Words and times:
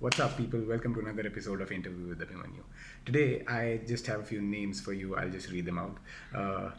What's 0.00 0.18
up, 0.18 0.34
people? 0.38 0.60
Welcome 0.66 0.94
to 0.94 1.00
another 1.00 1.26
episode 1.26 1.60
of 1.60 1.70
Interview 1.70 2.06
with 2.08 2.20
Abhimanyu. 2.20 2.62
Today, 3.04 3.44
I 3.46 3.80
just 3.86 4.06
have 4.06 4.20
a 4.20 4.24
few 4.24 4.40
names 4.40 4.80
for 4.80 4.94
you. 4.94 5.14
I'll 5.14 5.28
just 5.28 5.50
read 5.50 5.66
them 5.66 5.78
out. 5.78 5.98
Uh, 6.34 6.70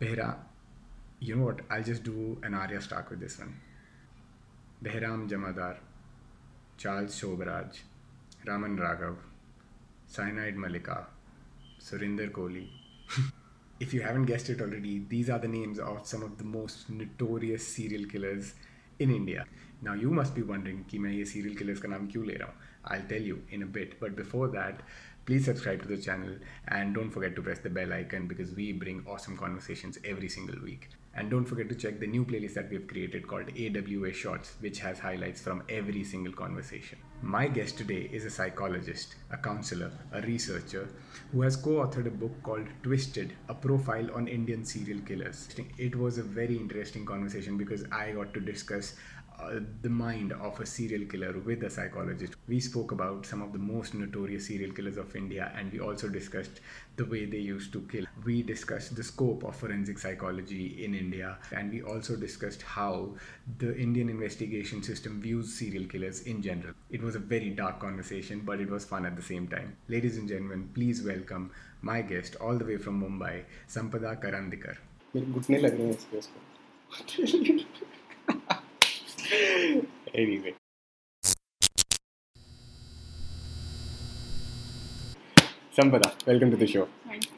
Behra, 0.00 0.34
you 1.20 1.36
know 1.36 1.44
what? 1.44 1.60
I'll 1.70 1.84
just 1.84 2.02
do 2.02 2.40
an 2.42 2.54
Arya 2.54 2.80
Stark 2.80 3.08
with 3.10 3.20
this 3.20 3.38
one. 3.38 3.54
Behram 4.82 5.30
Jamadar, 5.30 5.76
Charles 6.76 7.20
Sobhraj, 7.20 7.78
Raman 8.44 8.76
Raghav, 8.76 9.14
Cyanide 10.08 10.56
Mallika, 10.56 11.04
Surinder 11.80 12.32
Koli. 12.32 12.68
if 13.78 13.94
you 13.94 14.02
haven't 14.02 14.24
guessed 14.24 14.50
it 14.50 14.60
already, 14.60 15.04
these 15.08 15.30
are 15.30 15.38
the 15.38 15.46
names 15.46 15.78
of 15.78 16.04
some 16.04 16.24
of 16.24 16.36
the 16.36 16.42
most 16.42 16.90
notorious 16.90 17.64
serial 17.64 18.10
killers 18.10 18.54
in 19.00 19.10
India. 19.10 19.46
Now 19.82 19.94
you 19.94 20.10
must 20.10 20.34
be 20.34 20.42
wondering 20.42 20.84
कि 20.90 20.98
मैं 20.98 21.12
ये 21.12 21.54
killers 21.58 21.80
का 21.80 21.88
नाम 21.88 22.06
क्यों 22.12 22.24
ले 22.26 22.34
रहा 22.34 22.48
हूँ 22.48 22.68
I'll 22.92 23.08
tell 23.08 23.22
you 23.30 23.38
in 23.50 23.62
a 23.62 23.70
bit 23.78 23.98
but 24.00 24.16
before 24.16 24.48
that 24.48 24.82
please 25.26 25.44
subscribe 25.44 25.82
to 25.82 25.88
the 25.88 26.00
channel 26.06 26.36
and 26.68 26.94
don't 26.94 27.10
forget 27.10 27.34
to 27.36 27.42
press 27.42 27.58
the 27.66 27.70
bell 27.70 27.92
icon 27.92 28.26
because 28.26 28.54
we 28.54 28.72
bring 28.72 29.04
awesome 29.06 29.36
conversations 29.36 29.98
every 30.04 30.28
single 30.28 30.62
week 30.62 30.88
and 31.14 31.30
don't 31.30 31.44
forget 31.44 31.68
to 31.68 31.74
check 31.74 31.98
the 31.98 32.06
new 32.06 32.24
playlist 32.24 32.54
that 32.54 32.70
we've 32.70 32.86
created 32.86 33.26
called 33.26 33.50
AWA 33.58 34.12
Shorts 34.12 34.54
which 34.60 34.78
has 34.80 34.98
highlights 34.98 35.40
from 35.40 35.62
every 35.68 36.04
single 36.04 36.32
conversation. 36.32 36.98
My 37.22 37.48
guest 37.48 37.76
today 37.78 38.08
is 38.12 38.24
a 38.24 38.30
psychologist 38.30 39.16
a 39.30 39.36
counselor 39.36 39.90
a 40.12 40.22
researcher 40.22 40.88
who 41.32 41.42
has 41.42 41.56
co-authored 41.56 42.06
a 42.06 42.10
book 42.10 42.42
called 42.42 42.66
Twisted 42.82 43.34
a 43.48 43.54
profile 43.54 44.08
on 44.14 44.28
Indian 44.28 44.64
serial 44.64 45.00
killers. 45.00 45.48
It 45.78 45.96
was 45.96 46.18
a 46.18 46.22
very 46.22 46.56
interesting 46.56 47.04
conversation 47.04 47.56
because 47.56 47.84
I 47.92 48.12
got 48.12 48.32
to 48.34 48.40
discuss 48.40 48.94
uh, 49.39 49.59
the 49.81 49.89
mind 49.89 50.31
of 50.33 50.59
a 50.59 50.65
serial 50.65 51.05
killer 51.05 51.37
with 51.39 51.63
a 51.63 51.69
psychologist. 51.69 52.35
We 52.47 52.59
spoke 52.59 52.91
about 52.91 53.25
some 53.25 53.41
of 53.41 53.51
the 53.51 53.59
most 53.59 53.93
notorious 53.93 54.47
serial 54.47 54.71
killers 54.71 54.97
of 54.97 55.15
India 55.15 55.51
and 55.57 55.71
we 55.71 55.79
also 55.79 56.07
discussed 56.07 56.61
the 56.95 57.05
way 57.05 57.25
they 57.25 57.39
used 57.39 57.73
to 57.73 57.81
kill. 57.91 58.05
We 58.23 58.43
discussed 58.43 58.95
the 58.95 59.03
scope 59.03 59.43
of 59.43 59.55
forensic 59.55 59.99
psychology 59.99 60.83
in 60.85 60.95
India 60.95 61.37
and 61.51 61.71
we 61.71 61.81
also 61.81 62.15
discussed 62.15 62.61
how 62.61 63.15
the 63.59 63.77
Indian 63.77 64.09
investigation 64.09 64.81
system 64.81 65.21
views 65.21 65.53
serial 65.53 65.85
killers 65.85 66.21
in 66.21 66.41
general. 66.41 66.73
It 66.89 67.01
was 67.01 67.15
a 67.15 67.19
very 67.19 67.49
dark 67.49 67.79
conversation, 67.79 68.41
but 68.45 68.59
it 68.59 68.69
was 68.69 68.85
fun 68.85 69.05
at 69.05 69.15
the 69.15 69.21
same 69.21 69.47
time. 69.47 69.75
Ladies 69.89 70.17
and 70.17 70.29
gentlemen, 70.29 70.69
please 70.73 71.03
welcome 71.03 71.51
my 71.81 72.01
guest 72.01 72.35
all 72.39 72.57
the 72.57 72.65
way 72.65 72.77
from 72.77 73.01
Mumbai, 73.01 73.43
Sampada 73.67 74.15
Karandikar. 74.21 74.77
मेरे 75.15 75.27
घुटने 75.31 75.57
लग 75.57 75.75
रहे 75.77 75.87
हैं 75.87 75.93
इस 75.95 76.05
face 76.11 76.27
को 76.27 76.39
anyway 80.14 80.54
Sampada, 85.76 86.12
welcome 86.26 86.50
to 86.50 86.56
the 86.56 86.66
show. 86.66 86.88
Thank 87.06 87.26
you. 87.26 87.32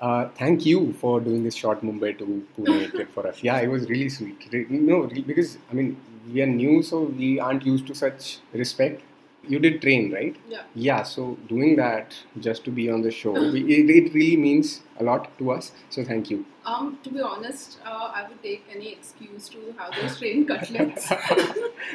Uh, 0.00 0.28
thank 0.36 0.66
you 0.66 0.92
for 0.94 1.20
doing 1.20 1.44
this 1.44 1.54
short 1.54 1.82
Mumbai 1.82 2.18
to 2.18 2.46
Pune 2.58 2.90
trip 2.90 3.10
for 3.12 3.26
us. 3.26 3.42
Yeah, 3.42 3.58
it 3.60 3.68
was 3.68 3.88
really 3.88 4.08
sweet. 4.08 4.70
No, 4.70 5.06
because 5.06 5.58
I 5.70 5.74
mean 5.74 5.96
we 6.32 6.42
are 6.42 6.46
new, 6.46 6.82
so 6.82 7.02
we 7.02 7.38
aren't 7.40 7.64
used 7.64 7.86
to 7.88 7.94
such 7.94 8.38
respect. 8.52 9.02
You 9.46 9.58
did 9.58 9.82
train, 9.82 10.12
right? 10.12 10.36
Yeah. 10.48 10.62
Yeah. 10.74 11.02
So 11.02 11.36
doing 11.48 11.76
that 11.76 12.14
just 12.38 12.64
to 12.64 12.70
be 12.70 12.88
on 12.90 13.02
the 13.02 13.10
show, 13.10 13.32
we, 13.32 13.62
it, 13.74 13.90
it 13.90 14.14
really 14.14 14.36
means 14.36 14.82
a 15.00 15.04
lot 15.04 15.36
to 15.38 15.50
us. 15.50 15.72
So 15.90 16.04
thank 16.04 16.30
you. 16.30 16.44
Um, 16.64 16.98
to 17.02 17.10
be 17.10 17.20
honest, 17.20 17.78
uh, 17.84 18.12
I 18.14 18.28
would 18.28 18.40
take 18.42 18.64
any 18.70 18.92
excuse 18.92 19.48
to 19.48 19.74
have 19.78 19.94
those 20.00 20.16
train 20.18 20.46
cutlets. 20.52 21.10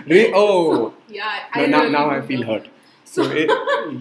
Re- 0.05 0.31
oh, 0.35 0.93
yeah, 1.07 1.45
no, 1.55 1.63
I 1.63 1.65
now, 1.67 1.79
really 1.79 1.91
now 1.91 2.09
I 2.09 2.21
feel 2.21 2.43
hurt. 2.43 2.67
So 3.05 3.23
So, 3.23 3.31
it, 3.31 3.49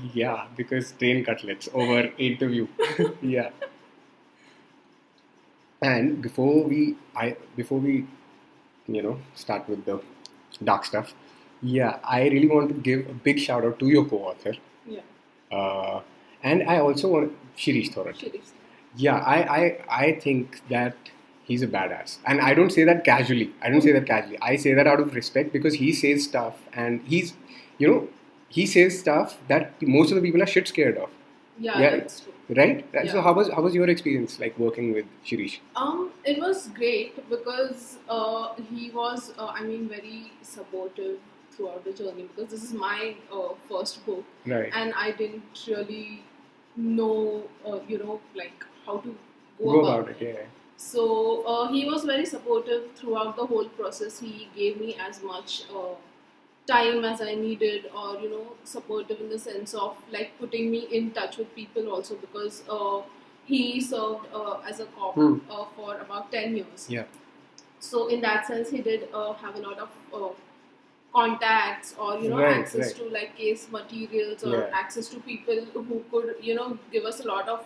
yeah, 0.14 0.47
because 0.56 0.91
train 0.92 1.25
cutlets 1.25 1.69
over 1.72 2.10
interview. 2.19 2.66
yeah. 3.22 3.50
And 5.83 6.20
before 6.22 6.65
we, 6.65 6.97
I 7.15 7.37
before 7.54 7.78
we, 7.78 8.06
you 8.87 9.03
know, 9.03 9.19
start 9.34 9.69
with 9.69 9.84
the 9.84 10.00
dark 10.65 10.84
stuff. 10.84 11.15
Yeah, 11.62 11.99
I 12.05 12.28
really 12.28 12.49
want 12.49 12.69
to 12.69 12.75
give 12.75 13.09
a 13.09 13.15
big 13.15 13.39
shout 13.39 13.65
out 13.65 13.78
to 13.78 13.89
your 13.89 14.05
co-author, 14.05 14.55
yeah, 14.87 15.00
uh, 15.50 16.03
and 16.43 16.62
I 16.69 16.78
also 16.78 17.09
want 17.09 17.33
Shirish 17.56 17.93
Thorat. 17.94 18.17
Shirish. 18.19 18.50
Yeah, 18.97 19.17
I, 19.17 19.39
I, 19.59 19.78
I 20.06 20.12
think 20.12 20.61
that 20.71 20.94
he's 21.44 21.62
a 21.62 21.67
badass. 21.67 22.19
And 22.27 22.41
I 22.41 22.55
don't 22.55 22.71
say 22.71 22.84
that 22.84 23.05
casually. 23.05 23.53
I 23.62 23.69
don't 23.71 23.83
say 23.83 23.93
that 23.93 24.06
casually. 24.06 24.39
I 24.41 24.56
say 24.56 24.72
that 24.75 24.87
out 24.87 25.00
of 25.00 25.15
respect 25.15 25.53
because 25.53 25.75
he 25.75 25.93
says 25.93 26.25
stuff 26.25 26.56
and 26.72 27.03
he's, 27.05 27.34
you 27.78 27.88
know, 27.88 28.09
he 28.49 28.65
says 28.67 28.99
stuff 28.99 29.37
that 29.49 29.75
most 29.83 30.11
of 30.11 30.17
the 30.17 30.23
people 30.23 30.43
are 30.43 30.47
shit 30.47 30.69
scared 30.69 30.97
of. 30.97 31.11
Yeah, 31.59 31.78
Yeah. 31.78 31.97
that's 31.97 32.21
true. 32.21 32.33
Right? 32.49 32.87
Right. 32.94 33.11
So 33.11 33.21
how 33.21 33.33
was 33.34 33.50
how 33.50 33.61
was 33.61 33.75
your 33.75 33.88
experience 33.91 34.38
like 34.38 34.56
working 34.59 34.93
with 34.93 35.05
Shirish? 35.27 35.59
Um, 35.75 36.12
it 36.25 36.38
was 36.38 36.69
great 36.69 37.28
because 37.28 37.99
uh, 38.09 38.55
he 38.71 38.91
was, 38.91 39.33
uh, 39.37 39.47
I 39.49 39.62
mean, 39.65 39.88
very 39.88 40.33
supportive 40.43 41.19
throughout 41.56 41.84
the 41.84 41.93
journey 41.93 42.25
because 42.25 42.50
this 42.50 42.62
is 42.62 42.72
my 42.75 43.17
uh, 43.33 43.55
first 43.69 44.05
book 44.06 44.25
Right. 44.47 44.72
and 44.72 44.94
I 44.94 45.12
didn't 45.12 45.65
really 45.69 46.25
know, 46.77 47.49
uh, 47.67 47.81
you 47.89 47.99
know, 47.99 48.21
like 48.34 48.65
how 48.84 48.99
to 48.99 49.17
go, 49.59 49.72
Go 49.72 49.81
about, 49.81 50.00
about 50.11 50.22
it, 50.22 50.22
yeah. 50.37 50.47
So 50.77 51.43
uh, 51.47 51.69
he 51.72 51.87
was 51.87 52.05
very 52.05 52.27
supportive 52.27 52.93
throughout 52.94 53.37
the 53.37 53.47
whole 53.47 53.69
process. 53.71 54.19
He 54.21 54.49
gave 54.55 54.78
me 54.78 54.94
as 55.00 55.22
much 55.22 55.65
uh, 55.75 55.94
time 56.67 57.05
as 57.05 57.21
I 57.22 57.34
needed, 57.34 57.87
or 57.97 58.19
you 58.21 58.28
know, 58.31 58.56
supportive 58.65 59.21
in 59.21 59.28
the 59.31 59.38
sense 59.38 59.75
of 59.75 59.97
like 60.12 60.38
putting 60.38 60.71
me 60.71 60.81
in 60.91 61.12
touch 61.12 61.38
with 61.38 61.55
people 61.55 61.91
also 61.91 62.17
because 62.17 62.62
uh, 62.69 63.03
he 63.47 63.81
served 63.81 64.27
uh, 64.34 64.61
as 64.69 64.81
a 64.81 64.87
cop 64.87 65.15
Hmm. 65.15 65.38
uh, 65.50 65.65
for 65.77 65.97
about 65.99 66.31
ten 66.33 66.56
years. 66.56 66.91
Yeah. 66.91 67.05
So 67.81 68.09
in 68.09 68.21
that 68.23 68.47
sense, 68.47 68.71
he 68.71 68.83
did 68.83 69.09
uh, 69.15 69.33
have 69.34 69.56
a 69.56 69.61
lot 69.61 69.78
of 69.78 69.91
uh, 70.12 70.34
contacts 71.16 71.94
or 71.99 72.10
you 72.19 72.31
know 72.31 72.41
Right, 72.41 72.60
access 72.60 72.87
right. 72.87 72.97
to 73.00 73.09
like 73.16 73.37
case 73.41 73.66
materials 73.77 74.44
or 74.44 74.54
Yeah. 74.54 74.81
access 74.82 75.09
to 75.15 75.21
people 75.28 75.65
who 75.75 75.99
could 76.15 76.32
you 76.49 76.54
know 76.60 76.69
give 76.97 77.04
us 77.12 77.21
a 77.27 77.28
lot 77.32 77.49
of 77.56 77.65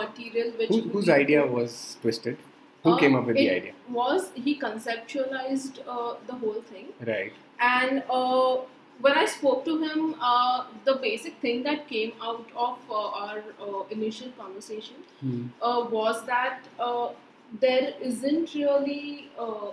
material 0.00 0.50
which 0.62 0.74
Who, 0.74 0.80
whose 0.96 1.08
idea 1.18 1.44
was 1.58 1.76
twisted? 2.02 2.38
Who 2.82 2.92
uh, 2.92 2.98
came 3.04 3.16
up 3.20 3.26
with 3.30 3.36
the 3.36 3.48
idea? 3.50 3.72
Was 4.00 4.28
he 4.34 4.58
conceptualized 4.66 5.80
uh, 5.86 6.14
the 6.26 6.34
whole 6.42 6.60
thing? 6.72 6.92
Right. 7.12 7.32
And 7.60 8.02
uh, 8.18 8.58
when 9.00 9.18
I 9.22 9.24
spoke 9.26 9.64
to 9.64 9.78
him, 9.82 10.14
uh, 10.20 10.64
the 10.84 10.94
basic 11.06 11.34
thing 11.40 11.62
that 11.64 11.88
came 11.88 12.12
out 12.30 12.46
of 12.68 12.78
uh, 12.90 13.22
our 13.24 13.42
uh, 13.68 13.82
initial 13.98 14.30
conversation 14.42 14.96
Hmm. 15.20 15.42
uh, 15.62 15.86
was 15.96 16.24
that 16.26 16.68
uh, 16.78 17.08
there 17.60 17.94
isn't 18.10 18.54
really 18.54 19.28
uh, 19.38 19.70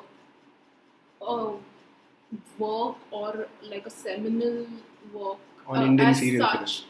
work 2.59 2.95
or 3.11 3.47
like 3.71 3.85
a 3.85 3.89
seminal 3.89 4.65
work 5.13 5.37
On 5.67 5.77
uh, 5.77 5.85
Indian 5.85 6.09
as 6.09 6.19
serial 6.19 6.45
such 6.47 6.53
killers. 6.55 6.85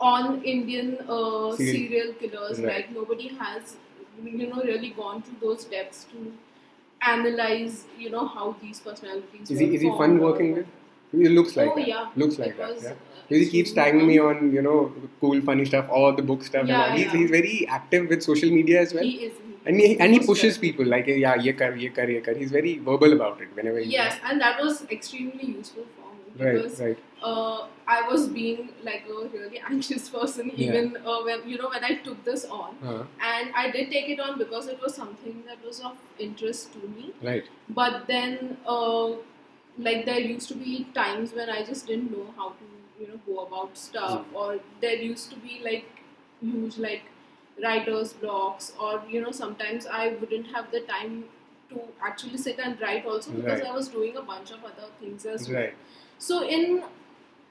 on 0.00 0.42
Indian 0.44 0.98
uh, 1.08 1.56
Serial- 1.56 1.56
serial 1.56 2.12
killers. 2.14 2.58
Right. 2.60 2.76
Like 2.76 2.92
nobody 2.92 3.28
has, 3.28 3.76
you 4.24 4.46
know, 4.48 4.62
really 4.62 4.90
gone 4.90 5.22
to 5.22 5.30
those 5.40 5.64
depths 5.64 6.04
to 6.12 6.32
analyze, 7.02 7.84
you 7.98 8.10
know, 8.10 8.26
how 8.26 8.56
these 8.62 8.80
personalities. 8.80 9.50
Is 9.50 9.58
he 9.58 9.74
is 9.74 9.80
he 9.82 9.90
fun 9.90 10.18
working 10.18 10.54
with? 10.54 10.66
He 11.12 11.28
looks 11.28 11.56
like 11.56 11.70
oh 11.72 11.74
that. 11.76 11.88
yeah, 11.88 12.06
Looks 12.16 12.38
like 12.38 12.50
It 12.50 12.58
that. 12.58 12.82
Yeah. 12.82 12.90
uh, 12.90 12.94
he 13.28 13.46
keeps 13.46 13.72
tagging 13.72 14.06
me 14.06 14.18
on, 14.18 14.52
you 14.52 14.62
know, 14.62 14.92
cool, 15.20 15.40
funny 15.42 15.64
stuff, 15.66 15.86
all 15.90 16.14
the 16.14 16.22
book 16.22 16.42
stuff, 16.42 16.66
Yeah, 16.66 16.82
and 16.84 16.92
all. 16.92 16.96
He's, 16.98 17.06
yeah. 17.06 17.18
he's 17.20 17.30
very 17.30 17.66
active 17.68 18.08
with 18.08 18.22
social 18.22 18.50
media 18.50 18.80
as 18.80 18.94
well. 18.94 19.02
He 19.04 19.16
is. 19.26 19.32
And 19.64 19.76
he, 19.76 19.98
and 20.00 20.12
he 20.12 20.20
pushes 20.26 20.58
people 20.58 20.84
like, 20.86 21.06
yeah, 21.06 21.34
ye 21.36 21.52
kar, 21.52 21.74
ye 21.76 21.88
kar, 21.88 22.08
ye 22.10 22.20
kar. 22.20 22.34
He's 22.34 22.50
very 22.50 22.78
verbal 22.78 23.12
about 23.12 23.40
it 23.40 23.48
whenever 23.54 23.78
he 23.78 23.90
Yes, 23.90 24.18
and 24.24 24.40
that 24.40 24.60
was 24.62 24.84
extremely 24.90 25.44
useful 25.44 25.84
for 25.96 26.12
me 26.14 26.32
because 26.52 26.80
right. 26.80 26.98
uh, 27.22 27.66
I 27.86 28.08
was 28.08 28.28
being 28.28 28.70
like 28.82 29.04
a 29.08 29.28
really 29.28 29.60
anxious 29.70 30.08
person 30.08 30.50
Yeah. 30.54 30.68
even 30.68 30.96
uh, 31.06 31.22
when 31.22 31.48
you 31.48 31.58
know 31.58 31.68
when 31.68 31.84
I 31.84 31.94
took 32.08 32.24
this 32.24 32.44
on, 32.44 32.76
Uh, 32.82 33.04
and 33.32 33.52
I 33.54 33.70
did 33.70 33.90
take 33.90 34.08
it 34.08 34.20
on 34.20 34.38
because 34.38 34.66
it 34.66 34.80
was 34.80 34.94
something 34.94 35.42
that 35.46 35.64
was 35.64 35.80
of 35.80 35.96
interest 36.18 36.72
to 36.74 36.88
me. 36.96 37.12
right. 37.22 37.44
But 37.68 38.06
then, 38.08 38.56
uh, 38.66 39.10
like 39.78 40.04
there 40.06 40.20
used 40.20 40.48
to 40.48 40.54
be 40.54 40.86
times 40.94 41.32
when 41.32 41.48
I 41.48 41.64
just 41.64 41.86
didn't 41.86 42.10
know 42.16 42.26
how 42.36 42.48
to 42.50 42.64
you 43.00 43.08
know 43.08 43.20
go 43.26 43.38
about 43.46 43.78
stuff, 43.78 44.18
Hmm. 44.26 44.36
or 44.36 44.58
there 44.80 44.96
used 44.96 45.30
to 45.30 45.36
be 45.48 45.60
like 45.70 46.02
huge 46.40 46.78
like 46.78 47.02
writer's 47.62 48.12
blocks, 48.12 48.72
or 48.80 49.02
you 49.08 49.20
know 49.20 49.30
sometimes 49.30 49.86
I 49.86 50.08
wouldn't 50.20 50.46
have 50.54 50.70
the 50.70 50.80
time 50.80 51.24
to 51.70 51.80
actually 52.04 52.38
sit 52.38 52.58
and 52.58 52.80
write 52.80 53.06
also 53.06 53.30
because 53.32 53.60
Right. 53.60 53.68
I 53.70 53.74
was 53.74 53.88
doing 53.88 54.16
a 54.16 54.22
bunch 54.22 54.50
of 54.50 54.64
other 54.64 54.88
things 55.00 55.24
as 55.26 55.48
well. 55.48 55.60
Right. 55.60 55.74
So 56.18 56.46
in 56.48 56.82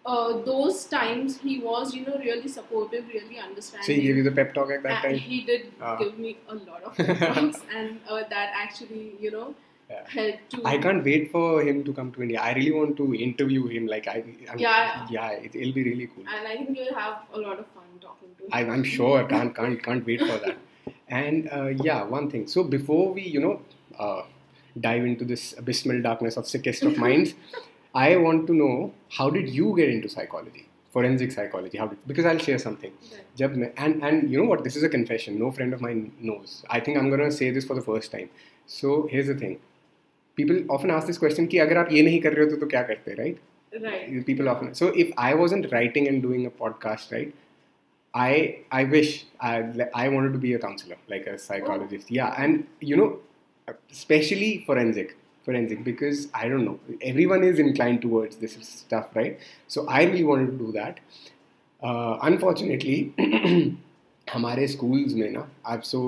uh, 0.05 0.41
those 0.43 0.85
times, 0.85 1.39
he 1.39 1.59
was 1.59 1.93
you 1.95 2.05
know 2.05 2.17
really 2.17 2.47
supportive, 2.47 3.07
really 3.07 3.39
understanding. 3.39 3.85
So 3.85 3.93
he 3.93 4.01
gave 4.01 4.17
you 4.17 4.23
the 4.23 4.31
pep 4.31 4.53
talk 4.53 4.71
at 4.71 4.83
that 4.83 5.03
time? 5.03 5.17
he 5.17 5.41
did 5.41 5.71
Ah. 5.81 5.97
give 5.97 6.17
me 6.17 6.37
a 6.47 6.55
lot 6.55 6.83
of 6.83 6.95
pep 6.95 7.19
talks, 7.19 7.61
and 7.75 7.99
uh, 8.09 8.23
that 8.29 8.51
actually 8.55 9.13
you 9.19 9.31
know 9.31 9.53
yeah. 9.91 10.37
To, 10.49 10.65
I 10.65 10.77
can't 10.77 11.03
wait 11.03 11.31
for 11.31 11.61
him 11.61 11.83
to 11.83 11.93
come 11.93 12.11
to 12.13 12.21
India. 12.21 12.39
I 12.39 12.53
really 12.53 12.71
want 12.71 12.97
to 12.97 13.13
interview 13.13 13.67
him. 13.67 13.87
Like 13.87 14.07
I, 14.07 14.23
I'm, 14.49 14.57
yeah, 14.57 15.07
yeah, 15.09 15.31
it, 15.31 15.53
will 15.53 15.73
be 15.73 15.83
really 15.83 16.07
cool. 16.07 16.23
And 16.35 16.47
I 16.47 16.55
think 16.57 16.77
you'll 16.77 16.93
have 16.93 17.23
a 17.33 17.39
lot 17.39 17.59
of 17.59 17.67
fun 17.67 17.83
talking 17.99 18.29
to 18.37 18.43
him. 18.43 18.49
I, 18.51 18.61
am 18.61 18.83
sure. 18.83 19.23
I 19.23 19.25
can't, 19.25 19.55
can't, 19.55 19.83
can't 19.83 20.05
wait 20.05 20.21
for 20.21 20.37
that. 20.45 20.57
and 21.09 21.49
uh, 21.51 21.67
yeah, 21.89 22.03
one 22.03 22.31
thing. 22.31 22.47
So 22.47 22.63
before 22.63 23.13
we, 23.13 23.23
you 23.23 23.41
know, 23.41 23.61
uh, 23.99 24.23
dive 24.79 25.03
into 25.03 25.25
this 25.25 25.53
abysmal 25.57 26.01
darkness 26.01 26.37
of 26.37 26.47
sickest 26.47 26.83
of 26.83 26.97
minds, 26.97 27.33
I 27.93 28.15
want 28.15 28.47
to 28.47 28.53
know 28.53 28.93
how 29.09 29.29
did 29.29 29.49
you 29.49 29.75
get 29.75 29.89
into 29.89 30.07
psychology? 30.07 30.67
forensic 30.93 31.31
psychology 31.31 31.77
how 31.77 31.87
did, 31.87 32.05
because 32.05 32.25
i'll 32.25 32.37
share 32.37 32.59
something 32.59 32.91
and 33.39 34.03
and 34.03 34.29
you 34.29 34.37
know 34.37 34.43
what 34.43 34.63
this 34.65 34.75
is 34.75 34.83
a 34.83 34.89
confession 34.89 35.39
no 35.39 35.49
friend 35.49 35.73
of 35.73 35.79
mine 35.79 36.11
knows 36.19 36.65
i 36.69 36.79
think 36.81 36.97
i'm 36.97 37.09
going 37.09 37.21
to 37.21 37.31
say 37.31 37.49
this 37.49 37.63
for 37.63 37.75
the 37.75 37.81
first 37.81 38.11
time 38.11 38.29
so 38.67 39.07
here's 39.09 39.27
the 39.27 39.35
thing 39.35 39.57
People 40.37 40.59
often 40.69 40.91
ask 40.91 41.07
this 41.07 41.17
question 41.17 41.47
कि 41.47 41.57
अगर 41.57 41.77
आप 41.77 41.91
ये 41.91 42.01
नहीं 42.01 42.19
कर 42.21 42.33
रहे 42.33 42.45
होते 42.45 42.59
तो 42.59 42.67
क्या 42.67 42.81
करते, 42.91 43.15
right? 43.15 43.39
Right. 43.73 44.25
people 44.25 44.49
often 44.49 44.73
so 44.73 44.87
if 44.87 45.11
i 45.17 45.33
wasn't 45.33 45.71
writing 45.71 46.05
and 46.09 46.21
doing 46.21 46.45
a 46.45 46.49
podcast 46.49 47.13
right 47.13 47.33
i 48.13 48.57
i 48.69 48.83
wish 48.83 49.25
i 49.39 49.63
i 49.95 50.09
wanted 50.09 50.33
to 50.33 50.39
be 50.39 50.51
a 50.51 50.59
counselor 50.59 50.97
like 51.07 51.25
a 51.25 51.37
psychologist 51.37 52.07
oh. 52.11 52.15
yeah 52.15 52.35
and 52.37 52.65
you 52.81 52.97
know 52.97 53.19
especially 53.89 54.65
forensic 54.65 55.15
forensic 55.45 55.85
because 55.85 56.27
i 56.33 56.49
don't 56.49 56.65
know 56.65 56.77
everyone 57.01 57.45
is 57.45 57.59
inclined 57.59 58.01
towards 58.01 58.35
this 58.43 58.57
stuff 58.61 59.15
right 59.15 59.39
so 59.69 59.87
i 59.87 60.03
really 60.03 60.25
wanted 60.25 60.51
to 60.51 60.57
do 60.65 60.73
that 60.73 60.99
uh, 61.81 62.17
unfortunately 62.23 63.13
हमारे 64.33 64.67
schools 64.67 65.13
में 65.13 65.29
ना 65.31 65.49
अब 65.65 65.81
so 65.81 66.01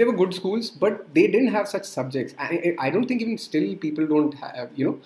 they 0.00 0.04
were 0.08 0.16
good 0.22 0.34
schools 0.34 0.70
but 0.84 1.00
they 1.14 1.26
didn't 1.26 1.48
have 1.58 1.68
such 1.68 1.84
subjects 1.84 2.34
I, 2.38 2.74
I 2.78 2.90
don't 2.90 3.06
think 3.06 3.20
even 3.22 3.38
still 3.38 3.74
people 3.76 4.06
don't 4.06 4.34
have 4.34 4.70
you 4.76 4.84
know 4.86 4.98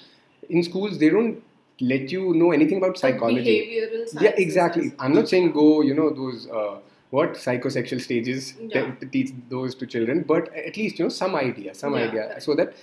in 0.49 0.63
schools 0.63 0.99
they 0.99 1.09
don't 1.11 1.43
let 1.81 2.13
you 2.13 2.35
know 2.35 2.53
anything 2.53 2.79
about 2.79 2.95
The 2.95 3.01
psychology 3.01 3.55
Behavioral 3.63 4.05
yeah 4.13 4.21
sciences 4.21 4.45
exactly 4.45 4.87
as- 4.87 4.93
i'm 5.01 5.15
not 5.15 5.29
saying 5.33 5.51
go 5.57 5.83
you 5.83 5.95
know 5.95 6.11
those 6.21 6.47
uh, 6.61 6.77
what 7.17 7.35
psychosexual 7.47 8.01
stages 8.05 8.55
Yeah. 8.61 8.87
to, 8.87 8.95
to 9.01 9.07
teach 9.17 9.33
those 9.57 9.75
to 9.83 9.87
children 9.97 10.23
but 10.33 10.49
at 10.55 10.77
least 10.77 10.99
you 10.99 11.05
know 11.05 11.15
some 11.19 11.35
idea 11.43 11.75
some 11.75 11.95
Yeah, 11.99 12.07
idea 12.09 12.23
correct. 12.29 12.43
so 12.49 12.55
that 12.61 12.75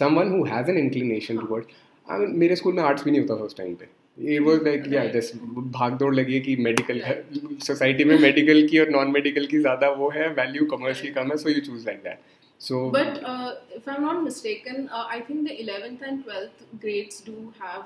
someone 0.00 0.30
who 0.36 0.44
has 0.44 0.68
an 0.74 0.78
inclination 0.86 1.36
हाँ. 1.38 1.46
towards 1.46 1.66
I 2.08 2.18
mean, 2.18 2.32
मेरे 2.38 2.56
school 2.56 2.74
में 2.74 2.82
arts 2.82 3.04
भी 3.04 3.10
नहीं 3.10 3.20
होता 3.20 3.36
था 3.40 3.44
उस 3.50 3.56
time 3.56 3.74
पे 3.82 3.86
भाग 4.17 5.97
दौड़ 5.97 6.13
लगी 6.15 6.33
है 6.33 6.39
कि 6.39 6.55
मेडिकल 6.59 7.01
सोसाइटी 7.65 8.03
में 8.03 8.17
मेडिकल 8.19 8.67
की 8.67 8.79
और 8.79 8.89
नॉन 8.89 9.11
मेडिकल 9.11 9.45
की 9.45 9.59
ज़्यादा 9.59 9.89
वो 9.91 10.09
है 10.09 10.27
वैल्यू 10.33 10.65
कॉमर्स 10.65 11.01
की 11.01 11.09
कम 11.09 11.31
है 11.31 11.37
so 11.37 11.49
you 11.49 11.61
choose 11.61 11.85
like 11.85 11.99
that 12.03 12.19
so 12.61 12.89
but 12.89 13.17
if 13.77 13.89
I 13.89 13.95
am 13.95 14.01
not 14.01 14.23
mistaken 14.23 14.87
I 14.93 15.19
think 15.19 15.47
the 15.47 15.57
11th 15.61 16.03
and 16.03 16.23
12th 16.23 16.81
grades 16.81 17.23
do 17.25 17.33
have 17.61 17.81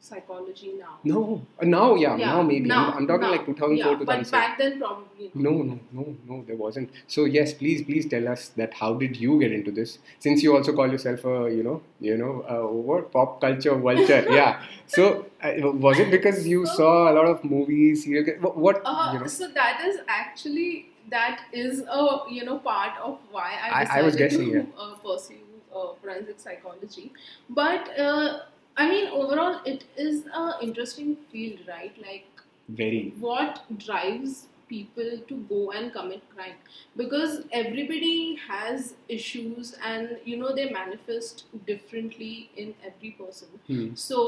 psychology 0.00 0.74
now. 0.78 0.98
no 1.04 1.42
now 1.62 1.94
yeah, 1.94 2.16
now 2.16 2.42
maybe 2.42 2.68
now, 2.68 2.92
I'm, 2.92 3.06
talking 3.06 3.22
now. 3.22 3.30
like 3.32 3.46
2004 3.46 3.92
yeah, 3.92 4.04
But 4.04 4.30
back 4.30 4.58
then, 4.58 4.78
probably. 4.78 5.30
No, 5.34 5.50
no, 5.50 5.78
no, 5.92 6.16
no, 6.26 6.44
there 6.46 6.56
wasn't. 6.56 6.90
So 7.08 7.24
yes, 7.24 7.52
please, 7.52 7.82
please 7.82 8.06
tell 8.08 8.28
us 8.28 8.48
that 8.50 8.74
how 8.74 8.94
did 8.94 9.16
you 9.16 9.38
get 9.40 9.52
into 9.52 9.70
this? 9.72 9.98
Since 10.20 10.42
you 10.42 10.56
also 10.56 10.72
call 10.72 10.88
yourself 10.90 11.24
a, 11.24 11.52
you 11.54 11.62
know, 11.64 11.82
you 12.00 12.16
know, 12.16 12.44
uh, 12.48 12.70
what 12.72 13.10
pop 13.12 13.40
culture 13.40 13.74
vulture, 13.74 14.24
yeah. 14.30 14.62
So 14.86 15.26
uh, 15.42 15.52
was 15.72 15.98
it 15.98 16.10
because 16.10 16.46
you 16.46 16.64
So- 16.66 16.74
saw 16.76 17.12
a 17.12 17.14
lot 17.14 17.26
of 17.26 17.44
movies? 17.44 18.06
What, 18.40 18.82
Uh, 18.84 19.10
you 19.14 19.20
know? 19.20 19.26
So 19.26 19.48
that 19.48 19.84
is 19.84 19.98
actually 20.06 20.90
that 21.10 21.40
is 21.52 21.80
a 21.90 22.18
you 22.30 22.44
know 22.44 22.58
part 22.58 22.98
of 23.02 23.18
why 23.32 23.50
I 23.64 23.80
I- 23.80 23.84
decided 23.84 24.02
I 24.02 24.06
was 24.06 24.16
guessing, 24.16 24.52
to 24.52 24.58
yeah. 24.58 24.64
uh, 24.78 24.94
pursue 24.96 25.36
uh, 25.74 25.94
forensic 26.02 26.38
psychology. 26.38 27.12
But 27.48 27.98
uh, 27.98 28.40
I 28.78 28.88
mean, 28.88 29.08
overall, 29.08 29.60
it 29.66 29.84
is 29.96 30.26
a 30.26 30.52
interesting 30.62 31.16
field, 31.32 31.60
right? 31.68 31.94
Like 32.00 32.26
Very. 32.68 33.14
what 33.18 33.64
drives 33.78 34.46
people 34.68 35.18
to 35.28 35.36
go 35.50 35.70
and 35.72 35.90
commit 35.92 36.22
crime 36.34 36.56
because 36.94 37.44
everybody 37.52 38.36
has 38.46 38.94
issues 39.08 39.74
and 39.82 40.18
you 40.26 40.36
know 40.36 40.54
they 40.54 40.68
manifest 40.68 41.44
differently 41.66 42.50
in 42.54 42.74
every 42.90 43.12
person 43.12 43.48
Hmm. 43.66 43.94
so 43.94 44.18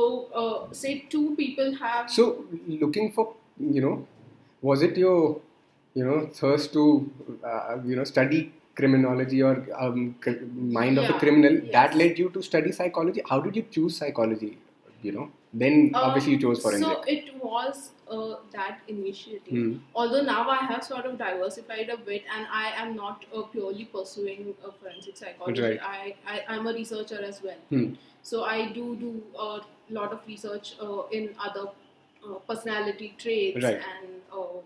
uh, 0.43 0.73
say 0.73 0.93
two 1.11 1.37
people 1.37 1.75
have 1.83 2.11
So 2.11 2.47
looking 2.67 3.13
for, 3.13 3.35
you 3.59 3.83
know, 3.83 4.07
was 4.63 4.83
it 4.83 4.97
your, 4.97 5.41
you 5.95 6.05
know, 6.05 6.27
thirst 6.29 6.73
to, 6.73 7.11
uh, 7.45 7.79
you 7.85 7.97
know, 7.97 8.05
study 8.05 8.53
criminology 8.75 9.43
or 9.43 9.67
um, 9.79 10.15
cr- 10.21 10.43
mind 10.79 10.99
of 10.99 11.05
a 11.05 11.09
Yeah, 11.13 11.19
criminal 11.19 11.61
that 11.73 11.95
led 11.95 12.19
you 12.19 12.31
to 12.31 12.43
study 12.43 12.73
psychology? 12.73 13.23
How 13.29 13.41
did 13.41 13.57
you 13.57 13.63
choose 13.71 13.97
psychology? 13.97 14.59
You 15.03 15.13
know, 15.13 15.31
then 15.53 15.93
Uh, 15.95 16.01
obviously 16.07 16.33
you 16.33 16.39
chose 16.41 16.61
forensic. 16.63 16.89
So 16.89 17.03
it 17.07 17.43
was 17.43 17.91
uh, 18.11 18.37
that 18.53 18.81
initiative. 18.89 19.49
Hmm. 19.49 19.77
Although 19.95 20.23
now 20.23 20.49
I 20.51 20.57
have 20.71 20.85
sort 20.85 21.07
of 21.07 21.17
diversified 21.19 21.89
a 21.89 21.97
bit, 21.97 22.25
and 22.37 22.47
I 22.53 22.73
am 22.83 22.95
not 22.97 23.25
uh, 23.35 23.43
purely 23.55 23.87
pursuing 23.87 24.55
uh, 24.65 24.71
forensic 24.81 25.17
psychology. 25.17 25.63
Right. 25.63 25.81
I, 25.83 26.15
I 26.27 26.57
am 26.57 26.67
a 26.67 26.73
researcher 26.75 27.23
as 27.31 27.43
well. 27.43 27.57
Hmm. 27.71 27.95
So 28.23 28.45
I 28.45 28.73
do 28.73 28.97
do 28.97 29.23
a 29.39 29.61
lot 29.89 30.13
of 30.13 30.21
research 30.27 30.75
uh, 30.81 31.03
in 31.11 31.31
other 31.49 31.69
uh, 32.27 32.35
personality 32.47 33.15
traits 33.17 33.65
Right. 33.65 33.81
and 33.95 34.21
uh, 34.31 34.61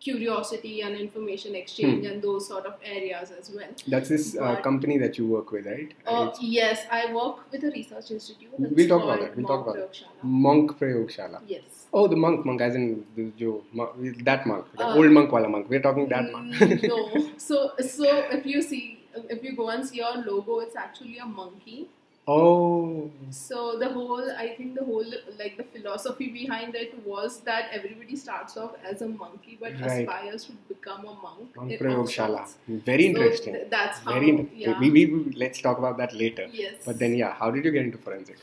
curiosity 0.00 0.80
and 0.82 0.96
information 0.96 1.54
exchange 1.54 2.04
Hmm. 2.06 2.12
and 2.12 2.22
those 2.22 2.46
sort 2.48 2.66
of 2.66 2.74
areas 2.84 3.30
as 3.38 3.50
well. 3.54 3.68
That's 3.86 4.08
this 4.08 4.36
uh, 4.36 4.56
company 4.62 4.98
that 4.98 5.18
you 5.18 5.26
work 5.26 5.50
with, 5.52 5.66
right? 5.66 5.92
Uh, 6.06 6.30
yes, 6.40 6.84
I 6.90 7.12
work 7.12 7.50
with 7.50 7.64
a 7.64 7.70
research 7.70 8.10
institute. 8.12 8.50
We'll 8.58 8.88
talk 8.88 9.02
about 9.02 9.20
that, 9.20 9.36
we'll 9.36 9.46
talk 9.46 9.62
about. 9.66 9.74
Prayogshala. 9.76 10.22
Monk 10.22 10.78
Prayogshala. 10.78 11.40
Yes. 11.46 11.86
Oh, 11.92 12.06
the 12.06 12.16
monk, 12.16 12.44
monk, 12.46 12.60
as 12.60 12.74
in 12.76 13.04
the, 13.16 13.32
jo, 13.36 13.64
monk, 13.72 13.90
that 14.24 14.46
monk, 14.46 14.66
the 14.76 14.86
Uh, 14.86 14.94
old 14.96 15.10
monk 15.10 15.32
wala 15.32 15.48
monk. 15.48 15.68
We're 15.68 15.80
talking 15.88 16.08
that 16.08 16.30
monk. 16.32 16.54
Mm, 16.54 16.88
no. 16.88 17.30
So 17.48 17.72
so 17.80 18.04
if 18.38 18.46
you 18.46 18.62
see 18.62 18.82
if 19.30 19.42
you 19.42 19.56
go 19.56 19.68
and 19.70 19.84
see 19.86 20.00
our 20.00 20.18
logo, 20.24 20.60
it's 20.60 20.76
actually 20.76 21.18
a 21.18 21.24
monkey. 21.26 21.88
Oh, 22.28 23.10
So 23.30 23.78
the 23.78 23.88
whole 23.94 24.30
I 24.42 24.48
think 24.56 24.74
the 24.78 24.84
whole 24.84 25.04
like 25.38 25.56
the 25.56 25.64
philosophy 25.64 26.28
behind 26.28 26.74
it 26.82 26.94
was 27.06 27.40
that 27.48 27.70
everybody 27.78 28.16
starts 28.16 28.56
off 28.56 28.72
as 28.90 29.02
a 29.02 29.08
monkey 29.08 29.56
but 29.60 29.72
Right. 29.80 30.06
aspires 30.08 30.44
to 30.48 30.52
become 30.68 31.00
a 31.12 31.14
monk. 31.24 31.56
monk 31.56 31.72
Prayogshala. 31.80 32.44
Very 32.90 33.04
So 33.04 33.08
interesting. 33.10 33.54
th- 33.54 33.70
that's 33.70 33.98
how 33.98 34.12
Very 34.14 34.30
interesting. 34.30 34.60
yeah. 34.60 34.78
We, 34.80 34.90
we, 34.90 35.06
we, 35.06 35.32
let's 35.44 35.60
talk 35.60 35.78
about 35.78 35.96
that 35.98 36.14
later. 36.14 36.46
yes. 36.52 36.74
But 36.84 36.98
then, 36.98 37.16
yeah, 37.16 37.32
how 37.32 37.50
did 37.50 37.64
you 37.64 37.70
get 37.78 37.84
into 37.86 37.98
forensics? 37.98 38.42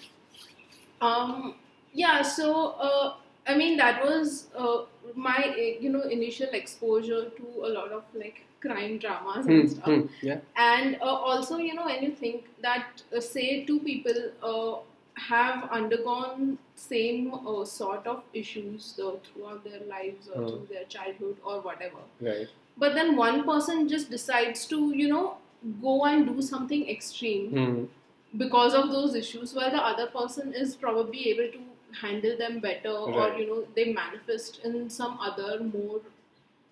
Um, 1.01 1.55
yeah, 1.93 2.21
so 2.21 2.71
uh, 2.89 3.13
I 3.47 3.55
mean 3.55 3.77
that 3.77 4.03
was 4.03 4.47
uh, 4.57 4.85
my 5.15 5.37
uh, 5.37 5.61
you 5.79 5.89
know 5.89 6.01
initial 6.01 6.49
exposure 6.53 7.29
to 7.29 7.43
a 7.65 7.69
lot 7.69 7.91
of 7.91 8.03
like 8.13 8.41
crime 8.65 8.97
dramas 8.97 9.47
and 9.47 9.61
Hmm, 9.61 9.67
stuff. 9.75 9.85
hmm, 9.93 10.27
yeah. 10.31 10.39
And 10.57 10.97
uh, 11.01 11.05
also, 11.29 11.57
you 11.57 11.73
know, 11.75 11.85
when 11.85 12.03
you 12.03 12.11
think 12.11 12.45
that 12.61 13.01
uh, 13.15 13.19
say 13.19 13.65
two 13.65 13.79
people 13.79 14.19
uh, 14.51 14.79
have 15.29 15.69
undergone 15.69 16.57
same 16.75 17.33
uh, 17.33 17.65
sort 17.65 18.05
of 18.07 18.23
issues 18.33 18.99
uh, 19.03 19.11
throughout 19.25 19.63
their 19.63 19.81
lives 19.95 20.29
or 20.29 20.41
Hmm. 20.41 20.47
through 20.47 20.67
their 20.75 20.85
childhood 20.97 21.37
or 21.43 21.59
whatever, 21.61 22.05
Right. 22.29 22.47
but 22.77 22.95
then 22.95 23.15
one 23.15 23.43
person 23.51 23.87
just 23.87 24.09
decides 24.09 24.65
to 24.73 24.79
you 25.03 25.07
know 25.13 25.37
go 25.81 25.93
and 26.05 26.27
do 26.31 26.41
something 26.41 26.87
extreme 26.95 27.45
Hmm. 27.57 27.85
because 28.43 28.73
of 28.81 28.91
those 28.91 29.15
issues 29.15 29.53
while 29.53 29.71
the 29.71 29.83
other 29.91 30.07
person 30.07 30.53
is 30.53 30.75
probably 30.75 31.29
able 31.29 31.51
to 31.57 31.61
handle 32.01 32.37
them 32.37 32.59
better 32.59 32.95
or 33.21 33.27
you 33.39 33.47
know 33.47 33.59
they 33.75 33.85
manifest 33.93 34.59
in 34.69 34.89
some 34.89 35.17
other 35.29 35.51
more 35.63 36.01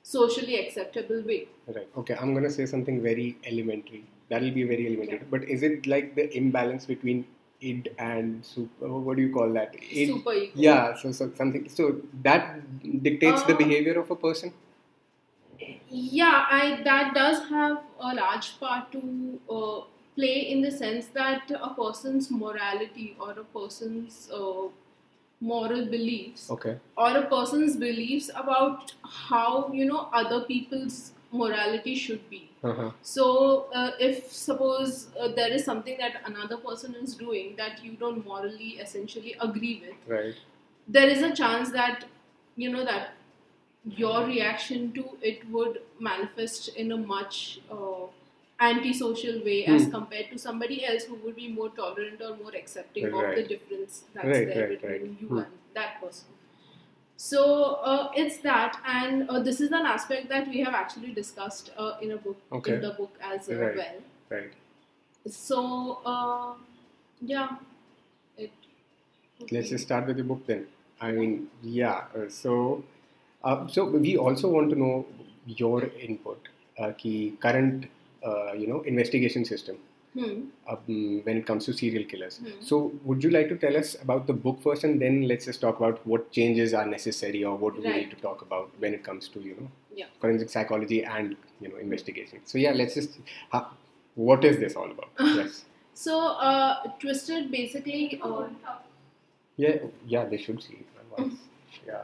socially 0.04 0.56
acceptable 0.60 1.22
way 1.24 1.48
Right. 1.68 1.88
Okay, 1.98 2.16
I'm 2.20 2.34
gonna 2.34 2.50
say 2.50 2.66
something 2.66 3.02
very 3.02 3.38
elementary. 3.46 4.04
That'll 4.30 4.52
be 4.52 4.64
very 4.64 4.88
elementary. 4.88 5.20
Yeah. 5.20 5.30
But 5.30 5.44
is 5.46 5.64
it 5.64 5.88
like 5.88 6.16
the 6.16 6.26
imbalance 6.38 6.86
between 6.86 7.26
id 7.62 7.90
and 7.98 8.46
super? 8.46 8.90
What 8.90 9.16
do 9.16 9.24
you 9.24 9.34
call 9.34 9.54
that? 9.54 9.74
Id, 9.82 10.08
super 10.08 10.34
ego 10.34 10.52
Yeah. 10.56 10.94
So, 10.96 11.12
so 11.14 11.32
something. 11.36 11.70
So 11.70 12.02
that 12.24 13.02
dictates 13.04 13.44
the 13.44 13.54
Uh, 13.54 13.58
behavior 13.64 13.98
of 14.02 14.12
a 14.12 14.16
person. 14.18 14.52
yeah 15.90 16.46
i 16.50 16.82
that 16.84 17.14
does 17.14 17.40
have 17.50 17.78
a 18.00 18.14
large 18.16 18.48
part 18.60 18.92
to 18.92 19.02
uh, 19.58 19.82
play 20.16 20.36
in 20.54 20.62
the 20.62 20.72
sense 20.72 21.08
that 21.20 21.52
a 21.68 21.70
person's 21.80 22.30
morality 22.32 23.16
or 23.20 23.32
a 23.32 23.44
person's 23.58 24.30
uh, 24.40 24.68
moral 25.52 25.86
beliefs 25.94 26.50
Okay. 26.56 26.74
or 26.96 27.10
a 27.18 27.24
person's 27.34 27.76
beliefs 27.84 28.30
about 28.44 28.94
how 29.28 29.70
you 29.74 29.86
know 29.92 30.08
other 30.22 30.42
people's 30.52 31.00
morality 31.44 31.96
should 32.08 32.26
be 32.34 32.42
Uh-huh. 32.70 32.92
So, 33.14 33.24
uh, 33.80 33.92
if 34.06 34.20
suppose 34.36 34.92
uh, 35.24 35.26
there 35.40 35.50
is 35.56 35.64
something 35.70 35.98
that 36.04 36.14
another 36.30 36.58
person 36.68 36.94
is 37.00 37.16
doing 37.24 37.50
that 37.58 37.82
you 37.88 37.96
don't 38.04 38.22
morally 38.30 38.70
essentially 38.86 39.34
agree 39.48 39.74
with, 39.88 40.06
Right. 40.14 40.38
there 40.98 41.10
is 41.16 41.26
a 41.30 41.32
chance 41.40 41.74
that 41.80 42.06
you 42.64 42.70
know 42.76 42.86
that 42.92 43.10
your 44.04 44.26
reaction 44.26 44.86
to 45.00 45.04
it 45.22 45.44
would 45.58 45.82
manifest 46.00 46.70
in 46.86 46.92
a 46.92 46.98
much 46.98 47.60
uh, 47.72 48.06
antisocial 48.68 49.44
way 49.44 49.66
as 49.66 49.86
Hmm. 49.86 49.92
compared 49.96 50.30
to 50.32 50.38
somebody 50.40 50.86
else 50.86 51.04
who 51.06 51.16
would 51.26 51.36
be 51.36 51.48
more 51.48 51.70
tolerant 51.70 52.22
or 52.22 52.36
more 52.38 52.56
accepting 52.56 53.14
of 53.14 53.34
the 53.36 53.44
difference 53.44 54.04
that's 54.14 54.28
Right, 54.30 54.48
there 54.48 54.64
right, 54.64 54.70
between 54.74 55.02
right. 55.02 55.18
you 55.22 55.30
Hmm. 55.30 55.40
and 55.40 55.60
that 55.74 56.00
person. 56.02 56.30
So 57.18 57.44
uh, 57.92 58.12
it's 58.16 58.38
that, 58.40 58.82
and 58.86 59.30
uh, 59.30 59.40
this 59.42 59.62
is 59.62 59.72
an 59.72 59.86
aspect 59.86 60.30
that 60.30 60.48
we 60.48 60.62
have 60.62 60.74
actually 60.74 61.14
discussed 61.14 61.72
uh, 61.78 61.98
in 62.02 62.12
a 62.12 62.18
book, 62.18 62.42
Okay. 62.52 62.76
in 62.76 62.82
the 62.82 62.92
book 62.92 63.18
as 63.22 63.50
Right. 63.50 63.76
well. 63.76 64.02
Right. 64.30 64.54
So 65.28 66.02
uh, 66.06 66.56
yeah, 67.22 67.58
it. 68.38 68.52
Let's 69.52 69.70
just 69.70 69.84
start 69.86 70.08
with 70.08 70.18
the 70.18 70.24
book 70.24 70.46
then. 70.48 70.68
I 71.00 71.12
mean, 71.12 71.50
yeah. 71.62 72.08
uh, 72.16 72.30
So, 72.30 72.84
uh, 73.44 73.68
so 73.68 73.86
we 73.86 74.18
also 74.18 74.50
want 74.50 74.70
to 74.72 74.76
know 74.76 75.06
your 75.46 75.86
input. 75.86 76.48
Uh, 76.78 76.92
ki 76.94 77.38
current, 77.40 77.86
uh, 78.26 78.54
you 78.54 78.68
know, 78.68 78.82
investigation 78.82 79.46
system 79.46 79.78
Hmm. 80.14 80.34
um, 80.72 81.22
when 81.28 81.38
it 81.38 81.46
comes 81.48 81.66
to 81.66 81.74
serial 81.74 82.04
killers. 82.10 82.38
Hmm. 82.38 82.50
So, 82.62 82.92
would 83.04 83.24
you 83.24 83.32
like 83.32 83.48
to 83.50 83.56
tell 83.56 83.76
us 83.76 83.96
about 84.02 84.28
the 84.28 84.34
book 84.34 84.62
first, 84.62 84.84
and 84.84 85.02
then 85.02 85.28
let's 85.28 85.46
just 85.46 85.60
talk 85.62 85.78
about 85.80 86.06
what 86.06 86.32
changes 86.32 86.76
are 86.76 86.86
necessary 86.86 87.44
or 87.44 87.56
what 87.56 87.76
do 87.76 87.82
we 87.82 87.94
need 87.94 88.12
to 88.12 88.16
talk 88.18 88.44
about 88.44 88.70
when 88.78 88.94
it 88.94 89.04
comes 89.04 89.28
to 89.30 89.40
you 89.40 89.56
know 89.60 89.70
Yeah. 90.02 90.06
forensic 90.22 90.50
psychology 90.52 91.04
and 91.04 91.36
you 91.62 91.70
know 91.70 91.78
investigation. 91.78 92.42
So, 92.46 92.60
yeah, 92.60 92.74
let's 92.84 92.94
just. 93.00 93.18
Ha, 93.56 93.64
what 94.16 94.46
is 94.46 94.60
this 94.60 94.76
all 94.76 94.92
about? 94.92 95.10
yes. 95.42 95.66
So 95.96 96.20
uh, 96.52 96.92
twisted 97.00 97.50
basically. 97.60 98.20
Uh, 98.22 98.48
Yeah. 99.58 99.78
Yeah. 100.08 100.26
They 100.26 100.38
should 100.38 100.62
see 100.62 100.76
it 100.84 100.88
once. 101.18 101.36
Yeah. 101.88 102.04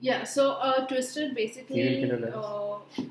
Yeah, 0.00 0.22
so 0.24 0.52
uh, 0.52 0.86
Twisted 0.86 1.34
basically 1.34 1.82
Serial 1.82 2.18
killer 2.18 2.32
uh, 2.36 3.02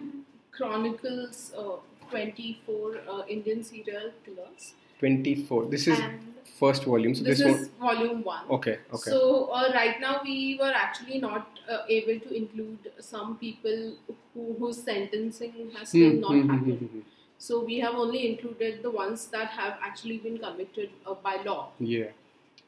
chronicles 0.58 1.54
uh, 1.58 1.78
24 2.10 2.98
uh, 3.10 3.24
Indian 3.28 3.64
serial 3.64 4.12
killers. 4.26 4.74
Twenty-four. 5.00 5.66
This 5.68 5.88
is 5.88 6.00
and 6.00 6.20
first 6.60 6.86
volume. 6.86 7.14
So 7.16 7.24
this 7.24 7.40
this, 7.40 7.62
is 7.62 7.68
volume 7.80 8.24
one. 8.24 8.48
one. 8.48 8.58
Okay. 8.60 8.80
Okay. 8.94 9.12
So 9.12 9.50
uh, 9.52 9.72
right 9.74 10.00
now 10.02 10.22
we 10.24 10.58
were 10.60 10.74
actually 10.84 11.20
not 11.20 11.60
uh, 11.70 11.84
able 11.90 12.20
to 12.28 12.34
include 12.34 12.92
some 13.00 13.38
people 13.38 13.94
who, 14.34 14.56
whose 14.60 14.82
sentencing 14.84 15.72
has 15.78 15.90
still 15.90 16.16
Hmm, 16.16 16.20
not 16.22 16.32
hmm, 16.32 16.42
hmm, 16.42 16.50
happened. 16.52 16.80
hmm, 16.80 16.86
hmm. 16.86 17.00
So 17.38 17.64
we 17.64 17.80
have 17.80 17.94
only 17.96 18.28
included 18.32 18.82
the 18.82 18.90
ones 18.90 19.28
that 19.28 19.50
have 19.52 19.78
actually 19.84 20.18
been 20.18 20.40
convicted 20.40 20.90
uh, 21.06 21.14
by 21.30 21.36
law. 21.46 21.72
Yeah. 21.80 22.08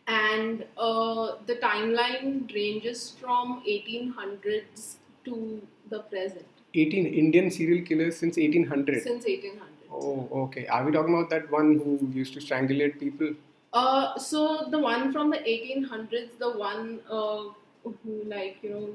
and 0.08 0.64
uh, 0.78 1.36
the 1.48 1.56
timeline 1.64 2.54
ranges 2.54 3.02
from 3.22 3.62
1800s 3.74 4.96
to 5.26 5.62
the 5.90 6.00
present 6.14 6.59
18 6.74 7.06
Indian 7.06 7.50
serial 7.52 7.86
killers 7.86 8.18
since 8.18 8.38
1800. 8.38 9.02
since 9.04 9.26
1800. 9.26 9.66
Oh, 9.92 10.28
okay. 10.44 10.68
Are 10.68 10.86
we 10.86 10.92
talking 10.92 11.14
about 11.14 11.30
that 11.32 11.52
one 11.52 11.76
who 11.84 12.08
used 12.14 12.34
to 12.36 12.40
strangulate 12.40 13.00
people? 13.00 13.34
uh, 13.74 14.18
so 14.18 14.68
the 14.72 14.80
one 14.80 15.12
from 15.14 15.30
the 15.30 15.38
1800s 15.38 16.30
the 16.40 16.50
one 16.58 17.00
uh, 17.10 17.44
who 17.84 18.24
like 18.26 18.58
you 18.64 18.70
know 18.72 18.90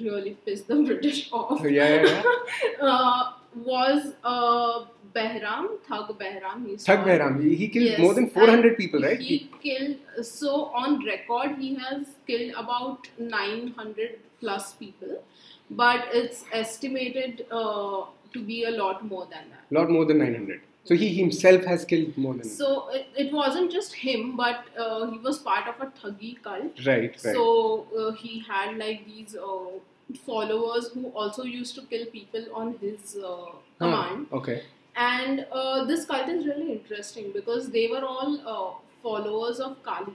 really 0.00 0.32
pissed 0.46 0.68
the 0.68 0.76
british 0.88 1.28
off 1.32 1.60
Oh, 1.62 1.66
yeah, 1.66 2.02
yeah, 2.04 2.22
uh, 2.80 3.32
was 3.54 4.14
uh, 4.24 4.84
behram 5.14 5.68
thug 5.88 6.10
behram 6.18 6.66
he's 6.68 6.84
Thug. 6.84 7.04
Behram. 7.04 7.40
He, 7.42 7.54
he 7.56 7.68
killed 7.68 7.86
Yes, 7.86 8.00
more 8.00 8.14
than 8.14 8.30
400 8.30 8.66
and 8.66 8.76
people, 8.76 9.00
right? 9.02 9.18
He 9.20 9.50
killed, 9.62 9.96
so 10.22 10.66
on 10.82 11.04
record, 11.04 11.56
he 11.58 11.74
has 11.74 12.06
killed 12.26 12.52
about 12.56 13.08
900 13.18 14.18
plus 14.40 14.72
people, 14.74 15.22
but 15.70 16.04
it's 16.12 16.44
estimated 16.52 17.46
uh, 17.50 18.02
to 18.32 18.42
be 18.44 18.64
a 18.64 18.70
lot 18.70 19.04
more 19.04 19.26
than 19.26 19.44
that. 19.50 19.64
lot 19.78 19.90
more 19.90 20.04
than 20.04 20.18
900. 20.18 20.60
So 20.84 20.94
he 20.94 21.08
himself 21.14 21.64
has 21.64 21.84
killed 21.84 22.16
more 22.16 22.34
than. 22.34 22.44
So 22.44 22.88
it, 22.90 23.06
it 23.16 23.32
wasn't 23.32 23.70
just 23.70 23.92
him, 23.94 24.36
but 24.36 24.64
uh, 24.78 25.10
he 25.10 25.18
was 25.18 25.38
part 25.38 25.68
of 25.68 25.80
a 25.80 25.90
thuggee 25.90 26.42
cult. 26.42 26.84
right, 26.86 27.10
right. 27.10 27.20
So 27.20 27.86
uh, 27.98 28.12
he 28.12 28.40
had 28.40 28.76
like 28.78 29.04
these 29.06 29.36
uh, 29.36 29.78
followers 30.26 30.88
who 30.94 31.08
also 31.08 31.44
used 31.44 31.74
to 31.76 31.82
kill 31.82 32.06
people 32.06 32.46
on 32.54 32.76
his 32.80 33.16
uh, 33.16 33.26
Huh, 33.26 33.52
command. 33.78 34.26
Okay. 34.32 34.62
And 34.96 35.46
uh, 35.52 35.84
this 35.84 36.04
cult 36.06 36.28
is 36.28 36.46
really 36.46 36.72
interesting 36.72 37.30
because 37.32 37.70
they 37.70 37.86
were 37.88 38.04
all 38.04 38.40
uh, 38.46 38.70
followers 39.02 39.60
of 39.60 39.82
Kali. 39.82 40.14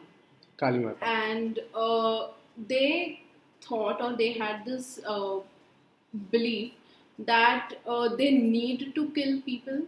Kali 0.58 0.80
Mata. 0.80 1.04
and 1.06 1.60
uh, 1.74 2.28
they 2.68 3.22
thought 3.68 4.02
or 4.02 4.14
they 4.24 4.32
had 4.34 4.66
this 4.66 5.00
uh, 5.08 5.36
belief 6.32 6.74
that 7.20 7.74
uh, 7.88 8.16
they 8.16 8.32
need 8.32 8.94
to 8.96 9.10
kill 9.12 9.42
people 9.42 9.82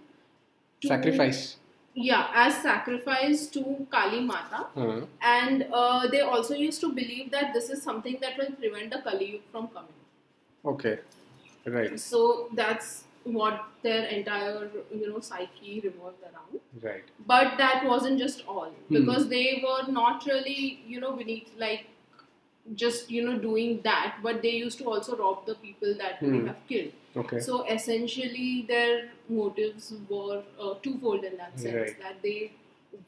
to, 0.81 0.87
Sacrifice. 0.87 1.57
yeah 1.95 2.27
as 2.45 2.57
sacrifice 2.61 3.47
to 3.55 3.63
kali 3.95 4.19
mata 4.21 4.59
Huh. 4.75 5.01
and 5.21 5.65
uh, 5.73 6.07
they 6.07 6.21
also 6.21 6.53
used 6.55 6.79
to 6.81 6.91
believe 7.01 7.31
that 7.31 7.53
this 7.53 7.69
is 7.69 7.81
something 7.81 8.17
that 8.21 8.37
will 8.37 8.51
prevent 8.63 8.91
the 8.95 9.01
kali 9.09 9.29
Yuga 9.33 9.43
from 9.51 9.67
coming 9.69 9.93
Okay. 10.73 10.99
Right, 11.65 11.99
so 11.99 12.49
that's 12.55 13.03
what 13.23 13.63
their 13.83 14.03
entire 14.17 14.69
you 14.97 15.09
know 15.09 15.19
psyche 15.19 15.81
revolved 15.85 16.21
around 16.29 16.61
right. 16.81 17.03
but 17.31 17.57
that 17.57 17.83
wasn't 17.85 18.19
just 18.25 18.43
all 18.47 18.69
Hmm. 18.71 18.93
because 18.97 19.27
they 19.33 19.61
were 19.65 19.91
not 19.91 20.25
really 20.31 20.79
you 20.93 21.01
know 21.05 21.11
beneath 21.21 21.49
like 21.65 21.85
just 22.75 23.09
you 23.09 23.23
know 23.25 23.37
doing 23.37 23.79
that 23.83 24.15
but 24.23 24.41
they 24.41 24.51
used 24.51 24.77
to 24.77 24.85
also 24.93 25.15
rob 25.17 25.45
the 25.45 25.55
people 25.55 25.93
that 25.99 26.17
Hmm. 26.19 26.31
they 26.37 26.47
have 26.47 26.61
killed 26.67 26.91
Okay. 27.21 27.39
so 27.39 27.63
essentially 27.75 28.65
their 28.67 29.09
motives 29.29 29.93
were 30.09 30.43
uh, 30.61 30.73
twofold 30.83 31.23
in 31.23 31.37
that 31.37 31.57
sense 31.59 31.75
Right. 31.75 31.99
that 32.01 32.21
they 32.21 32.51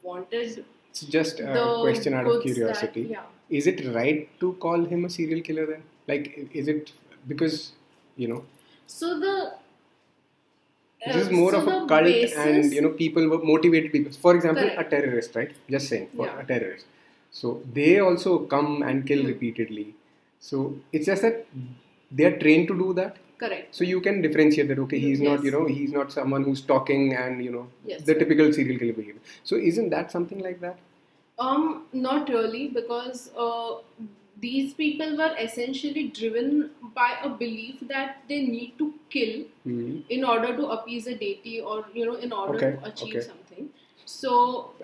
wanted 0.02 0.64
It's 0.90 1.02
just 1.16 1.40
a 1.40 1.44
the 1.58 1.66
question 1.82 2.14
out 2.14 2.26
of 2.26 2.42
curiosity. 2.42 3.02
that, 3.02 3.10
yeah 3.18 3.56
Is 3.58 3.66
it 3.70 3.78
right 3.94 4.26
to 4.40 4.48
call 4.64 4.84
him 4.90 5.04
a 5.04 5.10
serial 5.10 5.40
killer 5.46 5.66
then? 5.70 5.82
Like, 6.10 6.26
is 6.60 6.68
it 6.72 6.92
because, 7.32 7.56
you 8.16 8.28
know, 8.32 8.44
so 8.86 9.08
the 9.24 9.32
This 11.06 11.16
is 11.16 11.28
uh, 11.28 11.32
more 11.32 11.50
so 11.52 11.60
of 11.60 11.66
a 11.68 11.86
cult, 11.88 12.04
basis- 12.04 12.36
and 12.36 12.72
you 12.72 12.82
know, 12.82 12.90
people 12.90 13.26
were 13.28 13.38
motivated 13.50 13.90
people. 13.92 14.12
For 14.12 14.34
example, 14.36 14.62
Correct. 14.64 14.80
a 14.80 14.84
terrorist, 14.94 15.34
right? 15.34 15.52
Just 15.74 15.88
saying, 15.88 16.08
for 16.16 16.26
Yeah. 16.26 16.40
a 16.40 16.44
terrorist. 16.50 16.86
So 17.30 17.62
they 17.72 17.98
also 18.00 18.40
come 18.40 18.82
and 18.82 19.06
kill 19.06 19.24
repeatedly. 19.24 19.94
So 20.40 20.76
it's 20.92 21.06
just 21.06 21.22
that 21.22 21.46
they 22.10 22.24
are 22.24 22.38
trained 22.38 22.68
to 22.68 22.78
do 22.84 22.92
that. 23.00 23.16
correct 23.42 23.74
So 23.76 23.84
you 23.88 24.00
can 24.06 24.16
differentiate 24.24 24.68
that. 24.70 24.78
Okay, 24.84 24.98
he's 25.02 25.20
not, 25.26 25.44
you 25.44 25.50
know, 25.52 25.66
he's 25.66 25.92
not 25.92 26.12
someone 26.12 26.42
who's 26.44 26.60
talking 26.70 27.14
and 27.20 27.44
you 27.44 27.52
know 27.56 27.66
Yes, 27.90 28.02
the 28.08 28.12
yes. 28.12 28.18
typical 28.22 28.52
serial 28.52 28.78
killer 28.80 28.92
behavior. 28.92 29.22
So 29.50 29.56
isn't 29.56 29.90
that 29.90 30.10
something 30.16 30.40
like 30.48 30.60
that? 30.60 30.78
Um, 31.38 31.86
not 31.92 32.28
really, 32.28 32.68
because 32.68 33.30
uh, 33.46 33.76
these 34.40 34.74
people 34.74 35.16
were 35.16 35.34
essentially 35.38 36.08
driven 36.08 36.70
by 36.94 37.08
a 37.22 37.30
belief 37.30 37.76
that 37.94 38.18
they 38.28 38.40
need 38.42 38.74
to 38.82 38.92
kill 39.16 39.32
Hmm. 39.64 40.00
in 40.18 40.24
order 40.34 40.54
to 40.60 40.66
appease 40.76 41.06
a 41.06 41.14
deity 41.22 41.60
or 41.60 41.78
you 41.94 42.06
know 42.10 42.14
in 42.28 42.32
order 42.32 42.56
Okay, 42.58 42.70
to 42.76 42.88
achieve 42.92 43.16
okay. 43.16 43.26
something. 43.30 43.68
So 44.04 44.34
So- 44.34 44.79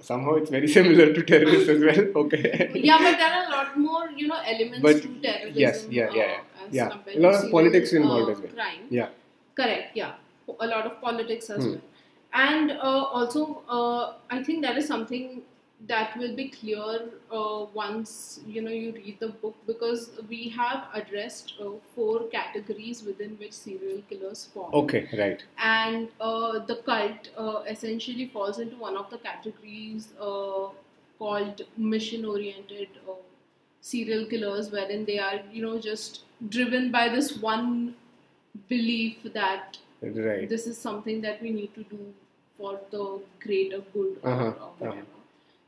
Somehow 0.00 0.34
it's 0.34 0.50
very 0.50 0.68
similar 0.78 1.12
to 1.12 1.22
terrorists 1.22 1.68
as 1.68 1.80
well. 1.80 2.06
Okay. 2.24 2.70
yeah, 2.74 2.98
but 2.98 3.16
there 3.18 3.32
are 3.38 3.46
a 3.46 3.50
lot 3.50 3.78
more 3.78 4.10
you 4.10 4.28
know 4.28 4.38
elements 4.54 4.80
But 4.82 5.02
to 5.02 5.08
terrorism. 5.26 5.58
yes, 5.64 5.86
yeah, 5.90 6.10
yeah, 6.14 6.22
uh, 6.22 6.66
as 6.68 6.74
yeah. 6.74 6.88
A 7.16 7.20
lot 7.20 7.34
of 7.44 7.50
politics 7.50 7.92
involved 7.92 8.28
uh, 8.28 8.32
as 8.32 8.40
well. 8.40 8.52
Crime. 8.52 8.82
Yeah. 8.90 9.08
Correct. 9.54 9.96
Yeah, 9.96 10.12
a 10.60 10.66
lot 10.66 10.86
of 10.86 11.00
politics 11.00 11.50
as 11.50 11.64
Hmm. 11.64 11.70
well, 11.72 11.80
and 12.32 12.70
uh, 12.72 13.04
also 13.20 13.62
uh, 13.68 14.12
I 14.30 14.42
think 14.42 14.62
that 14.62 14.76
is 14.78 14.86
something 14.86 15.42
that 15.88 16.16
will 16.18 16.34
be 16.36 16.48
clear 16.50 17.08
uh, 17.32 17.64
once 17.74 18.40
you 18.46 18.60
know 18.62 18.70
you 18.70 18.92
read 18.92 19.16
the 19.20 19.28
book 19.28 19.54
because 19.66 20.10
we 20.28 20.48
have 20.50 20.84
addressed 20.94 21.54
uh, 21.60 21.70
four 21.94 22.24
categories 22.28 23.02
within 23.02 23.36
which 23.38 23.52
serial 23.52 24.02
killers 24.10 24.46
form. 24.52 24.74
Okay. 24.74 25.08
Right. 25.18 25.42
And 25.58 26.08
uh, 26.20 26.58
the 26.66 26.76
cult 26.76 27.30
uh, 27.36 27.62
essentially 27.68 28.28
falls 28.28 28.58
into 28.58 28.76
one 28.76 28.96
of 28.96 29.08
the 29.10 29.18
categories 29.18 30.08
uh, 30.20 30.68
called 31.18 31.62
mission-oriented 31.76 32.88
uh, 33.08 33.12
serial 33.80 34.26
killers, 34.26 34.70
wherein 34.70 35.04
they 35.06 35.18
are 35.18 35.40
you 35.52 35.62
know 35.62 35.78
just 35.78 36.24
driven 36.50 36.90
by 36.90 37.08
this 37.08 37.38
one 37.38 37.94
belief 38.68 39.18
that 39.34 39.78
Right. 40.02 40.48
this 40.48 40.66
is 40.66 40.78
something 40.78 41.20
that 41.22 41.42
we 41.42 41.50
need 41.50 41.74
to 41.74 41.82
do 41.84 42.14
for 42.56 42.80
the 42.90 43.20
greater 43.42 43.80
good 43.92 44.18
or, 44.22 44.30
Uh-huh, 44.30 44.44
or 44.44 44.70
whatever. 44.78 45.00
uh-huh. 45.00 45.19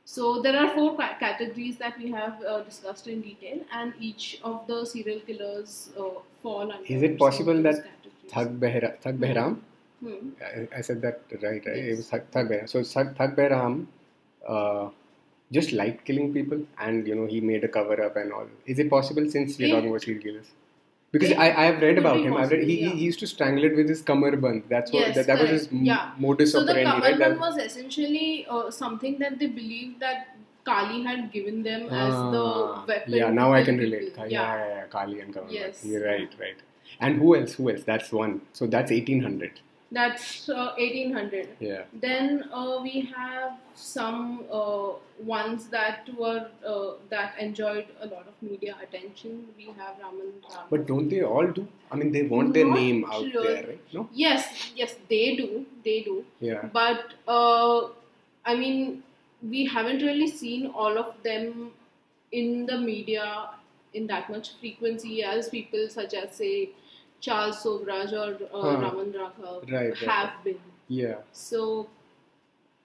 So 0.05 0.41
there 0.41 0.57
are 0.57 0.73
four 0.75 0.95
ca- 0.97 1.15
categories 1.19 1.77
that 1.77 1.97
we 1.97 2.11
have 2.11 2.41
uh, 2.43 2.61
discussed 2.61 3.07
in 3.07 3.21
detail, 3.21 3.59
and 3.71 3.93
each 3.99 4.39
of 4.43 4.65
the 4.67 4.85
serial 4.85 5.19
killers 5.21 5.89
uh, 5.97 6.09
fall 6.41 6.71
under. 6.71 6.85
Is 6.85 7.01
it 7.03 7.17
possible 7.17 7.61
that. 7.63 7.85
Thug 8.29 8.59
Behra, 8.59 8.97
Thug 8.99 9.15
Hmm. 9.15 9.23
Behram. 9.23 9.57
Hmm. 10.01 10.29
I, 10.41 10.77
I 10.77 10.81
said 10.81 11.01
that 11.01 11.21
right, 11.41 11.65
right? 11.65 11.77
It 11.91 11.97
was 11.97 12.09
Thug, 12.09 12.23
Thug 12.31 12.49
Behram. 12.49 12.67
So 12.69 12.83
Thug, 12.83 13.15
Thug 13.17 13.35
Behram 13.35 13.87
uh, 14.47 14.89
just 15.51 15.71
liked 15.71 16.05
killing 16.05 16.33
people, 16.33 16.61
and 16.79 17.07
you 17.07 17.15
know 17.15 17.25
he 17.27 17.41
made 17.41 17.63
a 17.63 17.67
cover 17.67 18.01
up 18.03 18.15
and 18.15 18.31
all. 18.33 18.47
Is 18.65 18.79
it 18.79 18.89
possible 18.89 19.29
since 19.29 19.57
we're 19.57 19.67
Yeah. 19.67 19.75
talking 19.75 19.89
about 19.89 20.01
serial 20.01 20.23
killers? 20.23 20.51
Because 21.13 21.31
I, 21.33 21.49
I 21.51 21.65
have 21.65 21.79
read 21.81 21.99
about 21.99 22.17
him. 22.21 22.35
I've 22.35 22.49
read, 22.49 22.63
he, 22.63 22.77
possible, 22.77 22.97
he 22.97 23.05
used 23.05 23.19
to 23.19 23.27
strangle 23.27 23.63
it 23.65 23.75
with 23.75 23.87
his 23.87 24.01
kamarband. 24.01 24.63
That's 24.67 24.91
what 24.91 25.01
Yes, 25.07 25.15
that, 25.15 25.27
that 25.27 25.39
was 25.39 25.51
his 25.51 25.69
Yeah. 25.71 26.11
modus 26.17 26.51
So 26.53 26.63
the 26.65 26.71
operandi, 26.71 27.19
right? 27.23 27.39
Was 27.39 27.57
essentially 27.57 28.47
uh, 28.49 28.71
something 28.71 29.19
that 29.19 29.37
they 29.37 29.45
believed 29.45 29.99
that 29.99 30.35
Kali 30.65 31.03
had 31.03 31.31
given 31.31 31.61
them 31.61 31.83
as 31.89 32.13
Ah, 32.15 32.31
the 32.31 32.87
weapon. 32.87 33.13
Yeah, 33.13 33.29
now 33.29 33.53
I 33.53 33.63
can 33.63 33.77
relate. 33.77 34.13
Yeah, 34.17 34.25
Yeah. 34.25 34.55
yeah, 34.55 34.67
yeah, 34.75 34.85
Kali 34.95 35.19
and 35.19 35.33
Kamal. 35.33 35.51
Yes. 35.51 35.85
You're 35.85 36.03
right, 36.05 36.33
right. 36.39 36.57
And 36.99 37.17
who 37.19 37.35
else? 37.35 37.53
Who 37.53 37.69
else? 37.69 37.83
That's 37.83 38.11
one. 38.11 38.41
So 38.53 38.65
that's 38.65 38.89
1800. 38.91 39.59
That's 39.93 40.49
uh, 40.49 40.73
1800. 40.77 41.49
Yeah. 41.59 41.83
Then 41.93 42.49
uh, 42.51 42.79
we 42.81 43.11
have 43.15 43.51
some 43.75 44.43
uh, 44.51 44.93
ones 45.23 45.67
that 45.67 46.09
were 46.17 46.47
uh, 46.67 46.93
that 47.11 47.35
enjoyed 47.39 47.85
a 48.01 48.07
lot 48.07 48.27
of 48.27 48.33
media 48.41 48.75
attention. 48.81 49.45
We 49.55 49.65
have 49.77 49.99
Raman. 50.01 50.33
Ram. 50.49 50.65
But 50.71 50.87
don't 50.87 51.09
they 51.09 51.21
all 51.21 51.45
do? 51.45 51.67
I 51.91 51.95
mean, 51.95 52.11
they 52.11 52.23
want 52.23 52.55
their 52.55 52.65
name 52.65 53.05
out 53.05 53.23
really. 53.23 53.47
there, 53.47 53.67
right? 53.67 53.93
No? 53.93 54.09
yes, 54.11 54.71
yes, 54.75 54.95
they 55.09 55.35
do, 55.35 55.65
they 55.85 56.01
do. 56.01 56.25
Yeah. 56.39 56.69
But 56.73 57.13
uh, 57.27 57.89
I 58.45 58.55
mean, 58.55 59.03
we 59.47 59.65
haven't 59.65 60.01
really 60.01 60.27
seen 60.27 60.67
all 60.67 60.97
of 60.97 61.13
them 61.23 61.71
in 62.31 62.65
the 62.65 62.79
media 62.79 63.49
in 63.93 64.07
that 64.07 64.29
much 64.29 64.55
frequency 64.59 65.23
as 65.23 65.49
people 65.49 65.87
such 65.87 66.15
as 66.15 66.35
say 66.35 66.69
Charles 67.25 67.57
Sobhraj 67.63 68.13
or 68.21 68.29
uh, 68.45 68.61
Huh. 68.61 68.77
Raman 68.85 69.11
Raghav 69.19 69.71
Right, 69.71 69.89
right, 69.89 70.09
have 70.13 70.31
been. 70.45 70.59
Yeah. 70.87 71.19
So, 71.31 71.87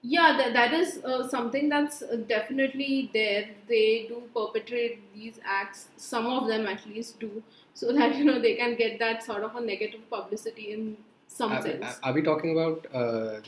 yeah, 0.02 0.36
that, 0.38 0.52
that 0.52 0.72
is 0.72 0.98
uh, 1.04 1.26
something 1.28 1.68
that's 1.68 2.02
uh, 2.02 2.16
definitely 2.28 3.10
there. 3.12 3.48
They 3.68 4.06
do 4.08 4.22
perpetrate 4.34 5.00
these 5.14 5.40
acts, 5.44 5.88
some 5.96 6.26
of 6.26 6.46
them 6.46 6.66
at 6.66 6.86
least 6.86 7.18
do, 7.18 7.42
so 7.74 7.92
that 7.98 8.16
you 8.16 8.24
know 8.24 8.40
they 8.40 8.54
can 8.54 8.76
get 8.76 8.98
that 9.00 9.24
sort 9.24 9.42
of 9.42 9.56
a 9.56 9.60
negative 9.60 10.08
publicity 10.08 10.72
in 10.72 10.96
some 11.26 11.52
Are, 11.52 11.62
sense. 11.62 11.84
are- 11.84 12.10
are 12.10 12.12
we 12.14 12.22
talking 12.22 12.52
about 12.56 12.86
uh, 12.94 13.40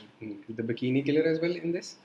the 0.61 0.62
bikini 0.73 1.04
killer 1.06 1.23
as 1.35 1.40
well 1.40 1.54
in 1.64 1.73
this? 1.73 1.97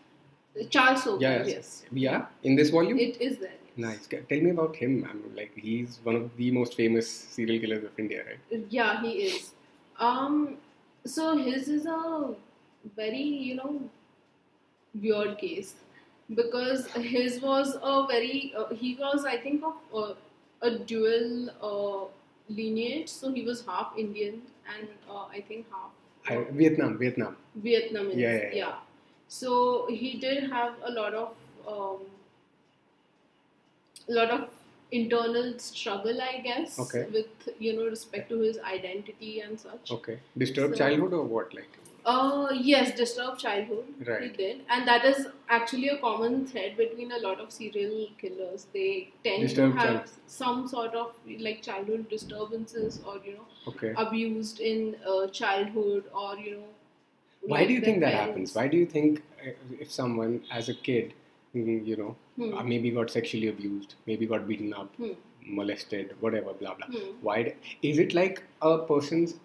Charles 0.69 1.01
Sobhraj, 1.03 1.21
Yeah, 1.21 1.43
yes. 1.45 1.83
Yeah, 1.91 2.25
in 2.43 2.55
this 2.55 2.69
volume? 2.69 2.97
It 2.97 3.19
is 3.19 3.37
there. 3.39 3.59
Nice. 3.77 4.07
Tell 4.07 4.39
me 4.39 4.51
about 4.51 4.75
him. 4.75 5.07
I 5.09 5.13
mean, 5.13 5.35
like 5.35 5.51
he's 5.55 5.99
one 6.03 6.15
of 6.15 6.37
the 6.37 6.51
most 6.51 6.75
famous 6.75 7.09
serial 7.09 7.59
killers 7.59 7.83
of 7.83 7.99
India, 7.99 8.23
right? 8.25 8.65
Yeah, 8.69 9.01
he 9.01 9.11
is. 9.23 9.51
Um, 9.99 10.57
so 11.05 11.37
his 11.37 11.67
is 11.67 11.85
a 11.85 12.33
very 12.95 13.21
you 13.21 13.55
know 13.55 13.81
weird 14.93 15.37
case 15.37 15.75
because 16.33 16.87
his 16.91 17.41
was 17.41 17.75
a 17.81 18.07
very 18.07 18.53
uh, 18.57 18.73
he 18.73 18.95
was 18.95 19.25
I 19.25 19.37
think 19.37 19.63
of 19.63 19.75
uh, 19.93 20.13
a 20.61 20.79
dual 20.79 21.49
uh, 21.61 22.07
lineage. 22.49 23.09
So 23.09 23.31
he 23.31 23.43
was 23.43 23.65
half 23.65 23.93
Indian 23.97 24.41
and 24.73 24.87
uh, 25.09 25.25
I 25.25 25.41
think 25.41 25.65
half 25.69 25.91
I, 26.27 26.45
Vietnam, 26.51 26.97
Vietnam. 26.97 27.37
Vietnamese. 27.61 28.15
Yeah, 28.15 28.35
yeah, 28.35 28.49
yeah. 28.53 28.75
So 29.27 29.87
he 29.89 30.17
did 30.17 30.49
have 30.49 30.73
a 30.83 30.91
lot 30.91 31.13
of 31.13 31.35
um, 31.67 31.99
a 34.09 34.13
lot 34.13 34.29
of 34.31 34.49
internal 34.91 35.57
struggle, 35.59 36.21
I 36.21 36.39
guess, 36.41 36.77
Okay. 36.79 37.05
with 37.11 37.49
you 37.59 37.73
know 37.77 37.85
respect 37.85 38.29
to 38.29 38.39
his 38.39 38.59
identity 38.59 39.39
and 39.41 39.59
such. 39.59 39.91
Okay. 39.91 40.19
Disturbed 40.37 40.75
So- 40.77 40.83
childhood 40.85 41.13
or 41.13 41.23
what? 41.23 41.53
Like. 41.53 41.79
Uh, 42.13 42.49
yes, 42.53 42.95
disturbed 42.97 43.39
childhood. 43.39 43.85
Right. 44.07 44.21
He 44.23 44.29
did, 44.29 44.59
and 44.69 44.87
that 44.87 45.05
is 45.11 45.25
actually 45.49 45.87
a 45.89 45.97
common 45.97 46.45
thread 46.45 46.77
between 46.77 47.11
a 47.11 47.17
lot 47.17 47.39
of 47.39 47.51
serial 47.51 48.07
killers. 48.19 48.67
They 48.73 49.09
tend 49.23 49.41
Disturbed 49.41 49.73
to 49.73 49.79
have 49.85 49.95
child. 49.95 50.11
some 50.27 50.67
sort 50.67 50.93
of 50.93 51.15
like 51.47 51.63
childhood 51.63 52.07
disturbances, 52.09 52.99
or 53.07 53.15
you 53.25 53.33
know, 53.37 53.47
Okay. 53.73 53.93
abused 53.97 54.59
in 54.59 54.95
uh, 55.13 55.27
childhood, 55.39 56.03
or 56.13 56.37
you 56.37 56.57
know. 56.57 56.67
Why 57.41 57.59
like 57.61 57.67
do 57.69 57.73
you 57.73 57.81
think 57.81 57.99
that 58.01 58.13
parents. 58.13 58.29
happens? 58.29 58.55
Why 58.55 58.67
do 58.67 58.77
you 58.77 58.85
think 58.85 59.23
uh, 59.43 59.51
if 59.79 59.91
someone 59.91 60.43
as 60.51 60.69
a 60.69 60.75
kid, 60.75 61.13
mm, 61.55 61.85
you 61.87 61.95
know, 61.97 62.15
Hmm. 62.37 62.53
uh, 62.53 62.63
maybe 62.63 62.91
got 62.91 63.09
sexually 63.09 63.47
abused, 63.47 63.95
maybe 64.05 64.25
got 64.33 64.47
beaten 64.47 64.73
up, 64.73 64.95
Hmm. 64.97 65.13
molested, 65.59 66.13
whatever, 66.19 66.53
blah 66.53 66.73
blah. 66.75 66.87
Hmm. 66.87 67.11
Why 67.21 67.37
d- 67.43 67.53
is 67.91 67.99
it 67.99 68.13
like 68.13 68.43
a 68.61 68.77
person's 68.91 69.35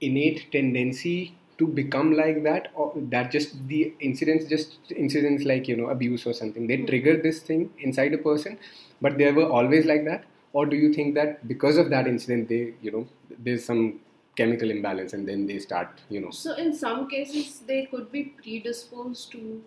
innate 0.00 0.50
tendency 0.52 1.34
to 1.58 1.66
become 1.66 2.12
like 2.16 2.42
that, 2.44 2.68
or 2.74 2.92
that 3.14 3.30
just 3.30 3.56
the 3.68 3.92
incidents, 4.00 4.46
just 4.46 4.78
incidents 4.96 5.44
like 5.44 5.68
you 5.68 5.76
know 5.76 5.88
abuse 5.96 6.26
or 6.26 6.32
something, 6.32 6.66
they 6.66 6.78
trigger 6.92 7.16
this 7.26 7.40
thing 7.40 7.70
inside 7.78 8.14
a 8.14 8.18
person, 8.18 8.58
but 9.00 9.18
they 9.18 9.30
were 9.32 9.48
always 9.60 9.84
like 9.84 10.04
that, 10.04 10.24
or 10.52 10.66
do 10.66 10.76
you 10.76 10.92
think 10.92 11.14
that 11.14 11.46
because 11.46 11.76
of 11.76 11.90
that 11.90 12.08
incident, 12.08 12.48
they 12.48 12.74
you 12.82 12.90
know 12.90 13.06
there's 13.38 13.64
some 13.64 14.00
chemical 14.36 14.70
imbalance 14.70 15.12
and 15.12 15.28
then 15.28 15.46
they 15.46 15.58
start 15.58 16.00
you 16.08 16.18
know 16.18 16.30
So 16.30 16.54
in 16.54 16.74
some 16.74 17.06
cases, 17.08 17.60
they 17.66 17.84
could 17.86 18.10
be 18.10 18.24
predisposed 18.42 19.30
to 19.32 19.62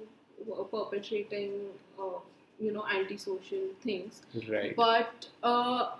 perpetrating, 0.71 1.69
uh, 1.99 2.19
you 2.59 2.71
know, 2.71 2.85
antisocial 2.87 3.67
things. 3.81 4.21
right 4.49 4.75
But 4.75 5.27
uh, 5.43 5.91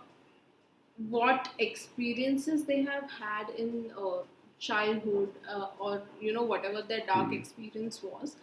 what 1.10 1.50
experiences 1.60 2.66
they 2.66 2.82
have 2.84 3.10
had 3.12 3.50
in 3.58 3.92
uh, 3.98 4.24
childhood, 4.60 5.30
uh, 5.50 5.68
or 5.80 6.02
you 6.22 6.34
know, 6.34 6.44
whatever 6.44 6.82
their 6.82 7.06
dark 7.06 7.30
Mhm. 7.32 7.38
experience 7.40 8.02
was, 8.04 8.36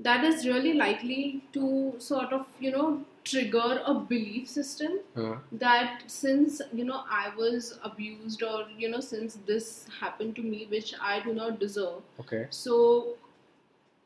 that 0.00 0.24
is 0.24 0.46
really 0.46 0.72
likely 0.74 1.42
to 1.52 1.94
sort 1.98 2.32
of, 2.32 2.46
you 2.60 2.70
know, 2.72 3.04
trigger 3.32 3.82
a 3.86 3.94
belief 4.14 4.48
system 4.48 4.98
Uh, 5.22 5.34
that 5.60 6.02
since 6.12 6.56
you 6.78 6.84
know 6.86 6.96
I 7.16 7.20
was 7.40 7.66
abused 7.88 8.42
or 8.46 8.56
you 8.84 8.88
know 8.94 9.00
since 9.08 9.36
this 9.50 9.68
happened 10.00 10.34
to 10.38 10.42
me 10.54 10.58
which 10.72 10.90
I 11.10 11.20
do 11.26 11.34
not 11.36 11.60
deserve 11.60 12.24
okay 12.24 12.40
so 12.58 12.78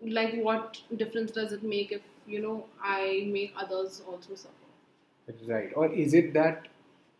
like 0.01 0.35
what 0.43 0.79
difference 0.97 1.31
does 1.33 1.53
it 1.53 1.63
make 1.63 1.93
if 1.93 2.03
you 2.27 2.41
know 2.41 2.65
I 2.83 3.29
make 3.33 3.53
others 3.57 4.03
also 4.07 4.35
suffer 4.35 4.55
Right. 5.47 5.71
Or 5.77 5.87
is 5.93 6.15
it 6.15 6.33
that 6.35 6.69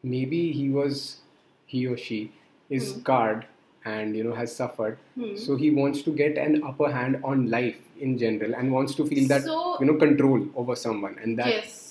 maybe 0.03 0.51
he 0.53 0.71
was, 0.71 1.19
he 1.67 1.87
or 1.87 1.97
she 1.99 2.33
is 2.71 2.91
Hmm. 2.93 3.01
scarred 3.01 3.45
and 3.85 4.17
you 4.17 4.25
know 4.25 4.33
has 4.35 4.55
suffered, 4.55 4.97
Hmm. 5.15 5.35
so 5.37 5.57
he 5.57 5.71
wants 5.71 6.01
to 6.07 6.11
get 6.21 6.39
an 6.39 6.63
upper 6.63 6.91
hand 6.91 7.21
on 7.23 7.51
life 7.51 7.77
in 8.01 8.17
general 8.17 8.55
and 8.55 8.73
wants 8.73 8.95
to 8.95 9.07
feel 9.07 9.29
that 9.29 9.43
So- 9.43 9.77
you 9.81 9.87
know 9.91 9.97
control 10.07 10.47
over 10.57 10.75
someone 10.85 11.19
and 11.23 11.39
that. 11.39 11.49
yes 11.49 11.85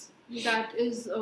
that 0.43 0.73
is 0.75 1.07
uh, 1.07 1.19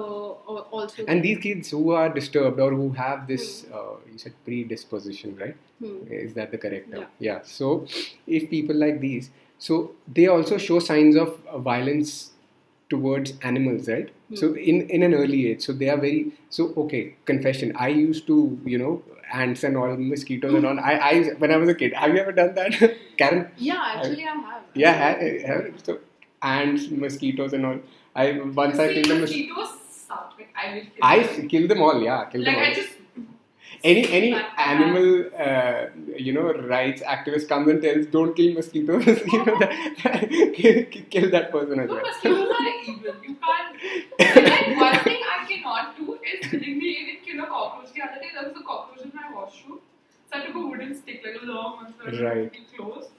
also 0.77 1.03
And 1.07 1.21
these 1.23 1.39
kids 1.39 1.69
who 1.71 1.91
are 1.91 2.09
disturbed 2.09 2.59
or 2.59 2.71
who 2.71 2.89
have 2.91 3.27
this, 3.27 3.65
uh, 3.71 3.97
you 4.11 4.17
said 4.17 4.33
predisposition, 4.45 5.35
right? 5.37 5.55
Hmm. 5.79 5.97
Is 6.09 6.33
that 6.35 6.51
the 6.51 6.57
correct 6.57 6.89
term? 6.91 7.01
Yeah. 7.01 7.33
Yeah. 7.33 7.41
So 7.43 7.85
if 8.25 8.49
people 8.49 8.75
like 8.75 8.99
these, 9.01 9.29
so 9.57 9.91
they 10.07 10.27
also 10.27 10.57
show 10.57 10.79
signs 10.79 11.15
of 11.15 11.39
uh, 11.49 11.57
violence 11.57 12.31
towards 12.89 13.33
animals, 13.41 13.87
right? 13.87 14.09
Hmm. 14.29 14.35
So 14.35 14.53
in 14.55 14.81
in 14.89 15.03
an 15.03 15.13
early 15.13 15.47
age, 15.51 15.61
so 15.61 15.73
they 15.73 15.89
are 15.89 15.97
very 15.97 16.31
so 16.49 16.73
okay. 16.85 17.15
Confession: 17.25 17.73
I 17.75 17.87
used 17.89 18.27
to, 18.27 18.59
you 18.65 18.77
know, 18.77 19.01
ants 19.33 19.63
and 19.63 19.77
all, 19.77 19.95
mosquitoes 19.97 20.53
and 20.53 20.65
all. 20.65 20.79
I, 20.79 20.93
I 21.11 21.23
when 21.45 21.51
I 21.51 21.57
was 21.57 21.69
a 21.69 21.75
kid, 21.75 21.93
have 21.93 22.13
you 22.13 22.19
ever 22.21 22.31
done 22.31 22.53
that, 22.55 22.73
Karen? 23.17 23.47
yeah 23.57 23.93
actually 23.95 24.23
I 24.25 24.33
have 24.49 24.63
Yeah, 24.73 24.91
have, 24.93 25.41
have, 25.51 25.73
so 25.83 25.99
ants, 26.41 26.89
mosquitoes 26.89 27.53
and 27.53 27.65
all. 27.65 27.79
I 28.15 28.31
once 28.61 28.79
I 28.79 28.93
killed 28.93 29.09
them. 29.11 29.21
mosquitoes 29.21 29.69
suck. 29.89 30.33
Like, 30.37 30.49
I 30.55 30.73
will 30.75 30.81
kill 30.81 31.01
I 31.01 31.23
them. 31.37 31.47
kill 31.49 31.67
them 31.67 31.81
all. 31.81 32.01
Yeah, 32.01 32.25
kill 32.25 32.41
like 32.41 32.55
them 32.55 32.55
all. 32.63 32.69
I 32.71 32.73
just 32.73 32.89
any 33.91 34.03
any 34.17 34.31
uh, 34.33 34.43
animal 34.57 35.07
uh, 35.47 35.85
you 36.27 36.33
know 36.37 36.45
rights 36.73 37.01
activist 37.15 37.47
comes 37.49 37.67
and 37.73 37.81
tells 37.81 38.05
don't 38.15 38.35
kill 38.39 38.53
mosquitoes 38.53 39.05
you 39.33 39.45
know 39.45 39.57
that, 39.59 40.53
kill, 40.55 40.83
kill 41.15 41.29
that 41.35 41.51
person 41.51 41.79
as 41.79 41.89
no 41.89 41.95
well 41.95 42.05
mosquitoes 42.05 42.49
are 42.59 42.67
evil. 42.93 43.15
You 43.27 43.35
can't. 43.45 44.45
like 44.45 44.77
one 44.77 44.99
thing 45.03 45.21
I 45.35 45.45
cannot 45.49 45.97
do 45.97 46.17
is 46.31 46.51
literally 46.51 46.95
even 47.01 47.17
kill 47.25 47.43
a 47.43 47.47
cockroach. 47.47 47.93
The 47.93 48.01
other 48.03 48.19
day 48.21 48.29
there 48.33 48.47
was 48.49 48.57
a 48.59 48.63
cockroach 48.63 49.05
in 49.05 49.11
my 49.13 49.27
washroom, 49.33 49.79
so 50.31 50.39
I 50.39 50.45
took 50.45 50.55
a 50.55 50.67
wooden 50.67 50.95
stick 51.01 51.21
like 51.25 51.41
a 51.41 51.45
long 51.45 51.75
one, 51.83 51.93
so 51.97 52.05
I 52.05 52.23
Right. 52.23 52.51
really 52.51 52.65
close, 52.77 53.09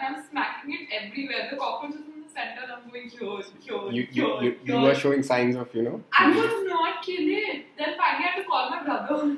and 0.00 0.16
I'm 0.16 0.24
smacking 0.30 0.72
it 0.78 0.88
everywhere. 1.00 1.48
The 1.50 1.56
cockroach 1.56 1.94
is 1.94 2.06
center. 2.36 2.66
I'm 2.76 2.90
going 2.90 3.08
here, 3.08 3.42
here, 3.66 3.92
you, 3.96 4.08
you, 4.12 4.26
you, 4.42 4.56
you 4.64 4.74
were 4.74 4.90
are 4.92 4.94
showing 4.94 5.22
signs 5.22 5.56
of 5.56 5.74
you 5.74 5.82
know 5.88 6.02
I 6.12 6.30
was 6.30 6.68
not 6.68 7.02
kidding. 7.02 7.64
Then 7.78 7.96
finally 7.96 8.24
I 8.24 8.28
had 8.28 8.36
to 8.36 8.44
call 8.44 8.70
my 8.70 8.82
brother. 8.84 9.36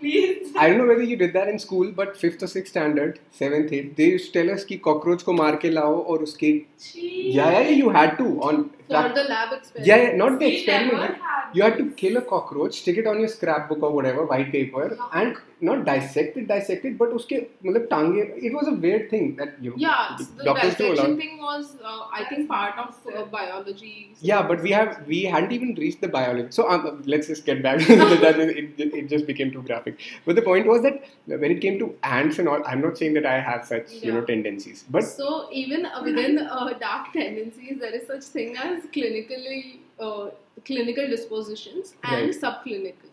Please. 0.00 0.52
I 0.56 0.68
don't 0.68 0.78
know 0.78 0.86
whether 0.86 1.02
you 1.02 1.16
did 1.16 1.32
that 1.34 1.48
in 1.48 1.58
school 1.58 1.92
but 2.00 2.16
fifth 2.16 2.42
or 2.42 2.46
sixth 2.54 2.72
standard 2.72 3.20
seventh 3.30 3.72
eighth 3.72 3.96
they 3.96 4.08
used 4.10 4.32
to 4.32 4.38
tell 4.38 4.54
us 4.54 4.64
कि 4.70 4.80
cockroach 4.88 5.22
को 5.28 5.32
मार 5.42 5.56
के 5.64 5.70
लाओ 5.70 6.00
और 6.12 6.22
उसके 6.28 6.52
yeah, 6.94 7.50
yeah 7.54 7.70
you 7.80 7.94
had 7.98 8.16
to 8.18 8.26
on 8.50 8.70
That, 8.88 9.14
the 9.14 9.24
lab 9.24 9.52
experiment. 9.52 9.86
Yeah, 9.86 10.10
yeah 10.10 10.16
not 10.16 10.38
the 10.38 10.46
experiment. 10.46 11.16
You 11.54 11.62
had 11.62 11.78
to 11.78 11.90
kill 11.92 12.16
a 12.16 12.22
cockroach, 12.22 12.74
stick 12.80 12.98
it 12.98 13.06
on 13.06 13.20
your 13.20 13.28
scrapbook 13.28 13.82
or 13.82 13.92
whatever, 13.92 14.26
white 14.26 14.50
paper, 14.50 14.92
uh-huh. 14.92 15.08
and 15.12 15.36
not 15.60 15.84
dissect 15.84 16.36
it, 16.36 16.48
dissect 16.48 16.84
it, 16.84 16.98
but 16.98 17.12
uske, 17.12 17.36
matlab, 17.64 17.88
tange, 17.88 18.16
it 18.48 18.52
was 18.52 18.68
a 18.68 18.72
weird 18.72 19.08
thing 19.10 19.36
that 19.36 19.54
you. 19.62 19.74
Yeah, 19.76 20.16
the 20.18 20.54
dissection 20.54 21.16
thing 21.16 21.38
was, 21.38 21.76
uh, 21.82 22.06
I 22.12 22.24
think, 22.28 22.48
part 22.48 22.76
of 22.78 22.94
uh, 23.14 23.24
biology. 23.24 24.10
So 24.14 24.26
yeah, 24.30 24.42
but 24.42 24.62
we 24.62 24.70
have 24.72 25.06
we 25.06 25.22
hadn't 25.24 25.52
even 25.52 25.74
reached 25.74 26.00
the 26.00 26.08
biology. 26.08 26.48
So 26.50 26.68
um, 26.68 27.02
let's 27.06 27.28
just 27.28 27.46
get 27.46 27.62
back. 27.62 27.80
it, 27.88 28.74
it 28.78 29.08
just 29.08 29.26
became 29.26 29.52
too 29.52 29.62
graphic. 29.62 30.00
But 30.24 30.36
the 30.36 30.42
point 30.42 30.66
was 30.66 30.82
that 30.82 31.04
when 31.26 31.50
it 31.50 31.60
came 31.60 31.78
to 31.78 31.94
ants 32.02 32.38
and 32.38 32.48
all, 32.48 32.62
I'm 32.66 32.80
not 32.80 32.98
saying 32.98 33.14
that 33.14 33.26
I 33.26 33.38
have 33.40 33.64
such 33.64 33.92
yeah. 33.92 34.06
you 34.06 34.12
know 34.12 34.24
tendencies, 34.24 34.84
but 34.90 35.04
so 35.04 35.48
even 35.52 35.86
within 36.02 36.38
uh, 36.38 36.72
dark 36.78 37.12
tendencies, 37.12 37.78
there 37.80 37.94
is 37.94 38.06
such 38.06 38.24
thing 38.24 38.56
as 38.56 38.73
clinically 38.92 39.78
uh, 40.00 40.30
clinical 40.64 41.06
dispositions 41.08 41.94
and 42.02 42.26
Right. 42.26 42.34
subclinical. 42.42 43.10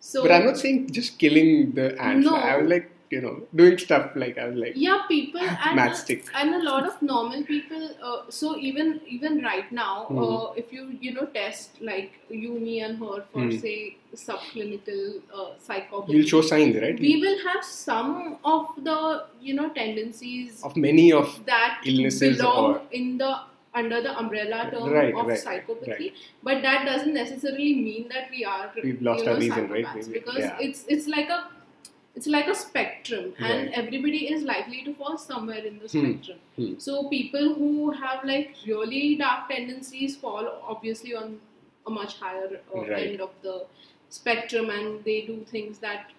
So 0.00 0.22
but 0.22 0.32
I'm 0.32 0.46
not 0.46 0.56
saying 0.58 0.90
just 0.92 1.18
killing 1.18 1.72
the 1.72 2.00
ants. 2.00 2.24
No. 2.26 2.36
I 2.36 2.56
was 2.58 2.68
like 2.70 2.90
you 3.10 3.20
know 3.20 3.42
doing 3.56 3.76
stuff 3.76 4.12
like 4.14 4.38
I 4.38 4.44
was 4.48 4.56
like 4.56 4.72
yeah, 4.76 5.00
people 5.08 5.40
and 5.40 5.78
Matchstick. 5.78 6.26
and 6.32 6.54
a 6.54 6.62
lot 6.62 6.86
of 6.86 7.00
normal 7.02 7.42
people. 7.44 7.90
Uh, 8.02 8.18
so 8.28 8.56
even 8.56 9.00
even 9.08 9.42
right 9.42 9.70
now, 9.72 10.04
Hmm. 10.10 10.18
uh, 10.22 10.52
if 10.62 10.72
you 10.72 10.96
you 11.00 11.12
know 11.16 11.26
test 11.26 11.80
like 11.82 12.12
you, 12.28 12.52
me, 12.66 12.80
and 12.80 12.98
her 12.98 13.24
for 13.32 13.40
Hmm. 13.42 13.50
say 13.64 13.96
subclinical 14.14 15.20
uh, 15.34 15.50
psychopathy, 15.66 16.08
you'll 16.14 16.26
show 16.26 16.40
signs, 16.40 16.76
right? 16.76 16.98
we 17.00 17.20
will 17.20 17.38
have 17.48 17.64
some 17.64 18.38
of 18.44 18.66
the 18.88 19.24
you 19.40 19.54
know 19.54 19.68
tendencies 19.70 20.62
of 20.62 20.76
many 20.76 21.12
of 21.12 21.28
that 21.46 21.80
illnesses 21.84 22.36
belong 22.38 22.74
or- 22.74 22.82
in 22.92 23.18
the 23.18 23.32
under 23.74 24.00
the 24.02 24.12
umbrella 24.18 24.68
term 24.70 24.90
Right, 24.92 25.14
of 25.14 25.26
right, 25.28 25.38
psychopathy 25.44 25.88
right. 25.88 26.12
but 26.42 26.62
that 26.62 26.84
doesn't 26.86 27.14
necessarily 27.14 27.74
mean 27.76 28.08
that 28.08 28.28
we 28.30 28.44
are 28.44 28.72
We've 28.82 29.00
lost 29.00 29.24
know, 29.24 29.32
our 29.32 29.38
reason, 29.38 29.68
right? 29.70 29.94
We- 29.94 30.12
because 30.12 30.38
yeah. 30.38 30.56
it's 30.60 30.84
it's 30.88 31.06
like 31.06 31.28
a 31.28 31.48
it's 32.16 32.26
like 32.26 32.48
a 32.48 32.54
spectrum 32.54 33.32
and 33.38 33.72
everybody 33.72 34.22
is 34.32 34.42
likely 34.42 34.82
to 34.86 34.94
fall 34.94 35.16
somewhere 35.16 35.64
in 35.70 35.78
the 35.78 35.88
Hmm, 35.92 36.00
spectrum 36.06 36.38
hmm. 36.56 36.72
so 36.78 37.08
people 37.08 37.54
who 37.54 37.92
have 37.92 38.24
like 38.24 38.56
really 38.66 39.14
dark 39.20 39.48
tendencies 39.48 40.16
fall 40.16 40.48
obviously 40.74 41.14
on 41.14 41.38
a 41.86 41.90
much 41.90 42.18
higher 42.18 42.60
uh, 42.74 42.80
end 42.82 43.20
of 43.20 43.30
the 43.42 43.54
spectrum 44.08 44.70
and 44.70 45.04
they 45.04 45.20
do 45.22 45.44
things 45.52 45.78
that 45.78 46.10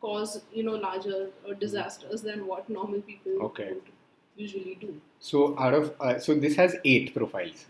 cause 0.00 0.42
you 0.52 0.62
know 0.62 0.76
larger 0.84 1.30
uh, 1.48 1.54
disasters 1.54 2.20
than 2.22 2.46
what 2.46 2.68
normal 2.68 3.00
people 3.00 3.42
Okay. 3.48 3.68
would 3.72 3.90
usually 4.36 4.76
do 4.80 4.94
so 5.20 5.56
out 5.58 5.74
of 5.74 5.94
uh, 6.00 6.18
so 6.18 6.34
this 6.34 6.56
has 6.56 6.76
eight 6.84 7.14
profiles. 7.14 7.66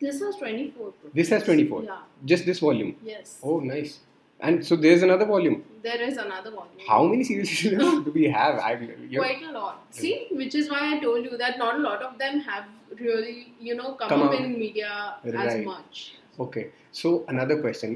this 0.00 0.20
has 0.20 0.36
24 0.36 0.92
profiles. 0.92 1.12
This 1.14 1.28
has 1.28 1.44
24. 1.44 1.82
yeah 1.84 1.98
Just 2.24 2.46
this 2.46 2.58
volume. 2.60 2.96
yes 3.04 3.38
Oh, 3.42 3.60
nice. 3.60 3.98
And 4.40 4.64
so 4.64 4.76
there's 4.76 5.02
another 5.02 5.24
volume. 5.26 5.64
there 5.82 6.00
is 6.08 6.16
another 6.16 6.50
volume 6.50 6.84
How 6.88 6.98
many 7.04 7.24
serial 7.24 7.46
killers 7.46 8.04
do 8.06 8.12
we 8.18 8.24
have? 8.36 8.58
I 8.60 8.72
you 9.14 9.18
quite 9.20 9.42
a 9.42 9.52
lot 9.52 9.80
see 9.90 10.12
which 10.40 10.54
is 10.60 10.70
why 10.74 10.82
i 10.94 10.98
told 11.04 11.24
you 11.28 11.36
that 11.42 11.58
not 11.62 11.74
a 11.80 11.82
lot 11.86 12.02
of 12.08 12.18
them 12.22 12.38
have 12.50 12.66
really 13.00 13.52
you 13.68 13.74
know 13.80 13.92
come, 14.02 14.08
Come 14.08 14.22
up 14.28 14.34
out. 14.34 14.40
in 14.40 14.58
media 14.58 15.14
as 15.46 15.64
much 15.64 16.14
Okay, 16.44 16.66
so 16.92 17.24
another 17.30 17.54
question. 17.62 17.94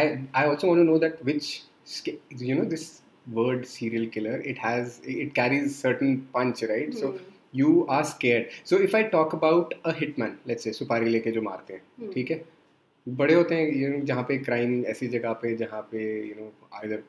I 0.00 0.02
I 0.32 0.46
also 0.50 0.68
want 0.68 0.78
to 0.80 0.84
know 0.90 0.98
that 1.04 1.24
which 1.28 1.48
you 2.50 2.54
know 2.58 2.64
this 2.74 2.84
word 3.38 3.66
serial 3.70 4.06
killer 4.16 4.36
it 4.52 4.58
has 4.58 5.00
it 5.04 5.34
carries 5.38 5.74
certain 5.86 6.12
punch, 6.36 6.62
right? 6.74 6.94
So 7.00 7.10
you 7.54 7.80
are 7.90 8.04
scare 8.04 8.48
so 8.64 8.78
if 8.78 8.96
I 8.96 9.02
talk 9.12 9.34
about 9.34 9.74
a 9.84 9.94
hitman 9.98 10.36
let's 10.48 10.64
say 10.64 10.72
सुपारी 10.72 11.08
लेके 11.08 11.30
जो 11.30 11.42
मारते 11.42 11.74
हैं 11.74 11.82
हम्म। 11.98 12.12
ठीक 12.12 12.30
है? 12.30 12.44
बड़े 13.06 13.34
होते 13.34 13.54
हैं 13.54 13.72
यू 13.72 13.88
नो 13.88 14.04
जहाँ 14.06 14.22
पे 14.22 14.38
क्राइम 14.38 14.84
ऐसी 14.86 15.08
जगह 15.08 15.32
पे 15.42 15.54
जहाँ 15.56 15.80
पे 15.92 16.02
you 16.28 16.34
know 16.34 16.52
either 16.74 17.02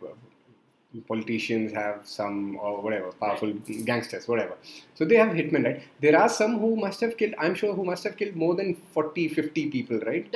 politicians 1.09 1.73
have 1.73 1.99
some 2.05 2.55
और 2.57 2.81
whatever 2.81 3.11
powerful 3.21 3.51
gangsters 3.69 4.29
whatever 4.29 4.57
so 4.99 5.05
they 5.05 5.17
have 5.17 5.35
hitman 5.35 5.63
right 5.65 5.83
there 6.01 6.15
are 6.15 6.27
some 6.31 6.55
who 6.55 6.75
must 6.75 7.03
have 7.03 7.11
killed 7.19 7.35
I 7.35 7.47
am 7.47 7.53
sure 7.53 7.75
who 7.75 7.83
must 7.83 8.05
have 8.05 8.15
killed 8.19 8.35
more 8.37 8.55
than 8.55 8.73
40 8.97 9.27
50 9.35 9.65
people 9.71 9.99
right 10.05 10.35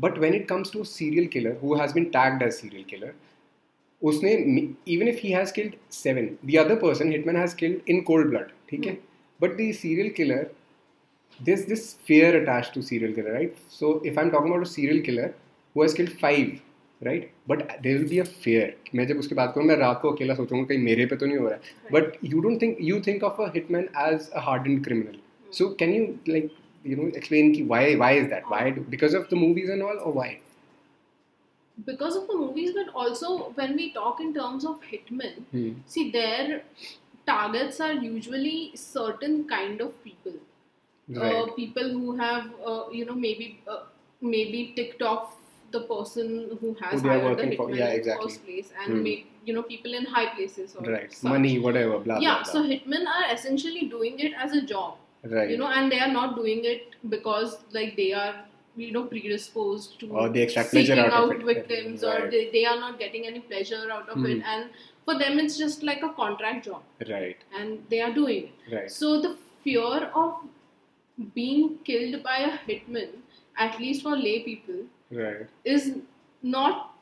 but 0.00 0.18
when 0.18 0.34
it 0.34 0.48
comes 0.48 0.72
to 0.72 0.84
serial 0.86 1.26
killer 1.26 1.58
who 1.62 1.74
has 1.74 1.94
been 1.94 2.04
tagged 2.10 2.42
as 2.42 2.52
serial 2.52 2.84
killer 2.90 3.14
उसने 4.02 4.32
even 4.88 5.08
if 5.08 5.20
he 5.22 5.32
has 5.32 5.52
killed 5.52 5.74
seven 5.92 6.28
the 6.46 6.56
other 6.58 6.74
person 6.76 7.12
hitman 7.12 7.36
has 7.36 7.56
killed 7.56 7.90
in 7.90 8.00
cold 8.02 8.28
blood 8.28 8.50
ठीक 8.68 8.86
है? 8.86 8.92
हम्म। 8.92 9.09
But 9.39 9.57
the 9.57 9.71
serial 9.73 10.11
killer, 10.11 10.51
there's 11.41 11.65
this 11.65 11.95
fear 12.05 12.41
attached 12.41 12.73
to 12.75 12.81
serial 12.81 13.13
killer, 13.13 13.33
right? 13.33 13.57
So 13.69 14.01
if 14.03 14.17
I'm 14.17 14.31
talking 14.31 14.51
about 14.51 14.63
a 14.63 14.69
serial 14.69 15.01
killer 15.03 15.33
who 15.73 15.81
has 15.81 15.93
killed 15.93 16.11
five, 16.11 16.61
right? 17.01 17.31
But 17.47 17.79
there 17.83 17.97
will 17.97 18.09
be 18.09 18.19
a 18.19 18.25
fear. 18.25 18.73
मैं 18.95 19.05
जब 19.07 19.17
उसकी 19.19 19.35
बात 19.35 19.53
करूँ 19.55 19.65
मैं 19.67 19.75
रात 19.77 19.99
को 20.01 20.11
अकेला 20.11 20.33
सोचूंगा 20.35 20.63
कहीं 20.67 20.77
मेरे 20.83 21.05
पे 21.05 21.15
तो 21.15 21.25
नहीं 21.25 21.37
हो 21.37 21.47
रहा 21.47 21.55
है. 21.55 21.91
But 21.91 22.17
you 22.33 22.41
don't 22.45 22.59
think 22.65 22.79
you 22.89 23.01
think 23.09 23.27
of 23.31 23.39
a 23.47 23.49
hitman 23.57 23.89
as 24.07 24.29
a 24.33 24.45
hardened 24.49 24.83
criminal. 24.87 25.19
So 25.59 25.69
can 25.81 25.93
you 25.97 26.07
like 26.35 26.51
you 26.83 26.95
know 27.01 27.11
explain 27.21 27.53
ki 27.57 27.63
why 27.73 27.83
why 28.03 28.11
is 28.23 28.29
that? 28.35 28.49
Why 28.55 28.63
do, 28.79 28.85
because 28.95 29.13
of 29.21 29.29
the 29.29 29.41
movies 29.45 29.69
and 29.77 29.89
all 29.89 30.03
or 30.09 30.13
why? 30.21 30.31
because 31.85 32.15
of 32.15 32.27
the 32.27 32.35
movies 32.41 32.69
but 32.75 32.89
also 32.95 33.29
when 33.55 33.75
we 33.75 33.85
talk 33.95 34.19
in 34.25 34.29
terms 34.35 34.65
of 34.69 34.83
hitmen 34.91 35.33
Hmm. 35.55 35.71
see 35.95 36.03
their 36.11 36.61
targets 37.32 37.80
are 37.88 37.92
usually 38.06 38.58
certain 38.86 39.36
kind 39.56 39.80
of 39.88 39.92
people 40.04 40.38
uh, 41.20 41.46
people 41.56 41.88
who 41.98 42.16
have 42.16 42.46
uh, 42.66 42.84
you 42.92 43.04
know 43.04 43.14
maybe 43.14 43.60
uh, 43.68 43.80
maybe 44.20 44.72
ticked 44.76 45.02
off 45.02 45.36
the 45.72 45.80
person 45.82 46.58
who 46.60 46.76
has 46.80 47.00
Who 47.02 47.08
hired 47.08 47.22
the 47.22 47.28
working 47.30 47.56
for. 47.56 47.66
hitman 47.68 47.78
Yeah, 47.78 47.86
in 47.86 47.90
the 47.92 47.98
exactly. 47.98 48.28
first 48.28 48.44
place 48.44 48.72
and 48.82 48.94
Hmm. 48.94 49.02
may, 49.08 49.16
you 49.48 49.54
know 49.56 49.62
people 49.62 49.94
in 50.00 50.06
high 50.14 50.26
places 50.36 50.76
or 50.76 50.84
right. 50.92 51.12
such. 51.12 51.28
Money, 51.32 51.52
whatever, 51.66 51.98
blah 52.06 52.18
yeah 52.26 52.42
blah 52.42 52.52
so 52.52 52.62
hitmen 52.70 53.06
are 53.16 53.26
essentially 53.34 53.84
doing 53.96 54.18
it 54.28 54.32
as 54.46 54.52
a 54.60 54.62
job 54.62 54.96
right. 55.36 55.50
you 55.50 55.58
know 55.62 55.68
and 55.78 55.92
they 55.92 56.00
are 56.06 56.12
not 56.20 56.34
doing 56.40 56.64
it 56.72 56.96
because 57.14 57.58
like 57.78 57.96
they 58.00 58.12
are 58.22 58.34
you 58.76 58.90
know 58.96 59.04
predisposed 59.12 59.98
to 60.00 60.08
Or 60.20 60.28
they 60.34 60.42
extract 60.48 60.70
pleasure 60.74 60.94
seeking 60.96 61.12
out 61.12 61.24
of 61.24 61.30
it. 61.36 61.44
victims 61.52 62.04
or 62.10 62.16
they, 62.34 62.42
they 62.52 62.64
are 62.72 62.76
not 62.82 62.98
getting 62.98 63.26
any 63.32 63.40
pleasure 63.40 63.82
out 63.98 64.08
of 64.08 64.18
Hmm. 64.18 64.26
it 64.34 64.42
and 64.56 64.70
for 65.04 65.18
them 65.18 65.38
it's 65.38 65.56
just 65.58 65.82
like 65.82 66.02
a 66.02 66.12
contract 66.20 66.64
job 66.66 66.82
right. 67.10 67.38
and 67.58 67.84
they 67.90 68.00
are 68.00 68.12
doing 68.12 68.44
it 68.50 68.74
Right. 68.76 68.90
so 68.90 69.20
the 69.20 69.36
fear 69.64 70.10
of 70.14 70.34
being 71.34 71.78
killed 71.84 72.22
by 72.22 72.36
a 72.50 72.52
hitman 72.68 73.10
at 73.56 73.78
least 73.78 74.02
for 74.02 74.16
lay 74.16 74.40
people 74.42 74.82
Right. 75.10 75.46
is 75.64 75.96
not 76.42 76.94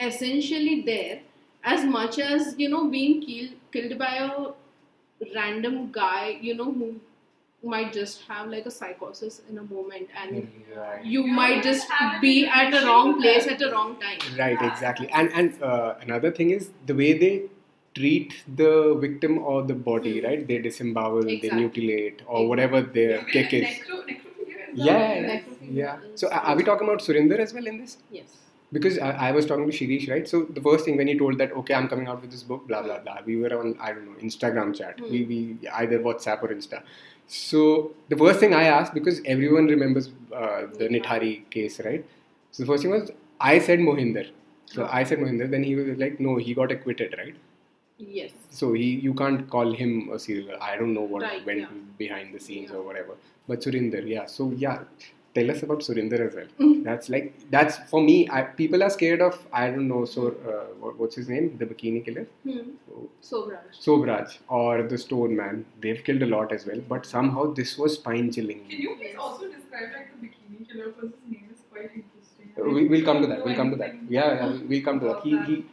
essentially 0.00 0.82
there 0.82 1.20
as 1.64 1.84
much 1.84 2.18
as 2.18 2.54
you 2.58 2.68
know 2.68 2.84
being 2.88 3.20
killed 3.20 3.54
killed 3.72 3.98
by 3.98 4.12
a 4.26 4.30
random 5.34 5.90
guy 5.92 6.38
you 6.40 6.54
know 6.54 6.70
who 6.72 6.88
might 7.62 7.92
just 7.92 8.22
have 8.28 8.48
like 8.48 8.66
a 8.66 8.70
psychosis 8.70 9.42
in 9.50 9.58
a 9.58 9.62
moment 9.62 10.08
and 10.22 10.48
Right. 10.76 11.04
you 11.04 11.22
You 11.22 11.26
might 11.38 11.62
just 11.64 11.88
be 12.20 12.46
at 12.46 12.72
a 12.80 12.86
wrong 12.86 13.20
place 13.20 13.46
at 13.48 13.60
a 13.60 13.70
wrong 13.72 13.96
time 14.02 14.18
Right, 14.38 14.58
Yeah. 14.60 14.70
exactly. 14.72 15.08
And 15.12 15.32
and 15.32 15.62
uh, 15.62 15.94
another 16.00 16.30
thing 16.30 16.50
is 16.58 16.70
the 16.86 16.94
way 17.00 17.12
they 17.24 17.32
treat 17.98 18.34
the 18.62 18.70
victim 19.06 19.38
or 19.52 19.56
the 19.72 19.74
body, 19.90 20.14
Hmm. 20.20 20.26
right? 20.26 20.46
They 20.50 20.58
disembowel, 20.66 21.22
they 21.44 21.50
mutilate, 21.62 22.22
or 22.28 22.46
whatever 22.48 22.80
their 22.98 23.14
Even 23.18 23.32
kick 23.36 23.52
is. 23.60 23.64
necro- 23.66 24.04
Yeah, 24.08 24.18
not- 24.18 24.84
yeah, 24.86 25.22
Necrophilia 25.30 25.76
yeah. 25.82 25.96
is- 26.12 26.20
So 26.20 26.28
are 26.28 26.42
are 26.50 26.56
we 26.60 26.68
talking 26.70 26.86
about 26.92 27.00
Surinder 27.08 27.38
as 27.46 27.54
well 27.58 27.66
in 27.74 27.78
this? 27.84 27.96
yes 28.20 28.36
Because 28.76 28.96
I, 29.04 29.10
I 29.26 29.28
was 29.34 29.46
talking 29.50 29.68
to 29.68 29.74
Shirish, 29.76 30.02
right? 30.12 30.26
So 30.30 30.38
the 30.56 30.62
first 30.64 30.84
thing 30.86 30.96
when 31.00 31.08
he 31.10 31.12
told 31.20 31.38
that, 31.42 31.52
okay, 31.60 31.74
I'm 31.76 31.86
coming 31.92 32.08
out 32.14 32.18
with 32.24 32.32
this 32.36 32.42
book, 32.48 32.64
blah 32.72 32.80
blah 32.86 32.98
blah. 33.04 33.14
We 33.28 33.36
were 33.44 33.52
on 33.58 33.70
I 33.86 33.92
don't 33.94 34.08
know 34.08 34.16
Instagram 34.30 34.74
chat. 34.80 34.98
Hmm. 35.04 35.12
We 35.14 35.20
we 35.30 35.38
either 35.82 36.00
WhatsApp 36.08 36.42
or 36.48 36.50
Insta. 36.56 36.80
So 37.28 37.92
the 38.08 38.16
first 38.16 38.40
thing 38.40 38.54
I 38.54 38.64
asked 38.64 38.94
because 38.94 39.20
everyone 39.24 39.66
remembers 39.66 40.10
uh, 40.34 40.62
the 40.78 40.88
Nithari 40.88 41.48
case, 41.50 41.80
right? 41.84 42.04
So 42.52 42.62
the 42.62 42.66
first 42.66 42.82
thing 42.82 42.92
was 42.92 43.10
I 43.40 43.58
said 43.58 43.80
Moninder. 43.80 44.28
So 44.66 44.88
I 44.90 45.04
said 45.04 45.18
Moninder. 45.18 45.50
Then 45.50 45.62
he 45.64 45.74
was 45.74 45.98
like, 45.98 46.18
no, 46.20 46.36
he 46.36 46.54
got 46.54 46.72
acquitted, 46.72 47.14
right? 47.18 47.34
yes 48.00 48.30
So 48.50 48.72
he 48.74 48.84
you 49.04 49.12
can't 49.20 49.48
call 49.50 49.72
him 49.72 50.10
a 50.12 50.18
serial. 50.18 50.58
I 50.62 50.76
don't 50.76 50.94
know 50.94 51.02
what 51.14 51.22
Right, 51.22 51.44
went 51.44 51.60
yeah. 51.60 51.66
behind 51.98 52.34
the 52.34 52.40
scenes 52.40 52.70
Yeah. 52.70 52.76
or 52.76 52.82
whatever. 52.82 53.14
But 53.48 53.60
Surinder, 53.60 54.02
yeah. 54.08 54.26
So 54.26 54.52
yeah, 54.56 54.78
tell 55.34 55.50
us 55.50 55.62
about 55.62 55.80
Surinder 55.86 56.20
as 56.26 56.34
well. 56.38 56.48
Mhm. 56.60 56.84
That's 56.88 57.08
like 57.14 57.26
that's 57.50 57.78
for 57.92 58.00
me. 58.08 58.16
I, 58.30 58.42
people 58.60 58.82
are 58.86 58.90
scared 58.90 59.20
of 59.28 59.38
I 59.52 59.70
don't 59.70 59.88
know. 59.88 60.04
So 60.04 60.28
uh, 60.52 60.64
what, 60.84 60.98
what's 60.98 61.16
his 61.16 61.28
name? 61.28 61.56
The 61.58 61.66
bikini 61.66 62.04
killer, 62.04 62.26
hmm. 62.44 62.60
Sobhraj. 63.22 63.78
Sobhraj 63.86 64.38
or 64.48 64.82
the 64.82 64.98
Stone 64.98 65.36
Man. 65.36 65.64
They've 65.80 66.02
killed 66.04 66.22
a 66.22 66.26
lot 66.26 66.52
as 66.52 66.66
well. 66.66 66.80
But 66.88 67.06
somehow 67.06 67.52
this 67.52 67.76
was 67.78 67.94
spine 67.94 68.30
chilling. 68.32 68.64
Can 68.68 68.80
you 68.86 68.96
please 68.96 69.16
also 69.18 69.48
describe 69.56 69.90
like 69.96 70.08
the 70.14 70.26
bikini 70.26 70.68
killer 70.70 70.86
because 70.92 71.10
his 71.10 71.32
name 71.32 71.48
is 71.54 71.60
quite 71.70 71.90
interesting. 72.00 72.52
Uh, 72.58 72.70
we, 72.76 72.86
we'll 72.88 73.04
come 73.04 73.20
to 73.22 73.28
that. 73.28 73.44
We'll 73.44 73.56
come 73.62 73.70
to 73.70 73.76
that. 73.84 73.94
Yeah, 74.08 74.34
yeah 74.40 74.58
we'll 74.72 74.82
come 74.90 75.00
to 75.00 75.06
that. 75.06 75.20
He, 75.22 75.36
he 75.50 75.64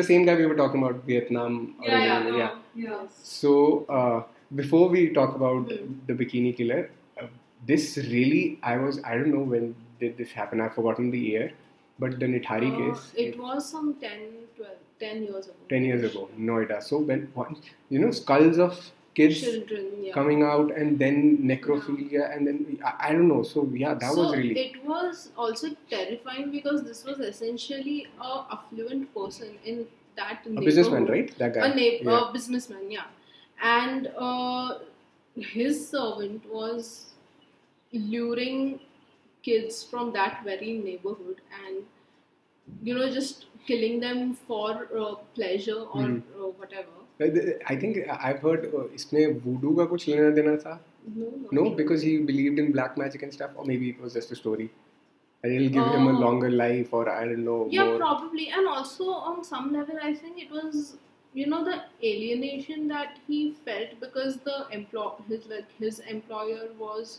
the 0.00 0.02
same 0.02 0.24
guy 0.24 0.34
we 0.36 0.46
were 0.46 0.56
talking 0.56 0.82
about 0.82 1.04
Vietnam. 1.04 1.76
Yeah, 1.82 2.02
yeah, 2.04 2.36
yeah. 2.36 2.50
yeah. 2.74 3.06
So 3.22 3.84
uh, 3.88 4.22
before 4.54 4.88
we 4.88 5.08
talk 5.20 5.34
about 5.36 5.70
Hmm. 5.72 5.94
the 6.08 6.14
bikini 6.14 6.56
killer, 6.56 6.90
this 7.66 7.96
really 7.96 8.58
I 8.62 8.76
was 8.76 9.00
I 9.04 9.14
don't 9.14 9.32
know 9.34 9.46
when 9.54 9.74
did 10.00 10.16
this 10.16 10.30
happen. 10.30 10.60
I've 10.60 10.74
forgotten 10.74 11.10
the 11.10 11.18
year, 11.18 11.52
but 11.98 12.18
the 12.20 12.26
Nithari 12.26 12.72
Uh, 12.72 12.78
case. 12.94 13.12
It 13.16 13.38
was 13.38 13.68
some 13.68 13.94
10, 14.00 14.20
12, 14.56 14.72
10 15.00 15.22
years 15.24 15.46
ago. 15.46 15.56
10 15.68 15.84
years 15.84 16.04
ago, 16.10 16.28
Noida. 16.38 16.82
So 16.82 16.98
when 16.98 17.30
once 17.34 17.60
you 17.88 17.98
know 17.98 18.10
skulls 18.10 18.58
of 18.58 18.78
kids 19.14 19.40
Children, 19.40 19.84
yeah. 20.02 20.12
coming 20.12 20.42
out 20.42 20.70
and 20.76 20.98
then 20.98 21.38
necrophilia 21.50 22.36
and 22.36 22.46
then 22.46 22.78
I, 22.84 23.08
I 23.08 23.12
don't 23.12 23.28
know. 23.28 23.42
So 23.42 23.68
yeah, 23.72 23.94
that 23.94 24.12
so 24.12 24.24
was 24.24 24.36
really 24.36 24.58
it 24.58 24.84
was 24.84 25.30
also 25.36 25.68
terrifying 25.90 26.50
because 26.50 26.82
this 26.82 27.04
was 27.04 27.18
essentially 27.20 28.06
a 28.20 28.44
affluent 28.52 29.12
person 29.14 29.54
in 29.64 29.86
that 30.16 30.40
a 30.46 30.60
businessman, 30.60 31.06
right? 31.06 31.36
That 31.38 31.54
guy. 31.54 31.66
A, 31.66 31.74
neigh- 31.74 32.00
yeah. 32.02 32.28
a 32.28 32.32
businessman, 32.32 32.90
yeah. 32.90 33.04
And 33.62 34.10
uh, 34.18 34.78
his 35.34 35.88
servant 35.88 36.44
was 36.52 37.12
luring 37.98 38.80
kids 39.42 39.82
from 39.82 40.12
that 40.12 40.42
very 40.44 40.72
neighborhood 40.78 41.40
and 41.64 41.84
you 42.82 42.94
know 42.98 43.10
just 43.10 43.46
killing 43.66 44.00
them 44.00 44.34
for 44.34 44.88
uh, 44.98 45.14
pleasure 45.34 45.80
or 45.94 46.02
mm. 46.02 46.22
uh, 46.38 46.48
whatever. 46.60 46.96
Uh, 47.20 47.52
I 47.66 47.76
think 47.76 48.08
uh, 48.08 48.16
i've 48.20 48.40
heard 48.40 48.66
uh, 48.74 48.86
isme 48.98 49.20
voodoo 49.44 49.76
ka 49.78 49.86
kuch 49.92 50.08
lena 50.12 50.32
dena 50.40 50.56
tha 50.64 50.74
no 51.20 51.30
no 51.58 51.68
because 51.80 52.02
he 52.08 52.16
believed 52.32 52.58
in 52.64 52.72
black 52.76 52.98
magic 53.04 53.22
and 53.28 53.38
stuff 53.38 53.56
or 53.56 53.64
maybe 53.72 53.94
it 53.94 54.04
was 54.06 54.20
just 54.20 54.36
a 54.38 54.42
story. 54.42 54.70
And 55.44 55.54
it'll 55.54 55.72
give 55.74 55.88
him 55.94 56.06
a 56.10 56.12
uh, 56.12 56.20
longer 56.20 56.48
life 56.50 56.92
or 56.98 57.02
i 57.14 57.24
don't 57.24 57.44
know 57.48 57.58
yeah 57.70 57.84
more. 57.88 57.98
probably. 57.98 58.46
And 58.60 58.68
also 58.76 59.10
on 59.32 59.44
some 59.48 59.72
level 59.72 60.00
i 60.06 60.12
think 60.22 60.40
it 60.44 60.50
was 60.50 60.96
you 61.40 61.46
know 61.52 61.62
the 61.64 61.76
alienation 62.10 62.88
that 62.88 63.18
he 63.26 63.38
felt 63.64 63.94
because 64.00 64.38
the 64.48 64.56
employ 64.78 65.08
his 65.28 65.46
like 65.46 65.74
his 65.78 65.98
employer 66.14 66.68
was 66.78 67.18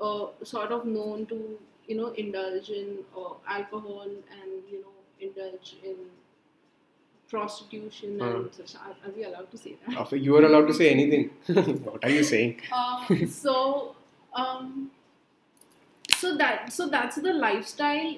uh, 0.00 0.26
sort 0.44 0.72
of 0.72 0.84
known 0.86 1.26
to 1.26 1.58
you 1.86 1.96
know 1.96 2.08
indulge 2.12 2.70
in 2.70 2.98
uh, 3.16 3.34
alcohol 3.48 4.02
and 4.06 4.50
you 4.70 4.80
know 4.82 4.94
indulge 5.20 5.76
in 5.84 5.96
prostitution 7.30 8.20
Uh. 8.20 8.26
and 8.26 8.54
such 8.54 8.74
are, 8.76 8.94
are 9.06 9.12
we 9.16 9.24
allowed 9.24 9.50
to 9.50 9.58
say 9.58 9.74
that 9.86 10.12
you 10.26 10.36
are 10.36 10.44
allowed 10.44 10.66
to 10.68 10.74
say 10.74 10.90
anything. 10.90 11.30
what 11.88 12.04
are 12.04 12.10
you 12.10 12.22
saying? 12.24 12.60
uh, 12.72 13.04
so 13.26 13.94
um 14.34 14.90
so 16.16 16.36
that 16.36 16.72
so 16.72 16.88
that's 16.88 17.16
the 17.16 17.32
lifestyle 17.32 18.16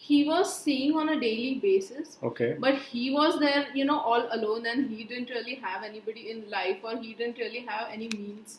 he 0.00 0.24
was 0.24 0.50
seeing 0.62 0.96
on 0.96 1.08
a 1.10 1.18
daily 1.20 1.54
basis 1.62 2.16
Okay. 2.22 2.56
but 2.64 2.76
he 2.90 3.10
was 3.10 3.38
there 3.40 3.66
you 3.74 3.84
know 3.84 3.98
all 3.98 4.26
alone 4.36 4.66
and 4.66 4.90
he 4.90 5.04
didn't 5.04 5.30
really 5.30 5.56
have 5.56 5.82
anybody 5.82 6.30
in 6.30 6.42
life 6.50 6.78
or 6.82 6.96
he 6.98 7.14
didn't 7.14 7.38
really 7.38 7.60
have 7.70 7.88
any 7.92 8.08
means 8.16 8.58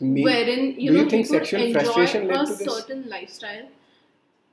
me, 0.00 0.22
wherein 0.24 0.64
you 0.80 0.90
do 0.90 0.96
know 0.96 1.02
you 1.04 1.10
think 1.10 1.26
he 1.26 1.32
sexual 1.32 1.62
enjoy 1.62 1.80
frustration 1.80 2.28
led 2.28 2.40
a 2.40 2.46
to 2.46 2.54
this? 2.62 2.74
certain 2.76 3.08
lifestyle 3.08 3.66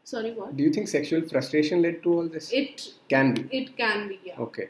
sorry 0.03 0.31
what 0.33 0.55
Do 0.57 0.63
you 0.63 0.71
think 0.77 0.87
sexual 0.87 1.21
frustration 1.33 1.81
led 1.81 2.03
to 2.03 2.13
all 2.13 2.27
this? 2.27 2.51
it 2.61 2.87
Can 3.09 3.33
be. 3.35 3.43
it 3.61 3.75
can 3.77 4.07
be 4.09 4.19
yeah 4.25 4.39
Okay. 4.47 4.69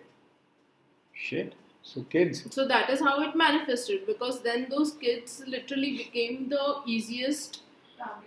Shit. 1.14 1.54
So 1.86 2.02
kids. 2.04 2.44
so 2.56 2.66
that 2.68 2.90
is 2.90 3.02
how 3.02 3.22
it 3.24 3.36
manifested 3.36 4.06
because 4.08 4.42
then 4.42 4.68
those 4.70 4.92
kids 4.94 5.44
literally 5.48 5.92
became 5.98 6.50
the 6.50 6.66
easiest 6.86 7.60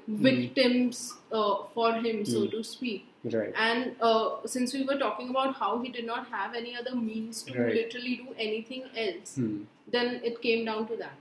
Hmm. 0.07 0.17
victims 0.25 0.99
uh, 1.39 1.55
for 1.75 1.89
him, 2.05 2.25
so 2.25 2.39
Mm. 2.43 2.51
to 2.53 2.61
speak. 2.69 3.07
Right. 3.33 3.53
And 3.65 3.97
uh, 4.09 4.47
since 4.53 4.73
we 4.77 4.85
were 4.91 4.97
talking 5.03 5.29
about 5.33 5.57
how 5.57 5.71
he 5.83 5.91
did 5.97 6.07
not 6.11 6.29
have 6.37 6.55
any 6.61 6.75
other 6.83 6.95
means 7.09 7.43
to 7.49 7.57
Right. 7.59 7.75
literally 7.81 8.15
do 8.23 8.29
anything 8.47 8.85
else, 9.05 9.35
Hmm. 9.41 9.57
then 9.97 10.15
it 10.31 10.41
came 10.47 10.65
down 10.71 10.87
to 10.93 10.97
that. 11.03 11.19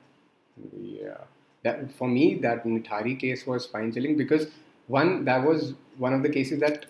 Yeah. 0.77 1.17
That 1.63 1.91
for 1.91 2.07
me, 2.07 2.35
that 2.35 2.63
Nithari 2.65 3.19
case 3.19 3.45
was 3.47 3.63
spine 3.63 3.91
chilling 3.91 4.17
because 4.17 4.47
one, 4.87 5.25
that 5.25 5.43
was 5.43 5.73
one 5.97 6.13
of 6.13 6.21
the 6.23 6.29
cases 6.29 6.59
that, 6.59 6.85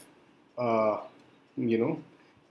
uh, 0.58 0.98
you 1.58 1.78
know, 1.78 2.00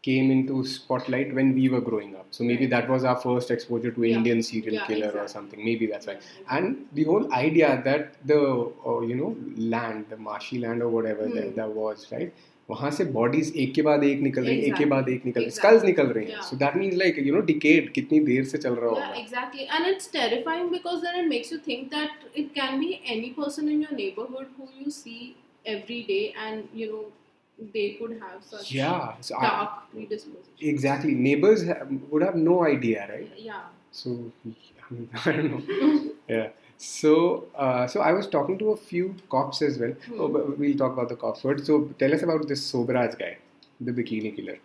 came 0.03 0.31
into 0.31 0.64
spotlight 0.64 1.35
when 1.35 1.55
we 1.55 1.68
were 1.68 1.81
growing 1.81 2.14
up. 2.14 2.27
So 2.31 2.44
maybe 2.44 2.66
that 2.66 2.88
was 2.90 3.05
our 3.05 3.16
first 3.16 3.50
exposure 3.50 3.90
to 3.90 4.05
Yeah. 4.05 4.16
Indian 4.16 4.42
serial 4.42 4.74
Yeah, 4.74 4.87
killer 4.87 5.12
or 5.18 5.29
something. 5.29 5.64
Maybe 5.64 5.87
that's 5.87 6.07
why. 6.07 6.18
And 6.50 6.87
the 6.92 7.05
whole 7.05 7.33
idea 7.33 7.81
that 7.85 8.14
the 8.27 8.40
uh, 8.87 9.00
you 9.00 9.14
know 9.14 9.37
land, 9.57 10.07
the 10.11 10.16
marshy 10.16 10.59
land 10.59 10.83
or 10.83 10.88
whatever 10.88 11.27
Hmm. 11.29 11.35
that, 11.37 11.57
that 11.57 11.70
was, 11.70 12.11
right? 12.12 12.33
वहाँ 12.70 12.90
से 12.90 13.05
bodies 13.14 13.53
एक 13.57 13.72
के 13.74 13.83
बाद 13.83 14.05
एक 14.05 14.20
निकल 14.20 14.44
रही 14.44 14.61
है 14.61 14.66
एक 14.66 14.74
के 14.74 14.85
बाद 14.92 15.09
एक 15.09 15.24
निकल 15.27 15.40
रही 15.40 15.50
स्कल्स 15.50 15.85
निकल 15.85 16.07
रहे 16.07 16.24
हैं 16.27 16.42
so 16.42 16.57
that 16.57 16.77
means 16.77 16.94
like 16.98 17.18
you 17.27 17.35
know 17.35 17.40
decade 17.50 17.92
कितनी 17.92 18.20
देर 18.29 18.44
से 18.53 18.59
चल 18.59 18.74
रहा 18.74 18.90
होगा 18.90 19.14
exactly 19.20 19.64
and 19.64 19.87
it's 19.87 20.11
terrifying 20.12 20.70
because 20.70 21.00
then 21.03 21.20
it 21.20 21.29
makes 21.31 21.53
you 21.53 21.59
think 21.68 21.88
that 21.94 22.38
it 22.38 22.48
can 22.55 22.79
be 22.81 22.92
any 23.16 23.35
person 23.38 23.68
in 23.68 23.83
your 23.83 23.96
neighbourhood 23.96 24.46
who 24.61 24.68
you 24.85 24.90
see 24.90 25.35
every 25.74 26.00
day 26.09 26.22
and 26.38 26.64
you 26.81 26.90
know 26.92 27.11
they 27.59 27.83
could 27.90 28.12
have 28.20 28.38
such 28.42 28.70
yeah, 28.72 29.14
so 29.20 29.37
dark 29.40 29.74
I, 29.74 29.90
predisposition. 29.90 30.55
Exactly. 30.61 31.12
Neighbors 31.14 31.61
have, 31.62 31.88
would 32.11 32.22
have 32.22 32.35
no 32.37 32.57
idea, 32.64 33.07
right? 33.11 33.31
Yeah. 33.37 33.61
So, 33.92 34.33
I, 34.44 34.88
mean, 34.90 35.09
I 35.24 35.33
don't 35.33 35.50
know. 35.53 36.11
yeah. 36.29 36.48
So 36.76 37.46
uh, 37.54 37.87
so 37.87 38.00
I 38.00 38.12
was 38.12 38.26
talking 38.28 38.58
to 38.58 38.70
a 38.70 38.76
few 38.76 39.14
cops 39.30 39.62
as 39.62 39.78
well 39.78 39.94
Hmm. 40.06 40.20
oh, 40.20 40.28
but 40.28 40.58
we'll 40.58 40.76
talk 40.76 40.92
about 40.92 41.08
the 41.08 41.16
cops 41.16 41.42
first 41.42 41.66
so 41.66 41.80
tell 41.98 42.12
us 42.14 42.22
about 42.22 42.46
this 42.48 42.62
Sobhraj 42.72 43.18
guy 43.18 43.37
the 43.80 43.92
bikini 43.92 44.34
killer 44.37 44.56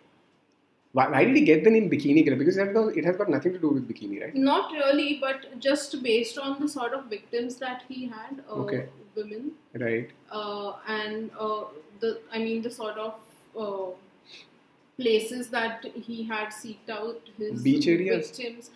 why, 0.92 1.08
why 1.08 1.24
did 1.24 1.36
he 1.36 1.42
get 1.44 1.62
the 1.64 1.70
name 1.70 1.88
bikini 1.90 2.24
killer 2.24 2.36
because 2.36 2.56
it 2.56 3.04
has 3.04 3.16
got 3.16 3.28
nothing 3.30 3.52
to 3.52 3.58
do 3.58 3.68
with 3.68 3.88
bikini 3.88 4.20
right 4.22 4.34
Not 4.34 4.72
really, 4.72 5.18
but 5.20 5.60
just 5.60 6.02
based 6.02 6.38
on 6.38 6.60
the 6.60 6.68
sort 6.68 6.92
of 6.94 7.04
victims 7.06 7.56
that 7.56 7.84
he 7.88 8.06
had, 8.06 8.42
uh, 8.50 8.54
Okay. 8.64 8.88
women, 9.16 9.52
right 9.84 10.10
uh, 10.32 10.72
and 10.88 11.30
uh, 11.38 11.64
the 12.00 12.20
I 12.32 12.38
mean 12.38 12.62
the 12.62 12.70
sort 12.70 12.98
of 12.98 13.14
uh, 13.56 13.90
places 14.98 15.48
that 15.48 15.84
he 15.94 16.22
had 16.24 16.48
seeked 16.48 16.90
out 16.90 17.20
his 17.38 17.62
Beach 17.62 17.86
areas? 17.88 18.30
victims. 18.30 18.70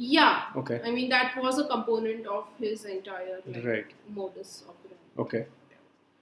Yeah, 0.00 0.42
okay 0.56 0.80
I 0.84 0.90
mean 0.92 1.08
that 1.10 1.36
was 1.42 1.58
a 1.58 1.66
component 1.66 2.26
of 2.26 2.46
his 2.58 2.84
entire 2.84 3.40
like, 3.46 3.64
Right. 3.64 3.86
modus 4.18 4.62
operandi. 4.68 5.22
okay 5.24 5.46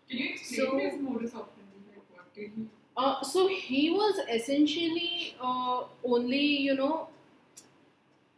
Can 0.09 0.19
you 0.19 0.29
explain 0.35 0.71
So- 0.71 0.79
his 0.79 1.01
modus 1.09 1.35
operandi? 1.35 1.83
Like, 1.91 2.07
what 2.17 2.35
did 2.35 2.51
he? 2.57 2.67
Uh, 2.97 3.23
so 3.23 3.47
he 3.49 3.91
was 3.91 4.21
essentially 4.37 5.37
uh, 5.49 5.83
only 6.05 6.45
you 6.69 6.75
know 6.75 7.09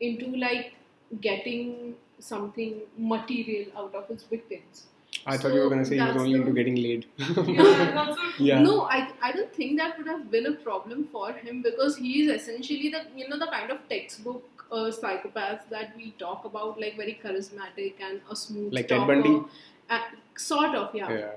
into 0.00 0.34
like 0.36 0.72
getting 1.20 1.94
something 2.18 2.80
material 2.96 3.66
out 3.76 3.94
of 3.94 4.08
his 4.08 4.24
victims. 4.24 4.86
I 5.26 5.36
thought 5.36 5.52
you 5.54 5.60
were 5.60 5.68
going 5.68 5.80
to 5.80 5.84
say 5.84 5.96
he 5.96 6.02
was 6.02 6.16
only 6.16 6.34
the- 6.34 6.40
into 6.40 6.52
getting 6.52 6.76
laid 6.76 7.06
Yeah, 7.46 8.14
yeah 8.38 8.62
No, 8.62 8.82
I, 8.82 9.10
I 9.22 9.32
don't 9.32 9.52
think 9.54 9.78
that 9.78 9.98
would 9.98 10.06
have 10.06 10.30
been 10.30 10.46
a 10.46 10.52
problem 10.52 11.04
for 11.12 11.32
him 11.32 11.62
because 11.62 11.96
he 11.96 12.22
is 12.22 12.30
essentially 12.40 12.88
the 12.90 13.02
you 13.16 13.28
know 13.28 13.38
the 13.38 13.46
kind 13.46 13.70
of 13.70 13.86
textbook 13.88 14.64
uh, 14.70 14.90
psychopath 14.90 15.60
that 15.70 15.96
we 15.96 16.10
talk 16.18 16.44
about, 16.44 16.78
like 16.80 16.96
very 16.96 17.18
charismatic 17.24 17.94
and 18.00 18.20
a 18.30 18.36
smooth 18.36 18.72
Like 18.74 18.86
Ted 18.88 18.98
talker. 18.98 19.14
Bundy? 19.22 19.42
Uh, 19.90 20.00
sort 20.36 20.74
of, 20.74 20.94
yeah. 20.94 21.10
yeah 21.10 21.30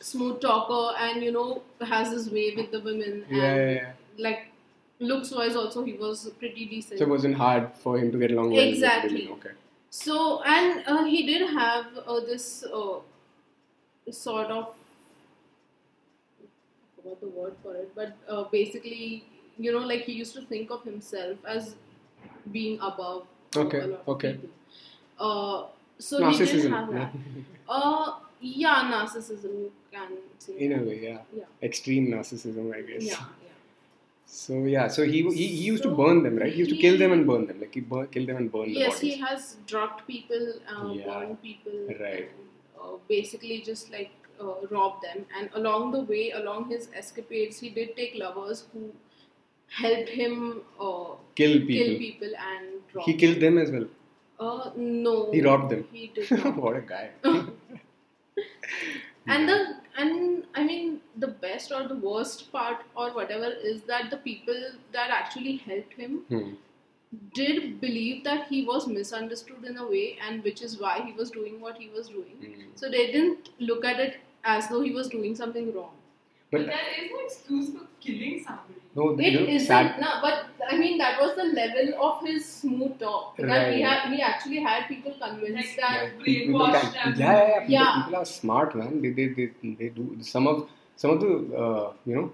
Smooth 0.00 0.40
talker 0.40 0.94
and 0.98 1.22
you 1.22 1.32
know 1.32 1.62
has 1.80 2.12
his 2.12 2.30
way 2.30 2.52
with 2.54 2.70
the 2.70 2.80
women 2.80 3.24
yeah, 3.30 3.44
and 3.44 3.76
yeah, 3.76 3.92
like 4.18 4.46
looks 4.98 5.30
wise 5.30 5.56
also 5.56 5.82
he 5.84 5.94
was 5.94 6.28
pretty 6.38 6.66
decent. 6.66 6.98
so 6.98 7.04
it 7.04 7.08
wasn't 7.08 7.34
hard 7.34 7.70
for 7.82 7.98
him 7.98 8.12
to 8.12 8.18
get 8.18 8.30
along 8.30 8.50
well 8.50 8.64
with 8.64 8.74
Exactly. 8.74 9.22
women. 9.26 9.38
okay 9.38 9.54
So, 9.90 10.42
and 10.44 10.82
uh, 10.86 11.04
he 11.04 11.20
did 11.26 11.42
have 11.50 11.86
uh, 12.06 12.20
this 12.20 12.62
uh, 12.78 12.98
sort 14.10 14.50
of, 14.50 14.74
forgot 16.96 17.20
the 17.20 17.28
word 17.28 17.54
for 17.62 17.74
it, 17.74 17.92
but 17.94 18.16
uh, 18.28 18.44
basically, 18.44 19.24
you 19.58 19.72
know, 19.72 19.78
like 19.86 20.02
he 20.02 20.12
used 20.12 20.34
to 20.34 20.42
think 20.42 20.70
of 20.70 20.82
himself 20.84 21.38
as 21.46 21.74
being 22.52 22.78
above 22.80 23.24
Okay, 23.56 23.80
a 23.80 23.86
lot 23.86 24.02
okay. 24.08 24.28
of 24.28 24.34
people. 24.42 24.50
Uh, 25.18 25.66
so 25.98 26.28
he 26.30 26.38
did 26.38 26.70
have 26.70 26.90
that. 26.92 27.12
Uh, 27.68 28.12
yeah, 28.40 28.88
narcissism, 28.92 29.44
you 29.44 29.72
can 29.90 30.08
say. 30.38 30.52
in 30.56 30.72
a 30.72 30.82
way 30.84 31.00
yeah 31.02 31.18
Yeah. 31.32 31.44
extreme 31.68 32.06
narcissism 32.12 32.72
i 32.72 32.82
guess 32.82 33.02
Yeah, 33.02 33.24
yeah. 33.44 33.48
so 34.24 34.52
yeah 34.74 34.86
so 34.86 35.02
he 35.02 35.22
he, 35.38 35.46
he 35.48 35.64
used 35.72 35.82
to 35.82 35.90
burn 36.00 36.22
them 36.22 36.36
right 36.36 36.52
he 36.52 36.60
used 36.60 36.70
to 36.70 36.76
kill 36.76 36.96
them 36.96 37.10
and 37.16 37.26
burn 37.26 37.46
them 37.48 37.58
like 37.60 37.74
he 37.74 37.80
burn, 37.80 38.06
kill 38.06 38.24
them 38.26 38.36
and 38.36 38.52
burn 38.52 38.68
Yes, 38.70 38.94
bodies 39.00 39.14
he 39.14 39.20
has 39.20 39.56
drugged 39.66 40.06
people, 40.06 40.44
uh, 40.72 40.92
Yeah, 40.92 41.06
burned 41.06 41.42
people, 41.42 41.78
right. 42.04 42.28
and, 42.28 42.45
uh, 42.82 42.96
basically 43.08 43.60
just 43.62 43.90
like 43.90 44.10
uh, 44.40 44.54
robbed 44.70 45.02
them. 45.02 45.24
And 45.38 45.50
along 45.54 45.92
the 45.92 46.00
way, 46.00 46.30
along 46.32 46.70
his 46.70 46.88
escapades, 46.94 47.58
he 47.58 47.70
did 47.70 47.96
take 47.96 48.14
lovers 48.16 48.64
who 48.72 48.92
helped 49.68 50.08
him 50.10 50.62
uh, 50.80 51.14
kill 51.34 51.54
people 51.60 51.74
kill 51.74 51.98
people 51.98 52.32
and 52.48 52.66
rob. 52.94 53.04
he 53.06 53.14
killed 53.14 53.40
them 53.40 53.58
as 53.58 53.70
well 53.76 53.86
Uh, 54.46 54.70
no, 54.76 55.12
He 55.34 55.40
robbed 55.44 55.70
them. 55.72 55.82
He 55.92 56.00
did 56.16 56.30
what 56.64 56.76
a 56.78 56.80
guy 56.88 57.04
and 59.34 59.48
the 59.48 59.56
and 60.02 60.44
I 60.54 60.64
mean 60.64 61.00
the 61.24 61.28
best 61.44 61.72
or 61.72 61.88
the 61.88 61.96
worst 61.96 62.52
part 62.52 62.82
or 62.94 63.06
whatever 63.18 63.48
is 63.70 63.82
that 63.92 64.10
the 64.10 64.18
people 64.18 64.60
that 64.92 65.10
actually 65.10 65.56
helped 65.68 65.94
him 66.02 66.18
Hmm. 66.28 66.50
Did 67.34 67.80
believe 67.80 68.24
that 68.24 68.46
he 68.48 68.64
was 68.64 68.86
misunderstood 68.86 69.64
in 69.64 69.76
a 69.78 69.86
way, 69.86 70.18
and 70.26 70.42
which 70.44 70.62
is 70.62 70.78
why 70.80 71.00
he 71.00 71.12
was 71.12 71.30
doing 71.30 71.60
what 71.60 71.76
he 71.76 71.88
was 71.88 72.08
doing. 72.08 72.36
Mm. 72.42 72.64
So 72.74 72.90
they 72.90 73.06
didn't 73.12 73.50
look 73.60 73.84
at 73.84 74.00
it 74.00 74.16
as 74.44 74.68
though 74.68 74.80
he 74.82 74.92
was 74.92 75.08
doing 75.08 75.34
something 75.34 75.72
wrong. 75.74 75.92
But 76.50 76.58
But 76.62 76.66
there 76.66 77.04
is 77.04 77.10
no 77.12 77.20
excuse 77.26 77.70
for 77.74 77.86
killing 78.00 78.42
somebody. 78.46 78.80
no, 78.94 79.06
It 79.18 79.32
you 79.32 79.40
know, 79.40 79.46
isn't, 79.54 79.66
sad- 79.66 80.00
no, 80.00 80.10
but 80.22 80.44
I 80.70 80.76
mean 80.78 80.98
that 80.98 81.20
was 81.20 81.34
the 81.36 81.44
level 81.44 81.88
of 82.08 82.24
his 82.26 82.44
smooth 82.48 82.98
talk. 83.00 83.36
That 83.36 83.72
he 83.74 83.82
Right. 83.82 83.84
had, 83.84 84.12
he 84.12 84.20
actually 84.22 84.60
had 84.68 84.86
people 84.88 85.12
convinced 85.24 85.56
Like, 85.56 85.76
that 85.76 85.94
Yeah, 85.96 86.10
people 86.10 86.24
people 86.24 86.60
brainwashed 86.66 86.92
can, 86.94 87.10
them. 87.12 87.20
yeah, 87.20 87.32
yeah, 87.32 87.48
yeah. 87.48 87.60
People, 87.60 87.72
Yeah. 87.74 88.02
people 88.04 88.16
are 88.20 88.24
smart, 88.24 88.74
man. 88.76 89.00
They, 89.02 89.10
they, 89.10 89.26
they, 89.38 89.48
they 89.80 89.88
do 90.00 90.06
some 90.22 90.46
of 90.46 90.68
some 90.96 91.10
of 91.16 91.20
the 91.20 91.32
uh, 91.64 91.92
you 92.04 92.14
know 92.16 92.32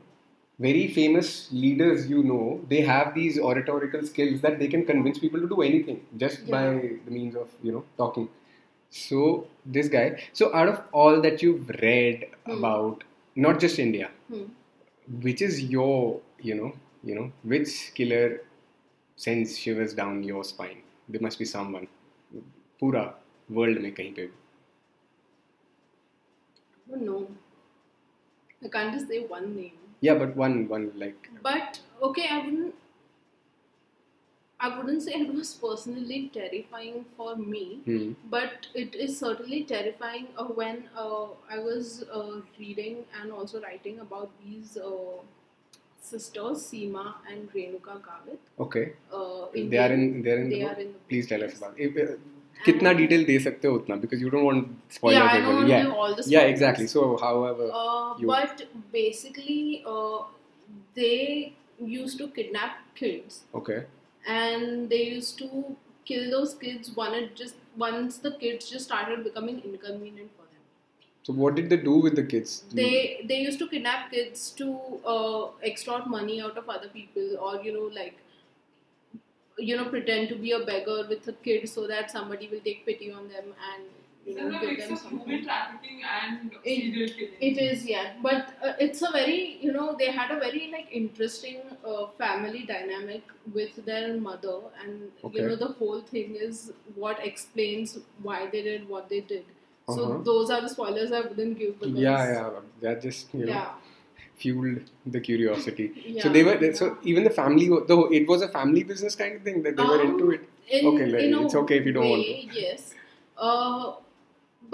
very 0.60 0.88
famous 0.94 1.30
leaders 1.52 2.08
you 2.10 2.24
know 2.24 2.60
they 2.70 2.82
have 2.82 3.14
these 3.16 3.40
oratorical 3.50 4.06
skills 4.12 4.42
that 4.42 4.58
they 4.60 4.68
can 4.68 4.86
convince 4.86 5.20
people 5.20 5.40
to 5.40 5.50
do 5.54 5.62
anything 5.62 6.00
just 6.24 6.48
by 6.56 6.62
Yeah. 6.66 6.80
the 7.06 7.12
means 7.18 7.36
of 7.36 7.50
you 7.64 7.72
know 7.78 7.84
talking. 7.98 8.28
So 8.90 9.22
this 9.78 9.90
guy. 9.96 10.06
So 10.34 10.50
out 10.56 10.70
of 10.74 10.82
all 10.94 11.22
that 11.28 11.42
you've 11.46 11.70
read 11.84 12.26
Hmm. 12.46 12.54
about 12.58 13.04
not 13.48 13.60
just 13.66 13.80
India, 13.86 14.10
Hmm. 14.30 14.46
which 15.28 15.42
is 15.50 15.62
your 15.76 16.22
you 16.50 16.56
know 16.62 16.72
you 17.12 17.16
know 17.20 17.28
which 17.54 17.76
killer 18.00 18.26
sends 19.28 19.58
shivers 19.66 19.94
down 20.02 20.24
your 20.32 20.44
spine? 20.54 20.82
There 21.10 21.26
must 21.30 21.46
be 21.46 21.50
someone. 21.54 21.88
पूरा 22.82 23.04
world 23.58 23.80
में 23.82 23.92
कहीं 24.00 24.14
पे 24.16 24.26
भी 24.26 24.34
I 26.88 26.92
don't 26.92 27.06
know. 27.06 27.28
I 28.66 28.70
can't 28.76 28.94
just 28.98 29.08
say 29.14 29.20
one 29.32 29.48
name. 29.56 29.81
Yeah, 30.03 30.17
but 30.23 30.37
one 30.37 30.69
one 30.69 30.93
like 30.97 31.31
But 31.43 31.81
okay, 32.03 32.29
I 32.31 32.39
wouldn't. 32.45 32.75
I 34.61 34.69
wouldn't 34.79 35.03
say 35.03 35.13
it 35.15 35.35
was 35.35 35.55
personally 35.55 36.31
terrifying 36.33 37.05
for 37.17 37.35
me, 37.37 37.81
hmm, 37.85 38.13
but 38.31 38.67
it 38.75 38.95
is 38.95 39.19
certainly 39.19 39.65
terrifying 39.65 40.29
uh, 40.39 40.45
when 40.45 40.85
uh, 40.97 41.27
I 41.51 41.59
was 41.59 42.05
uh, 42.05 42.41
reading 42.61 42.99
and 43.21 43.33
also 43.33 43.61
writing 43.61 43.99
about 43.99 44.31
these 44.45 44.77
uh, 44.77 45.19
sisters, 46.01 46.63
Seema 46.69 47.15
and 47.31 47.53
Renuka 47.53 47.97
Gavit. 48.07 48.39
okay. 48.67 48.93
Uh, 49.13 49.47
They 49.53 49.79
are 49.79 49.93
in 49.93 50.23
they 50.23 50.31
are 50.31 50.39
in 50.45 50.49
They 50.51 50.61
the 50.61 50.65
are 50.67 50.75
book? 50.77 50.85
in 50.87 50.93
the 50.93 50.99
Please 51.09 51.27
tell 51.27 51.43
us 51.43 51.57
about. 51.59 51.75
If, 51.89 51.97
uh, 51.97 52.15
कितना 52.66 52.92
detail 53.00 53.24
दे 53.26 53.38
सकते 53.40 53.68
हो 53.68 53.76
उतना 53.80 53.96
because 54.04 54.22
you 54.26 54.30
don't 54.36 54.46
want 54.50 54.70
spoilers. 54.96 55.18
Yeah, 55.18 55.28
I 55.34 55.38
as 55.38 55.44
don't 55.44 55.48
well. 55.48 55.58
want 55.58 55.68
to 55.68 55.74
yeah. 55.74 55.84
give 55.84 55.94
all 56.06 56.16
the 56.16 56.24
yeah, 56.24 56.40
spoilers. 56.40 56.54
exactly. 56.56 56.88
So, 56.94 57.04
however, 57.26 57.68
Uh, 57.82 58.16
you- 58.24 58.28
but 58.32 58.64
basically, 58.96 59.84
uh, 59.96 60.18
they 61.02 61.54
used 61.94 62.18
to 62.24 62.28
kidnap 62.40 62.80
kids, 63.02 63.38
okay, 63.62 63.78
and 64.40 64.90
they 64.96 65.02
used 65.04 65.38
to 65.44 65.50
kill 66.12 66.26
those 66.36 66.54
kids. 66.66 66.92
One 67.04 67.16
it 67.22 67.36
just 67.44 67.56
once 67.86 68.18
the 68.28 68.32
kids 68.44 68.70
just 68.76 68.90
started 68.92 69.24
becoming 69.30 69.62
inconvenient 69.72 70.32
for 70.36 70.46
them. 70.52 70.64
so 71.28 71.34
what 71.44 71.56
did 71.60 71.70
they 71.72 71.78
do 71.86 71.94
with 72.08 72.16
the 72.22 72.24
kids? 72.36 72.52
They 72.82 72.92
they 73.32 73.40
used 73.48 73.60
to 73.66 73.68
kidnap 73.76 74.12
kids 74.16 74.46
to 74.62 74.68
uh, 75.16 75.42
extort 75.72 76.08
money 76.20 76.38
out 76.50 76.58
of 76.64 76.70
other 76.78 76.92
people, 77.02 77.36
or 77.50 77.54
you 77.70 77.74
know 77.80 77.90
like. 78.02 78.24
you 79.69 79.77
know, 79.77 79.85
pretend 79.89 80.29
to 80.31 80.37
be 80.37 80.53
a 80.53 80.61
beggar 80.65 81.07
with 81.09 81.27
a 81.29 81.33
kid 81.49 81.69
so 81.69 81.87
that 81.87 82.11
somebody 82.11 82.49
will 82.53 82.61
take 82.61 82.85
pity 82.87 83.13
on 83.13 83.29
them 83.29 83.53
and 83.73 83.85
you 84.27 84.35
It's 84.35 84.41
know 84.41 84.57
a 84.57 84.61
give 84.61 84.71
mix 84.71 84.83
them 84.85 84.93
of 84.93 84.99
something. 84.99 85.19
human 85.21 85.45
trafficking 85.45 86.01
and 86.17 86.53
It- 86.65 86.81
serial 86.81 87.09
killing. 87.19 87.47
It 87.49 87.59
is, 87.67 87.85
yeah, 87.93 88.13
but 88.27 88.53
uh, 88.71 88.73
it's 88.87 89.03
a 89.03 89.11
very, 89.13 89.39
you 89.67 89.73
know, 89.73 89.87
they 90.03 90.11
had 90.19 90.31
a 90.37 90.39
very 90.41 90.63
like 90.75 90.89
interesting 91.01 91.61
uh, 91.85 92.07
family 92.23 92.63
dynamic 92.73 93.23
with 93.61 93.85
their 93.91 94.15
mother, 94.29 94.59
and 94.85 95.11
Okay. 95.25 95.39
you 95.41 95.49
know, 95.49 95.57
the 95.65 95.73
whole 95.81 96.01
thing 96.13 96.37
is 96.49 96.63
what 96.95 97.25
explains 97.33 97.99
why 98.29 98.39
they 98.55 98.63
did 98.71 98.89
what 98.97 99.09
they 99.15 99.21
did. 99.35 99.45
So 99.87 100.05
Uh-huh. 100.05 100.19
those 100.31 100.51
are 100.57 100.61
the 100.67 100.69
spoilers 100.77 101.13
I 101.13 101.21
wouldn't 101.29 101.59
give 101.59 101.79
because 101.81 101.97
Yeah, 102.09 102.27
yeah, 102.35 102.61
that 102.87 103.03
just 103.09 103.35
you 103.35 103.47
know 103.47 103.53
yeah, 103.53 103.71
fueled 104.43 104.91
the 105.17 105.21
curiosity. 105.29 105.87
yeah. 106.07 106.23
So 106.23 106.29
they 106.37 106.43
were 106.49 106.57
so 106.81 106.87
even 107.13 107.25
the 107.31 107.35
family 107.43 107.69
though 107.93 108.05
it 108.21 108.29
was 108.35 108.43
a 108.49 108.49
family 108.59 108.85
business 108.93 109.15
kind 109.25 109.37
of 109.41 109.43
thing 109.51 109.63
that 109.69 109.77
they 109.81 109.89
were 109.93 110.01
Um, 110.07 110.11
into 110.13 110.31
it. 110.39 110.49
In, 110.79 110.87
Okay, 110.93 111.07
in 111.27 111.35
it's 111.45 111.55
okay 111.65 111.79
if 111.83 111.87
you 111.91 111.93
don't 111.99 112.11
want 112.15 112.25
to. 112.27 112.61
Yes. 112.61 112.85
Uh, 113.49 113.93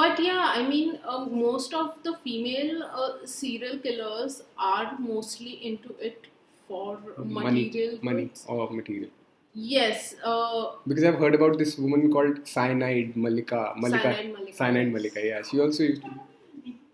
but 0.01 0.21
yeah, 0.25 0.53
I 0.57 0.67
mean, 0.69 0.99
uh, 1.13 1.25
most 1.45 1.75
of 1.75 1.95
the 2.09 2.13
female 2.25 2.83
uh, 3.05 3.09
serial 3.37 3.79
killers 3.87 4.43
are 4.73 4.97
mostly 4.99 5.55
into 5.71 5.95
it 6.09 6.27
for 6.69 6.99
Money, 7.39 7.65
material 7.65 7.99
money 8.11 8.25
goods. 8.27 8.45
or 8.47 8.71
material. 8.71 9.11
Yes. 9.55 10.15
Uh, 10.25 10.67
Because 10.87 11.05
I've 11.11 11.19
heard 11.25 11.35
about 11.35 11.59
this 11.59 11.77
woman 11.79 12.13
called 12.13 12.47
Cyanide 12.47 13.15
Mallika. 13.27 13.63
Mallika. 13.85 14.03
Cyanide 14.03 14.35
Mallika, 14.37 14.55
Cyanide. 14.61 14.93
Mallika. 14.99 15.25
Yeah, 15.31 15.43
she 15.51 15.61
also 15.67 15.83
used 15.85 16.03
to. 16.03 16.11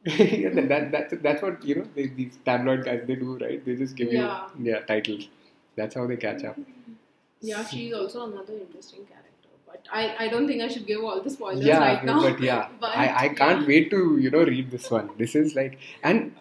yeah, 0.18 0.50
that, 0.50 0.68
that 0.68 0.90
that's 0.92 1.14
that's 1.22 1.42
what 1.42 1.64
you 1.64 1.76
know. 1.76 1.84
They, 1.94 2.06
these 2.08 2.38
tabloid 2.44 2.84
guys 2.84 3.04
they 3.06 3.14
do, 3.16 3.38
right? 3.38 3.64
They 3.64 3.74
just 3.76 3.96
give 3.96 4.12
Yeah. 4.12 4.48
you 4.58 4.72
yeah 4.72 4.80
titles. 4.80 5.28
That's 5.76 5.94
how 5.94 6.06
they 6.06 6.16
catch 6.16 6.44
up. 6.44 6.58
yeah, 7.40 7.64
she's 7.64 7.92
also 7.94 8.26
another 8.30 8.54
interesting 8.54 9.06
character. 9.06 9.48
But 9.66 9.86
I, 9.92 10.26
I 10.26 10.28
don't 10.28 10.46
think 10.46 10.62
I 10.62 10.68
should 10.68 10.86
give 10.86 11.02
all 11.02 11.20
the 11.22 11.30
spoilers 11.30 11.64
yeah, 11.64 11.78
right 11.78 12.04
now. 12.04 12.20
but 12.22 12.40
yeah, 12.40 12.68
But, 12.80 12.96
I, 12.96 13.26
I 13.26 13.28
can't 13.30 13.62
yeah. 13.62 13.66
wait 13.66 13.90
to 13.90 14.18
you 14.18 14.30
know 14.30 14.44
read 14.44 14.70
this 14.70 14.90
one. 14.90 15.10
This 15.18 15.34
is 15.34 15.54
like, 15.54 15.78
and 16.02 16.34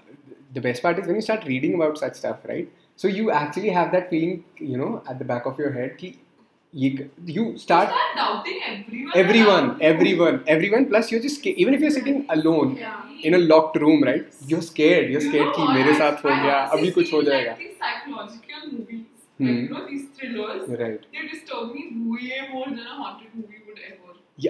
the 0.54 0.62
best 0.62 0.82
part 0.82 1.00
is 1.00 1.08
when 1.08 1.16
you 1.16 1.22
start 1.22 1.46
reading 1.46 1.76
about 1.76 1.98
such 1.98 2.16
stuff, 2.16 2.40
right? 2.48 2.70
So 2.96 3.08
you 3.08 3.32
actually 3.32 3.70
have 3.70 3.92
that 3.94 4.10
feeling, 4.10 4.44
you 4.58 4.78
know, 4.78 5.02
at 5.10 5.18
the 5.20 5.26
back 5.26 5.46
of 5.48 5.58
your 5.58 5.72
head, 5.72 5.98
ki, 5.98 6.20
you, 6.72 7.10
you 7.26 7.58
start 7.58 7.90
Start 7.90 8.16
doubting 8.16 8.60
everyone. 8.68 9.12
everyone, 9.16 9.78
everyone, 9.82 10.44
everyone. 10.48 10.86
Plus, 10.88 11.12
you're 11.12 11.22
just 11.22 11.46
even 11.46 11.74
if 11.74 11.82
you're 11.82 11.92
sitting 11.92 12.26
alone 12.30 12.76
Yeah. 12.78 13.02
In 13.26 13.34
a 13.34 13.38
locked 13.38 13.78
room 13.82 14.04
right 14.06 14.30
you 14.50 14.58
are 14.58 14.64
scared 14.64 15.12
you 15.12 15.20
are 15.20 15.24
scared 15.28 15.56
कि 15.56 15.68
मेरे 15.74 15.94
साथ 16.00 16.26
हो 16.26 16.30
गया 16.44 16.58
अभी 16.78 16.92
कुछ 16.92 17.14
हो 17.14 17.22
जाएगा। 17.24 17.56
Right 20.82 21.06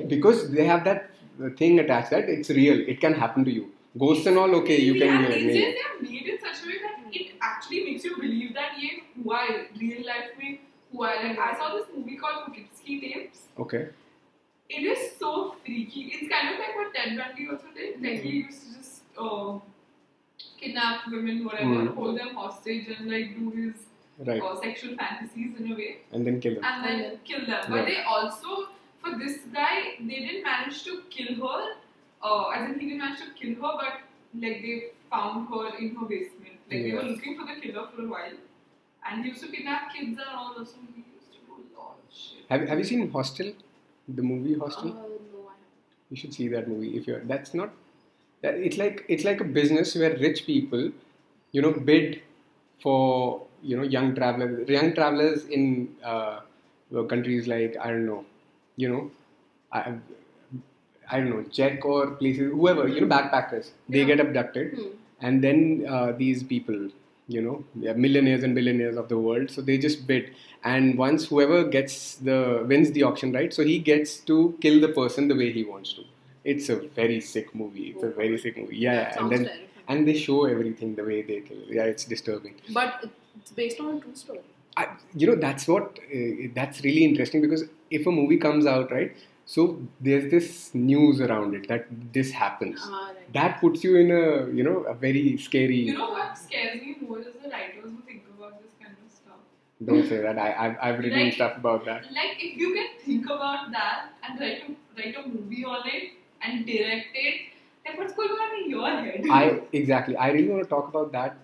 because 0.06 0.46
they 0.56 0.62
have 0.62 0.80
that 0.90 1.54
thing 1.62 1.80
attach 1.80 2.14
that 2.14 2.30
it 2.90 3.00
can 3.02 3.14
to 3.44 3.52
you 3.52 3.66
ghost 3.98 4.28
and 4.28 4.38
all 4.38 4.56
okay 4.56 4.76
you 4.78 4.94
can 4.94 5.24
life 5.24 5.44
में 5.46 5.54
It 14.76 14.84
is 14.94 15.12
so 15.20 15.56
freaky. 15.64 16.02
It's 16.14 16.28
kind 16.34 16.54
of 16.54 16.60
like 16.60 16.76
what 16.76 16.94
Ted 16.96 17.18
Bundy 17.18 17.48
also 17.52 17.68
did. 17.76 18.02
Like 18.02 18.22
he 18.22 18.30
used 18.44 18.62
to 18.64 18.78
just 18.78 19.02
uh, 19.18 19.60
kidnap 20.60 21.08
women, 21.12 21.46
whatever, 21.46 21.74
Hmm. 21.82 21.88
hold 21.98 22.18
them 22.20 22.34
hostage, 22.36 22.88
and 22.96 23.12
like 23.12 23.36
do 23.40 23.50
his 23.58 23.74
Right. 24.30 24.42
uh, 24.48 24.56
sexual 24.62 24.96
fantasies 25.02 25.60
in 25.60 25.72
a 25.72 25.76
way, 25.76 25.92
And 26.12 26.26
then 26.28 26.40
kill 26.40 26.56
them. 26.56 26.64
and 26.72 26.86
then 26.86 27.00
And 27.12 27.24
kill 27.30 27.46
them. 27.52 27.64
But 27.70 27.78
Right. 27.78 27.88
they 27.88 28.02
also, 28.16 28.58
for 29.04 29.12
this 29.22 29.38
guy, 29.60 29.76
they 30.00 30.20
didn't 30.26 30.44
manage 30.44 30.84
to 30.90 31.02
kill 31.16 31.32
her. 31.46 31.62
Uh, 32.22 32.50
as 32.56 32.70
in, 32.70 32.80
he 32.80 32.86
didn't 32.90 33.00
manage 33.06 33.20
to 33.24 33.32
kill 33.40 33.56
her, 33.64 33.72
but 33.84 34.02
like 34.44 34.62
they 34.66 34.76
found 35.12 35.50
her 35.54 35.64
in 35.78 35.96
her 35.96 36.06
basement. 36.06 36.58
Like 36.72 36.84
they 36.88 36.94
were 36.98 37.04
looking 37.12 37.38
for 37.40 37.46
the 37.54 37.60
killer 37.64 37.86
for 37.96 38.02
a 38.06 38.08
while, 38.16 38.38
and 39.08 39.24
he 39.26 39.30
used 39.32 39.44
to 39.46 39.52
kidnap 39.56 39.94
kids 39.94 40.18
and 40.26 40.30
all. 40.42 40.54
Also, 40.58 40.78
he 40.96 41.04
used 41.18 41.32
to 41.34 41.40
do 41.48 41.58
a 41.60 41.80
lot 41.80 41.98
of 42.06 42.16
shit. 42.22 42.46
Have, 42.50 42.68
have 42.70 42.78
you 42.84 42.88
seen 42.92 43.10
Hostel? 43.18 43.54
The 44.08 44.22
movie 44.22 44.56
Uh, 44.56 44.60
Hostel? 44.60 44.90
no, 44.94 45.06
You 46.10 46.18
should 46.18 46.34
see 46.34 46.48
that 46.50 46.68
movie 46.68 46.96
if 46.98 47.08
you're. 47.08 47.20
That's 47.22 47.54
not. 47.54 47.72
That 48.42 48.56
it's 48.56 48.78
like 48.78 49.06
it's 49.08 49.24
like 49.24 49.40
a 49.42 49.44
business 49.44 49.96
where 49.96 50.16
rich 50.18 50.46
people, 50.46 50.92
you 51.52 51.62
know, 51.62 51.72
bid 51.72 52.22
for 52.82 53.46
you 53.62 53.78
know 53.78 53.84
young 53.84 54.14
travelers, 54.16 54.68
young 54.70 54.94
travelers 54.94 55.46
in 55.46 55.96
uh, 56.04 56.42
countries 57.08 57.48
like 57.48 57.78
I 57.82 57.88
don't 57.90 58.06
know, 58.06 58.26
you 58.76 58.90
know, 58.90 59.12
I, 59.72 59.94
I 61.10 61.20
don't 61.20 61.30
know, 61.30 61.44
Czech 61.44 61.84
or 61.86 62.12
places, 62.12 62.52
whoever 62.52 62.88
you 62.88 63.02
know, 63.02 63.08
backpackers. 63.16 63.72
They 63.90 64.00
Yeah. 64.00 64.06
get 64.12 64.20
abducted, 64.20 64.74
Hmm. 64.78 64.92
and 65.22 65.44
then 65.44 65.86
uh, 65.88 66.12
these 66.12 66.44
people 66.44 66.90
you 67.28 67.42
know 67.42 67.64
they're 67.76 67.94
millionaires 67.96 68.44
and 68.44 68.54
billionaires 68.56 68.98
of 68.98 69.08
the 69.10 69.18
world 69.18 69.50
so 69.50 69.62
they 69.62 69.78
just 69.78 70.08
bid. 70.08 70.36
And 70.64 70.98
once 70.98 71.26
whoever 71.28 71.64
gets 71.66 72.16
the 72.16 72.64
wins 72.68 72.92
the 72.92 73.04
auction 73.04 73.32
right 73.34 73.54
so 73.54 73.64
he 73.64 73.80
gets 73.80 74.18
to 74.32 74.58
kill 74.62 74.80
the 74.82 74.90
person 74.90 75.28
the 75.28 75.36
way 75.36 75.52
he 75.52 75.64
wants 75.64 75.94
to. 75.94 76.04
It's 76.44 76.68
a 76.70 76.76
very 76.76 77.22
sick 77.22 77.54
movie. 77.56 77.92
It's 77.96 78.04
a 78.04 78.10
very 78.10 78.38
sick 78.38 78.58
movie. 78.58 78.78
Yeah, 78.78 79.18
and 79.18 79.32
then 79.32 79.46
terrifying. 79.46 79.68
and 79.88 80.08
they 80.08 80.14
show 80.18 80.46
everything 80.46 80.96
the 80.96 81.04
way 81.04 81.22
they 81.22 81.42
kill. 81.42 81.60
Yeah 81.70 81.84
it's 81.84 82.06
disturbing. 82.06 82.56
But 82.74 83.06
it's 83.40 83.52
based 83.52 83.80
on 83.80 83.98
a 83.98 84.00
true 84.00 84.16
story. 84.16 84.40
I, 84.76 84.88
you 85.16 85.28
know 85.28 85.36
that's 85.36 85.68
what 85.68 86.00
uh, 86.14 86.48
that's 86.56 86.84
really 86.84 87.06
interesting 87.06 87.42
because 87.42 87.64
if 87.92 88.08
a 88.08 88.12
movie 88.12 88.38
comes 88.38 88.66
out 88.66 88.92
right 88.92 89.16
so 89.46 89.82
there's 90.00 90.32
this 90.32 90.74
news 90.74 91.20
around 91.22 91.54
it 91.56 91.68
that 91.68 91.86
this 92.14 92.32
happens 92.32 92.80
Ah, 92.84 93.08
right. 93.08 93.34
that 93.34 93.60
puts 93.62 93.84
you 93.84 93.96
in 93.98 94.12
a 94.12 94.24
you 94.58 94.64
know 94.64 94.78
a 94.84 94.94
very 94.94 95.38
scary 95.38 95.80
You 95.90 95.98
know 95.98 96.10
what 96.12 96.38
scares 96.38 96.82
me 96.82 96.96
more 97.02 97.20
is 97.20 97.26
the 97.44 97.50
writers 97.50 97.84
who 97.92 98.02
think 98.08 98.24
about 98.38 98.62
this 98.62 98.72
kind 98.82 98.96
of 99.06 99.12
stuff. 99.12 99.42
Don't 99.86 100.08
say 100.08 100.22
that. 100.22 100.38
I, 100.40 100.48
I've, 100.66 100.76
I've 100.82 101.00
written 101.00 101.24
Like- 101.26 101.34
stuff 101.34 101.58
about 101.58 101.86
that. 101.86 102.04
Like 102.20 102.38
if 102.50 102.58
you 102.58 102.74
can 102.74 102.88
think 103.06 103.26
about 103.26 103.72
that 103.72 104.14
and 104.24 104.40
write 104.40 104.64
a 104.70 104.76
write 105.00 105.16
a 105.24 105.28
movie 105.28 105.66
on 105.66 105.88
it 105.88 106.12
and 106.42 106.66
direct 106.66 107.08
it, 107.14 107.42
like 107.86 107.98
what's 107.98 108.14
going 108.14 108.30
on 108.30 108.64
in 108.64 108.70
your 108.70 108.88
head? 108.90 109.26
I 109.30 109.62
exactly. 109.74 110.16
I 110.16 110.32
really 110.32 110.48
want 110.50 110.64
to 110.64 110.70
talk 110.70 110.88
about 110.88 111.12
that. 111.12 111.36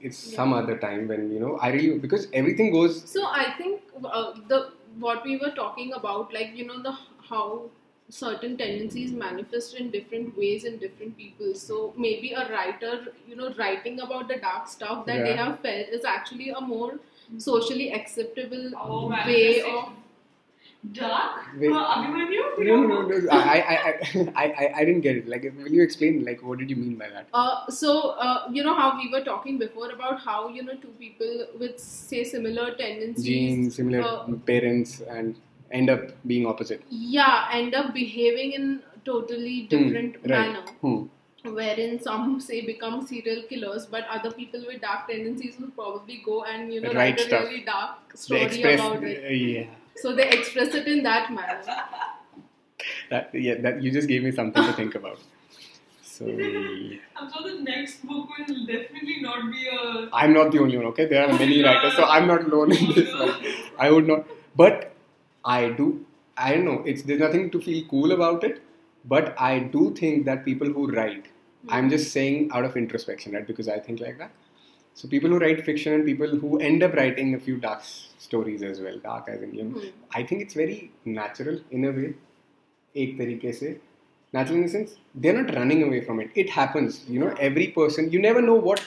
It's 0.00 0.16
some 0.16 0.54
other 0.54 0.78
time 0.78 1.08
when 1.08 1.30
you 1.30 1.38
know. 1.40 1.56
I 1.58 1.68
really 1.72 1.98
because 1.98 2.28
everything 2.32 2.72
goes. 2.72 3.02
So 3.16 3.26
I 3.26 3.52
think 3.58 3.82
uh, 4.02 4.32
the 4.48 4.70
what 4.98 5.24
we 5.24 5.36
were 5.36 5.50
talking 5.50 5.92
about, 5.92 6.32
like 6.32 6.52
you 6.54 6.66
know, 6.66 6.82
the 6.82 6.96
how 7.28 7.70
certain 8.08 8.56
tendencies 8.56 9.12
manifest 9.12 9.74
in 9.74 9.90
different 9.90 10.36
ways 10.36 10.64
in 10.64 10.78
different 10.78 11.16
people. 11.16 11.54
So 11.54 11.94
maybe 11.96 12.32
a 12.32 12.50
writer, 12.50 13.06
you 13.26 13.36
know, 13.36 13.52
writing 13.54 14.00
about 14.00 14.28
the 14.28 14.36
dark 14.36 14.68
stuff 14.68 15.06
that 15.06 15.24
they 15.24 15.34
have 15.36 15.60
felt 15.60 15.88
is 15.88 16.04
actually 16.04 16.50
a 16.50 16.60
more 16.60 16.98
socially 17.38 17.92
acceptable 17.92 18.72
oh, 18.76 19.08
way 19.08 19.62
of. 19.62 19.88
Dark. 20.92 21.40
Wait. 21.58 21.70
Abhimanyu, 21.70 22.42
No, 22.58 22.82
no, 22.82 23.02
no, 23.02 23.18
no. 23.18 23.30
I, 23.30 23.38
I, 23.58 23.76
I, 23.88 24.32
I, 24.36 24.44
I, 24.64 24.72
I 24.76 24.84
didn't 24.84 25.00
get 25.00 25.16
it. 25.16 25.28
Like, 25.28 25.42
will 25.56 25.68
you 25.72 25.82
explain? 25.82 26.24
Like, 26.24 26.42
what 26.42 26.58
did 26.58 26.70
you 26.70 26.76
mean 26.76 26.96
by 26.96 27.08
that? 27.08 27.26
Uh, 27.32 27.68
so 27.70 28.10
uh, 28.10 28.48
you 28.52 28.62
know 28.62 28.74
how 28.74 28.96
we 28.96 29.10
were 29.10 29.24
talking 29.24 29.58
before 29.58 29.90
about 29.90 30.20
how 30.20 30.48
you 30.48 30.62
know 30.62 30.74
two 30.76 30.92
people 30.98 31.46
with 31.58 31.78
say 31.78 32.24
similar 32.24 32.74
tendencies 32.74 33.24
Genes, 33.24 33.76
similar 33.76 34.02
uh, 34.02 34.26
parents, 34.46 35.00
and 35.08 35.34
end 35.72 35.90
up 35.90 36.02
being 36.26 36.46
opposite. 36.46 36.82
yeah 36.90 37.48
end 37.52 37.74
up 37.74 37.92
behaving 37.94 38.52
in 38.52 38.80
totally 39.04 39.62
Hmm, 39.62 39.68
different 39.68 40.16
right. 40.16 40.28
manner 40.28 40.62
Hmm. 40.82 41.54
wherein 41.56 41.98
some 42.00 42.40
say 42.40 42.60
become 42.66 43.00
serial 43.06 43.42
killers 43.48 43.86
but 43.86 44.04
other 44.18 44.30
people 44.30 44.62
with 44.68 44.80
dark 44.82 45.08
tendencies 45.08 45.58
will 45.60 45.70
probably 45.80 46.18
go 46.24 46.44
and 46.44 46.72
you 46.72 46.80
know 46.80 46.92
Write 46.92 46.96
write 46.96 47.20
a 47.20 47.24
stuff. 47.24 47.42
really 47.48 47.64
dark 47.64 48.16
story 48.16 48.42
express. 48.42 48.80
about 48.80 49.02
it 49.02 49.24
uh, 49.24 49.28
yeah. 49.28 49.66
So 49.96 50.14
they 50.14 50.28
express 50.30 50.74
it 50.74 50.86
in 50.86 51.02
that 51.02 51.30
manner 51.32 51.60
That, 53.10 53.30
yeah. 53.34 53.54
That 53.60 53.82
you 53.82 53.90
just 53.90 54.08
gave 54.08 54.22
me 54.22 54.32
something 54.32 54.62
to 54.62 54.72
think 54.72 54.94
about. 54.94 55.18
So. 56.02 56.24
I'm 57.16 57.32
sure 57.32 57.50
the 57.50 57.60
next 57.62 58.06
book 58.06 58.28
will 58.38 58.66
definitely 58.66 59.20
not 59.20 59.50
be 59.50 59.66
a. 59.68 60.08
I'm 60.12 60.32
not 60.32 60.52
the 60.52 60.60
only 60.60 60.76
one, 60.76 60.86
okay? 60.86 61.06
There 61.06 61.26
are 61.26 61.32
many 61.38 61.62
writers, 61.68 61.94
so 61.94 62.04
I'm 62.04 62.26
not 62.26 62.44
alone 62.44 62.72
in 62.72 62.92
this 62.94 63.12
one. 63.20 63.34
I 63.78 63.90
would 63.90 64.06
not. 64.06 64.26
But 64.56 64.92
I 65.44 65.70
do, 65.70 66.06
I 66.36 66.54
don't 66.54 66.64
know, 66.64 66.82
it's 66.86 67.02
there's 67.02 67.20
nothing 67.20 67.50
to 67.50 67.60
feel 67.60 67.84
cool 67.88 68.12
about 68.12 68.44
it, 68.44 68.62
but 69.04 69.34
I 69.38 69.58
do 69.58 69.92
think 69.94 70.24
that 70.26 70.44
people 70.44 70.68
who 70.68 70.90
write, 70.90 71.26
I'm 71.68 71.84
hmm. 71.84 71.90
just 71.90 72.12
saying 72.12 72.50
out 72.52 72.64
of 72.64 72.76
introspection, 72.76 73.32
right? 73.32 73.46
Because 73.46 73.68
I 73.68 73.78
think 73.78 74.00
like 74.00 74.18
that. 74.18 74.30
So 74.93 75.07
people 75.07 75.29
who 75.29 75.39
write 75.39 75.59
fiction 75.65 75.93
and 75.93 76.05
people 76.05 76.33
who 76.39 76.57
end 76.59 76.83
up 76.83 76.93
writing 76.93 77.33
a 77.35 77.39
few 77.39 77.57
dark 77.65 77.79
s- 77.79 77.91
stories 78.19 78.63
as 78.69 78.81
well, 78.81 78.97
dark 79.03 79.29
as 79.29 79.43
in, 79.43 79.53
you 79.53 79.63
know, 79.63 79.77
Hmm. 79.79 79.91
I 80.15 80.23
think 80.23 80.41
it's 80.45 80.57
very 80.61 80.91
natural 81.19 81.59
in 81.71 81.85
a 81.85 81.91
way, 81.91 82.09
एक 82.95 83.17
तरीके 83.17 83.53
से. 83.53 83.75
Natural 84.33 84.57
in 84.57 84.65
the 84.65 84.71
sense, 84.73 84.95
they're 85.15 85.37
not 85.41 85.53
running 85.55 85.83
away 85.83 85.99
from 86.07 86.19
it. 86.23 86.35
It 86.35 86.49
happens. 86.55 86.97
You 87.09 87.21
know, 87.21 87.29
every 87.49 87.67
person, 87.77 88.09
you 88.15 88.21
never 88.25 88.41
know 88.49 88.57
what. 88.69 88.81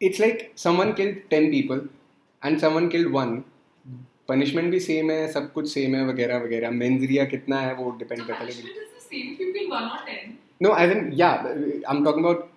It's 0.00 0.20
like 0.20 0.44
someone 0.56 0.94
killed 0.94 1.18
10 1.30 1.50
people 1.50 1.80
and 2.42 2.62
someone 2.66 2.90
killed 2.96 3.12
one. 3.20 3.34
Punishment 4.28 4.70
भी 4.70 4.78
same 4.80 5.10
है 5.10 5.26
सब 5.32 5.52
कुछ 5.52 5.68
same 5.68 5.94
है 5.94 6.04
वगैरह 6.06 6.38
वगैरह 6.38 6.70
मेंजरिया 6.70 7.24
कितना 7.24 7.60
है 7.60 7.74
वो 7.74 7.90
डिपेंड 7.98 8.20
The 8.20 8.26
करता 8.28 8.44
है 8.44 8.50
punishment 8.50 8.82
is 8.82 8.90
the 8.96 9.04
same 9.06 9.32
if 9.32 9.40
you 9.44 9.48
kill 9.56 9.70
one 9.74 9.88
or 9.94 9.98
ten. 10.08 10.36
No 10.62 10.76
as 10.82 10.90
an 10.90 11.10
या 11.20 11.28
आई 11.30 11.96
am 11.96 12.04
talking 12.04 12.24
about 12.24 12.48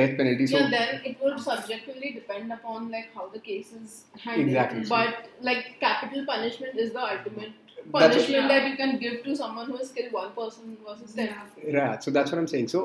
death 0.00 0.16
penalty 0.18 0.46
so 0.52 0.58
yeah 0.58 0.70
then 0.74 1.06
it 1.10 1.24
would 1.24 1.40
subjectively 1.46 2.12
depend 2.18 2.54
upon 2.58 2.90
like 2.96 3.08
how 3.18 3.26
the 3.34 3.42
case 3.48 3.72
is 3.80 3.96
handled 4.26 4.46
Exactly. 4.46 4.84
but 4.92 5.28
like 5.50 5.66
capital 5.86 6.24
punishment 6.30 6.80
is 6.86 6.92
the 6.98 7.04
ultimate 7.08 7.54
That's- 7.76 7.94
punishment 7.98 8.36
Yeah. 8.38 8.48
that 8.52 8.68
you 8.70 8.76
can 8.82 8.96
give 9.04 9.18
to 9.28 9.36
someone 9.42 9.70
who 9.72 9.76
has 9.82 9.92
killed 9.98 10.16
one 10.20 10.30
person 10.40 10.76
versus 10.88 11.14
ten 11.20 11.76
right 11.78 12.08
so 12.08 12.14
that's 12.18 12.34
what 12.36 12.42
i'm 12.44 12.50
saying 12.54 12.68
so 12.76 12.82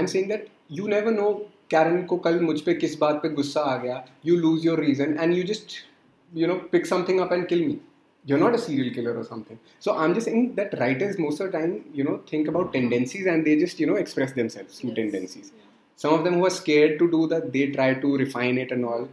i'm 0.00 0.10
saying 0.14 0.30
that 0.34 0.48
you 0.80 0.88
never 0.96 1.14
know 1.20 1.30
Karen 1.72 2.02
को 2.10 2.16
कल 2.24 2.38
मुझ 2.40 2.60
पे 2.66 2.72
किस 2.82 2.96
बात 2.98 3.14
पे 3.22 3.28
गुस्सा 3.38 3.60
आ 3.70 3.76
गया 3.82 3.96
you 4.26 4.36
lose 4.44 4.64
your 4.66 4.80
reason 4.84 5.16
and 5.20 5.34
you 5.36 5.42
just 5.52 5.76
you 6.42 6.46
know 6.48 6.54
pick 6.72 6.86
something 6.88 7.18
up 7.24 7.30
and 7.34 7.44
kill 7.50 7.60
me 7.66 7.74
you're 8.30 8.38
not 8.40 8.56
a 8.56 8.58
serial 8.62 8.88
killer 8.96 9.12
or 9.20 9.22
something 9.28 9.58
so 9.84 9.92
i'm 10.04 10.14
just 10.16 10.28
saying 10.30 10.42
that 10.58 10.74
writers 10.80 11.14
most 11.24 11.42
of 11.44 11.46
the 11.48 11.52
time 11.58 11.70
you 11.98 12.04
know 12.08 12.16
think 12.30 12.48
about 12.52 12.66
tendencies 12.74 13.28
and 13.34 13.46
they 13.48 13.54
just 13.62 13.80
you 13.82 13.86
know 13.90 13.94
express 14.00 14.34
themselves 14.40 14.80
through 14.80 14.90
Yes. 14.90 14.98
tendencies 14.98 15.52
some 15.95 16.13
of 16.13 16.23
them 16.23 16.35
who 16.35 16.45
are 16.45 16.49
scared 16.61 16.97
to 16.99 17.09
do 17.11 17.27
that 17.27 17.51
they 17.53 17.67
try 17.67 17.93
to 17.93 18.17
refine 18.17 18.57
it 18.57 18.71
and 18.71 18.85
all. 18.85 19.07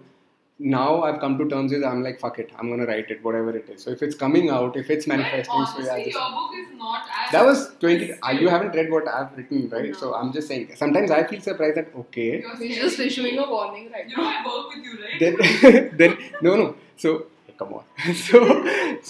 Now 0.72 1.02
i've 1.04 1.18
come 1.20 1.34
to 1.38 1.44
terms 1.50 1.72
with 1.72 1.84
i'm 1.90 2.02
like 2.06 2.18
fuck 2.22 2.38
it 2.38 2.50
i'm 2.58 2.68
gonna 2.70 2.86
write 2.88 3.10
it 3.12 3.22
whatever 3.26 3.52
it 3.56 3.68
is. 3.74 3.82
So 3.82 3.90
if 3.92 4.02
it's 4.02 4.14
coming 4.14 4.50
out 4.50 4.76
if 4.76 4.90
it's 4.90 5.06
manifesting 5.06 5.60
But 5.60 5.70
so 5.74 5.78
yeah 5.84 5.92
honestly, 5.92 6.12
just- 6.12 6.18
your 6.18 6.30
book 6.32 6.50
is 6.62 6.78
not 6.80 7.06
as. 7.20 7.32
that 7.32 7.46
was 7.46 7.62
20 7.80 8.12
uh, 8.12 8.30
you 8.40 8.48
haven't 8.54 8.74
read 8.80 8.90
what 8.90 9.08
i've 9.08 9.34
written 9.38 9.70
right? 9.70 9.86
No. 9.86 9.92
so 10.02 10.14
i'm 10.14 10.32
just 10.34 10.48
saying 10.48 10.66
sometimes 10.82 11.10
i 11.10 11.22
feel 11.24 11.40
surprised 11.40 11.78
that 11.78 11.88
okay. 12.02 12.42
You're 12.60 12.82
just 12.82 12.98
issuing 13.00 13.38
a 13.38 13.48
warning 13.48 13.90
right 13.90 14.06
You 14.10 14.18
know, 14.18 14.24
I 14.24 14.44
work 14.46 14.74
with 14.74 14.84
you, 14.84 14.98
right? 15.02 15.18
then 15.22 15.96
then 16.02 16.18
no 16.42 16.56
no. 16.56 16.68
So 16.96 17.26
come 17.58 17.72
on. 17.78 17.84
So 18.26 18.42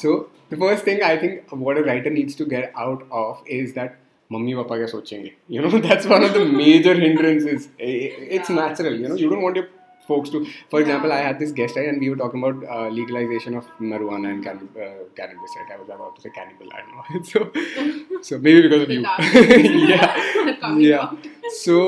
so 0.02 0.14
the 0.50 0.56
first 0.62 0.84
thing 0.90 1.02
i 1.02 1.16
think 1.24 1.50
what 1.66 1.78
a 1.78 1.82
writer 1.82 2.10
needs 2.20 2.36
to 2.42 2.44
get 2.54 2.72
out 2.84 3.04
of 3.10 3.42
is 3.58 3.74
that 3.80 3.98
mummy 4.33 4.55
papa 4.55 4.76
क्या 4.76 4.87
सोचेंगे? 4.87 5.33
You 5.51 5.62
know 5.62 5.78
that's 5.78 6.07
one 6.07 6.24
of 6.24 6.33
the 6.33 6.47
major 6.55 7.01
hindrances 7.03 7.68
it's 7.81 8.51
natural 8.51 9.01
you 9.03 9.09
know 9.09 9.16
you 9.16 9.31
don't 9.31 9.43
want 9.43 9.57
your 9.57 9.68
folks 10.09 10.33
to 10.33 10.45
for 10.72 10.81
example 10.81 11.12
I 11.12 11.22
had 11.22 11.39
this 11.39 11.53
guest 11.53 11.78
I 11.78 11.85
and 11.85 12.01
we 12.01 12.09
were 12.09 12.16
talking 12.16 12.45
about 12.45 12.93
legalisation 12.93 13.57
of 13.57 13.83
marijuana 13.83 14.31
and 14.31 14.45
cannabis 14.45 15.57
I 15.59 15.76
was 15.76 15.91
about 15.91 16.16
to 16.16 16.22
say 16.22 16.31
cannibal 16.31 16.76
I 16.76 16.83
know 16.87 17.22
so 17.22 18.22
so 18.22 18.39
maybe 18.55 18.62
because 18.62 18.83
of 18.83 18.91
you 18.91 19.89
yeah 19.89 20.91
yeah 20.91 21.11
so 21.45 21.78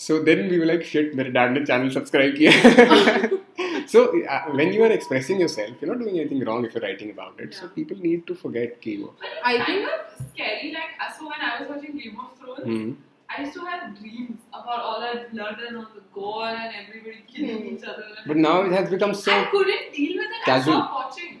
so 0.00 0.18
then 0.22 0.48
we 0.48 0.58
were 0.58 0.66
like 0.66 0.84
shit 0.84 1.14
मेरे 1.14 1.30
dad 1.30 1.52
ने 1.52 1.64
channel 1.64 1.90
subscribe 1.90 2.34
किया. 2.38 3.28
so 3.92 4.00
uh, 4.34 4.38
when 4.60 4.72
you 4.76 4.82
are 4.86 4.90
expressing 4.98 5.40
yourself 5.44 5.82
you're 5.82 5.90
not 5.90 6.00
doing 6.04 6.16
anything 6.22 6.40
wrong 6.48 6.64
if 6.68 6.74
you're 6.74 6.82
writing 6.86 7.10
about 7.16 7.38
it 7.46 7.54
so 7.58 7.68
people 7.76 8.00
need 8.06 8.24
to 8.30 8.34
forget 8.44 8.80
कि 8.86 8.94
But 9.24 9.36
I 9.50 9.54
think- 9.66 9.86
of 9.92 10.24
scary. 10.32 10.72
Like, 10.78 10.94
uh, 11.04 11.10
so 11.18 11.28
when 11.32 11.44
I 11.48 11.52
was 11.60 11.68
watching 11.74 11.96
Game 12.02 12.18
of 12.24 12.32
Thrones, 12.40 12.66
Hmm. 12.72 12.90
I 13.36 13.40
used 13.42 13.54
to 13.58 13.64
have 13.70 13.80
dreams 14.00 14.38
about 14.58 14.80
all 14.88 15.00
that 15.04 15.24
blood 15.32 15.58
and 15.68 15.78
all 15.80 15.88
the 15.96 16.02
gore 16.18 16.50
and 16.50 16.76
everybody 16.82 17.18
killing 17.32 17.58
Hmm. 17.64 17.72
each 17.74 17.84
other. 17.92 18.06
But 18.30 18.38
now 18.44 18.54
it 18.68 18.72
has 18.78 18.90
become 18.94 19.12
so 19.24 19.34
I 19.38 19.44
couldn't 19.56 19.90
deal 19.98 20.14
with 20.22 20.36
it. 20.38 20.44
casual. 20.50 20.78
I 20.78 20.86
stopped 20.86 20.94
watching. 21.00 21.34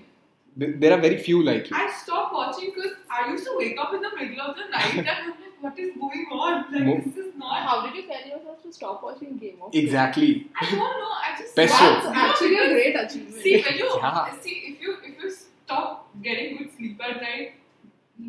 Th- 0.58 0.74
there 0.80 0.92
are 0.96 1.00
very 1.00 1.16
few 1.18 1.42
like 1.42 1.70
you 1.70 1.76
I 1.76 1.90
stopped 2.02 2.32
watching 2.34 2.72
because 2.74 2.92
I 3.10 3.30
used 3.30 3.44
to 3.44 3.54
wake 3.58 3.78
up 3.78 3.92
in 3.94 4.00
the 4.02 4.10
middle 4.16 4.40
of 4.40 4.56
the 4.56 4.66
night 4.70 4.94
and 4.98 5.08
I'm 5.08 5.28
like, 5.30 5.36
what 5.60 5.78
is 5.78 5.92
going 6.00 6.26
on? 6.30 6.72
Like, 6.72 6.84
Mo- 6.84 7.02
this 7.04 7.16
is 7.26 7.34
not. 7.36 7.62
how 7.68 7.86
did 7.86 7.94
you 7.96 8.06
tell 8.06 8.26
yourself 8.28 8.62
to 8.62 8.72
stop 8.72 9.02
watching 9.02 9.36
Game 9.38 9.54
of 9.62 9.72
Thrones? 9.72 9.84
exactly 9.84 10.46
I 10.60 10.64
don't 10.70 10.78
know. 10.78 10.86
I 11.26 11.36
just. 11.38 11.56
Best 11.56 11.72
That's 11.72 12.02
show. 12.04 12.08
You 12.10 12.14
know, 12.14 12.20
actually 12.30 12.56
a 12.56 12.68
great 12.72 12.94
achievement. 13.04 13.42
See, 13.42 13.62
when 13.62 13.74
you 13.78 13.90
Yeah. 13.96 14.40
see 14.40 14.56
if 14.72 14.80
you 14.82 14.96
if 15.04 15.22
you 15.22 15.30
stop 15.30 16.08
getting 16.22 16.56
good 16.58 16.70
sleep 16.76 17.00
at 17.08 17.20
night, 17.22 17.52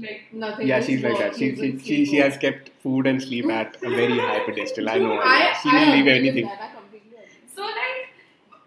like 0.01 0.21
Nothing. 0.31 0.67
yeah 0.67 0.79
she's 0.81 1.01
like 1.03 1.17
that 1.19 1.35
she, 1.35 1.55
she, 1.55 1.79
she, 1.79 2.05
she 2.05 2.17
has 2.17 2.37
kept 2.37 2.69
food 2.83 3.07
and 3.07 3.21
sleep 3.21 3.45
at 3.49 3.75
a 3.83 3.89
very 3.89 4.17
high 4.19 4.39
pedestal 4.45 4.87
I 4.89 4.97
know 5.05 5.19
I, 5.19 5.53
she 5.61 5.69
I 5.69 5.73
will 5.85 5.91
leave 5.93 6.01
agree 6.01 6.03
with 6.03 6.21
anything 6.21 6.45
That. 6.45 6.61
I 6.61 6.75
completely 6.75 7.17
so 7.55 7.63
like 7.63 8.13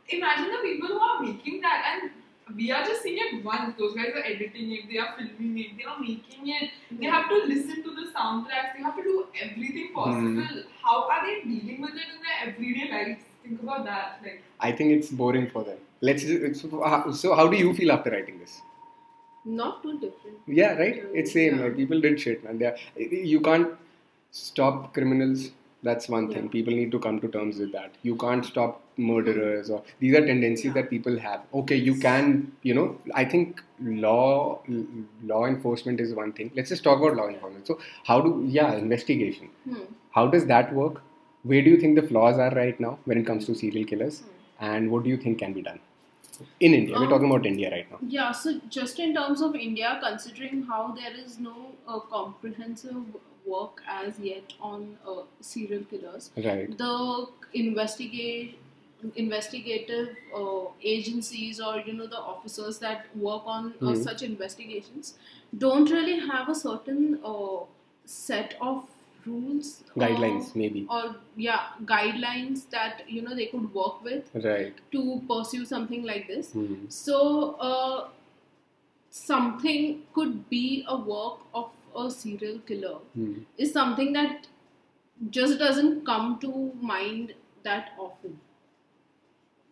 imagine 0.08 0.50
the 0.50 0.58
people 0.68 0.88
who 0.88 0.98
are 0.98 1.22
making 1.22 1.60
that 1.60 1.84
and 2.02 2.10
we 2.56 2.70
are 2.70 2.84
just 2.84 3.02
seeing 3.02 3.18
it 3.18 3.44
once. 3.44 3.74
Those 3.78 3.94
guys 3.94 4.12
are 4.14 4.24
editing 4.24 4.72
it, 4.72 4.88
they 4.90 4.98
are 4.98 5.14
filming 5.16 5.58
it, 5.58 5.76
they 5.78 5.84
are 5.84 5.98
making 5.98 6.48
it. 6.48 6.70
They 6.90 7.06
hmm. 7.06 7.12
have 7.12 7.28
to 7.28 7.36
listen 7.44 7.82
to 7.82 7.90
the 7.90 8.10
soundtracks. 8.16 8.76
They 8.76 8.82
have 8.82 8.96
to 8.96 9.02
do 9.02 9.26
everything 9.40 9.88
hmm. 9.88 9.94
possible. 9.94 10.62
How 10.82 11.08
are 11.08 11.26
they 11.26 11.42
dealing 11.42 11.80
with 11.82 11.94
it 11.94 12.08
in 12.14 12.20
their 12.26 12.54
everyday 12.54 12.90
lives? 12.90 13.22
Think 13.42 13.62
about 13.62 13.84
that. 13.84 14.20
Like 14.22 14.42
I 14.60 14.72
think 14.72 14.92
it's 14.92 15.10
boring 15.10 15.50
for 15.50 15.64
them 15.64 15.78
let's 16.02 16.22
just, 16.22 16.64
uh, 16.64 17.02
it's, 17.06 17.20
so 17.20 17.34
how 17.34 17.48
do 17.48 17.56
you 17.56 17.72
feel 17.74 17.92
after 17.92 18.10
writing 18.10 18.38
this 18.38 18.60
Not 19.44 19.82
too 19.82 19.94
different. 20.02 20.36
Yeah, 20.58 20.74
right. 20.80 20.98
It's 21.20 21.32
same. 21.36 21.56
Yeah. 21.56 21.64
Like 21.64 21.76
people 21.76 22.00
did 22.02 22.20
shit, 22.24 22.44
man. 22.44 22.58
They 22.58 22.66
are, 22.66 22.76
you 23.32 23.40
can't 23.46 23.72
stop 24.30 24.94
criminals. 24.94 25.50
That's 25.82 26.08
one 26.08 26.26
thing. 26.32 26.48
People 26.48 26.74
need 26.74 26.92
to 26.92 26.98
come 27.04 27.20
to 27.20 27.28
terms 27.28 27.58
with 27.58 27.72
that. 27.72 27.94
You 28.02 28.14
can't 28.16 28.44
stop 28.44 28.82
murderers, 28.96 29.68
or 29.68 29.82
these 29.98 30.14
are 30.18 30.24
tendencies 30.24 30.66
Yeah. 30.66 30.74
that 30.78 30.90
people 30.90 31.18
have. 31.24 31.40
Okay, 31.62 31.76
you 31.76 31.94
can. 32.04 32.28
You 32.62 32.74
know, 32.78 32.84
I 33.22 33.24
think 33.32 33.62
law 33.80 34.60
law 35.32 35.44
enforcement 35.46 36.00
is 36.06 36.14
one 36.20 36.32
thing. 36.32 36.52
Let's 36.60 36.68
just 36.74 36.84
talk 36.84 37.00
about 37.00 37.16
law 37.22 37.28
enforcement. 37.28 37.66
So, 37.72 37.78
how 38.10 38.20
do 38.28 38.34
yeah 38.58 38.74
investigation? 38.84 39.50
Hmm. 39.70 39.82
How 40.18 40.26
does 40.36 40.46
that 40.52 40.72
work? 40.82 41.02
Where 41.52 41.62
do 41.68 41.70
you 41.70 41.80
think 41.84 41.96
the 42.00 42.06
flaws 42.12 42.38
are 42.38 42.50
right 42.60 42.78
now 42.86 42.98
when 43.04 43.18
it 43.24 43.26
comes 43.32 43.46
to 43.46 43.54
serial 43.62 43.84
killers? 43.94 44.22
And 44.60 44.90
what 44.92 45.02
do 45.02 45.10
you 45.10 45.16
think 45.26 45.38
can 45.44 45.52
be 45.52 45.62
done 45.68 45.80
in 46.60 46.74
India? 46.74 46.96
We're 46.96 47.04
Um, 47.06 47.10
talking 47.14 47.30
about 47.32 47.46
India 47.50 47.70
right 47.76 47.90
now. 47.94 47.98
Yeah, 48.16 48.30
so 48.42 48.52
just 48.78 49.00
in 49.06 49.14
terms 49.18 49.42
of 49.46 49.56
India, 49.68 49.98
considering 50.02 50.62
how 50.72 50.82
there 51.00 51.14
is 51.24 51.38
no 51.46 51.56
uh, 51.88 51.98
comprehensive 52.16 53.02
work 53.46 53.82
as 53.88 54.18
yet 54.18 54.52
on 54.60 54.98
uh, 55.06 55.22
serial 55.40 55.84
killers, 55.84 56.30
Right. 56.36 56.76
the 56.78 57.28
investigate 57.54 58.58
investigative 59.16 60.10
uh, 60.34 60.66
agencies 60.82 61.60
or 61.60 61.80
you 61.80 61.92
know 61.92 62.06
the 62.06 62.18
officers 62.18 62.78
that 62.78 63.06
work 63.16 63.42
on 63.46 63.74
uh, 63.82 63.86
Mhm. 63.86 64.02
such 64.02 64.22
investigations 64.22 65.14
don't 65.64 65.90
really 65.90 66.18
have 66.28 66.48
a 66.48 66.54
certain 66.54 67.18
uh, 67.24 67.64
set 68.04 68.54
of 68.60 68.84
rules 69.26 69.82
uh, 69.96 70.00
Guidelines, 70.02 70.54
maybe. 70.54 70.86
or 70.88 71.16
yeah 71.36 71.66
guidelines 71.84 72.62
that 72.70 73.02
you 73.08 73.22
know 73.22 73.34
they 73.34 73.46
could 73.46 73.72
work 73.74 74.02
with 74.04 74.30
Right. 74.44 74.74
to 74.92 75.02
pursue 75.28 75.64
something 75.74 76.04
like 76.12 76.28
this 76.28 76.52
Hmm. 76.52 76.74
so 76.88 77.18
uh, 77.70 78.08
something 79.10 80.02
could 80.14 80.48
be 80.48 80.84
a 80.88 80.96
work 80.96 81.38
of 81.54 81.70
a 81.96 82.10
serial 82.10 82.58
killer 82.60 82.96
Hmm. 83.14 83.34
is 83.58 83.72
something 83.72 84.12
that 84.12 84.46
just 85.30 85.58
doesn't 85.58 86.04
come 86.06 86.38
to 86.40 86.72
mind 86.80 87.34
that 87.64 87.92
often. 87.98 88.40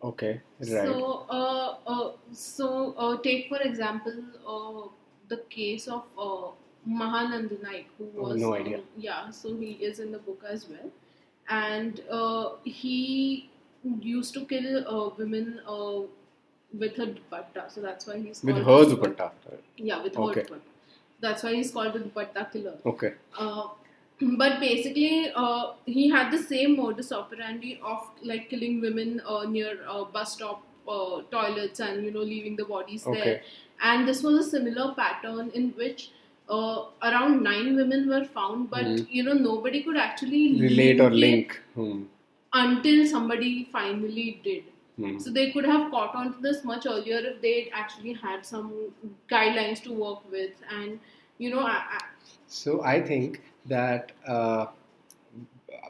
Okay. 0.03 0.41
Right. 0.59 0.67
So, 0.67 1.25
uh, 1.29 1.75
uh, 1.87 2.11
so 2.31 2.93
uh, 2.97 3.17
take 3.21 3.49
for 3.49 3.57
example 3.61 4.15
uh, 4.47 4.87
the 5.27 5.37
case 5.49 5.87
of 5.87 6.03
uh, 6.17 6.51
Mahanand 6.87 7.61
Naik, 7.61 7.87
who 7.97 8.09
Oh, 8.17 8.29
was 8.29 8.41
no 8.41 8.55
um, 8.55 8.61
idea. 8.61 8.81
yeah. 8.97 9.29
So 9.29 9.55
he 9.55 9.71
is 9.89 9.99
in 9.99 10.11
the 10.11 10.17
book 10.19 10.43
as 10.47 10.67
well, 10.67 10.91
and 11.49 12.01
uh, 12.09 12.55
he 12.63 13.49
used 14.01 14.33
to 14.33 14.45
kill 14.45 14.87
uh, 14.87 15.09
women 15.17 15.61
uh, 15.67 16.01
with 16.73 16.97
her 16.97 17.05
dupatta. 17.07 17.69
So 17.71 17.81
that's 17.81 18.07
why 18.07 18.19
he's 18.19 18.43
With 18.43 18.55
her 18.57 18.63
dupatta. 18.93 19.31
Yeah, 19.77 20.01
with 20.01 20.17
Okay. 20.17 20.41
her 20.41 20.47
dupatta. 20.47 20.70
That's 21.21 21.43
why 21.43 21.53
he's 21.55 21.71
called 21.71 21.93
the 21.93 21.99
dupatta 21.99 22.51
killer. 22.51 22.77
Okay. 22.85 23.13
Uh, 23.37 23.67
but 24.41 24.59
basically, 24.59 25.31
uh, 25.35 25.73
he 25.85 26.09
had 26.09 26.31
the 26.31 26.37
same 26.41 26.75
modus 26.77 27.11
operandi 27.11 27.79
of 27.83 28.07
like 28.23 28.49
killing 28.49 28.81
women 28.81 29.21
uh, 29.25 29.43
near 29.43 29.77
uh, 29.87 30.03
bus 30.03 30.33
stop 30.33 30.63
uh, 30.87 31.21
toilets 31.31 31.79
and 31.79 32.03
you 32.05 32.11
know 32.11 32.19
leaving 32.31 32.55
the 32.55 32.65
bodies 32.65 33.05
Okay. 33.05 33.19
there. 33.19 33.41
And 33.81 34.07
this 34.07 34.23
was 34.23 34.45
a 34.45 34.49
similar 34.49 34.93
pattern 34.95 35.51
in 35.53 35.69
which 35.71 36.11
uh, 36.49 36.85
around 37.03 37.43
nine 37.43 37.75
women 37.75 38.07
were 38.09 38.25
found, 38.25 38.69
but 38.69 38.85
Mhm. 38.85 39.07
you 39.09 39.23
know 39.23 39.33
nobody 39.33 39.83
could 39.83 39.97
actually 39.97 40.43
Relate 40.61 40.99
or 40.99 41.11
link. 41.25 41.59
Hmm. 41.75 42.03
until 42.53 43.05
somebody 43.07 43.67
finally 43.71 44.41
did. 44.43 44.63
Hmm. 44.97 45.19
So 45.19 45.31
they 45.31 45.51
could 45.51 45.65
have 45.65 45.89
caught 45.91 46.15
on 46.15 46.33
to 46.33 46.41
this 46.41 46.63
much 46.63 46.85
earlier 46.85 47.17
if 47.17 47.41
they 47.41 47.69
actually 47.73 48.13
had 48.13 48.45
some 48.45 48.93
guidelines 49.29 49.81
to 49.83 49.93
work 49.93 50.29
with, 50.31 50.51
and 50.69 50.99
you 51.37 51.49
know, 51.49 51.61
I, 51.61 51.77
I, 51.97 51.99
So 52.47 52.83
I 52.83 53.01
think 53.01 53.41
that 53.65 54.11
uh, 54.27 54.67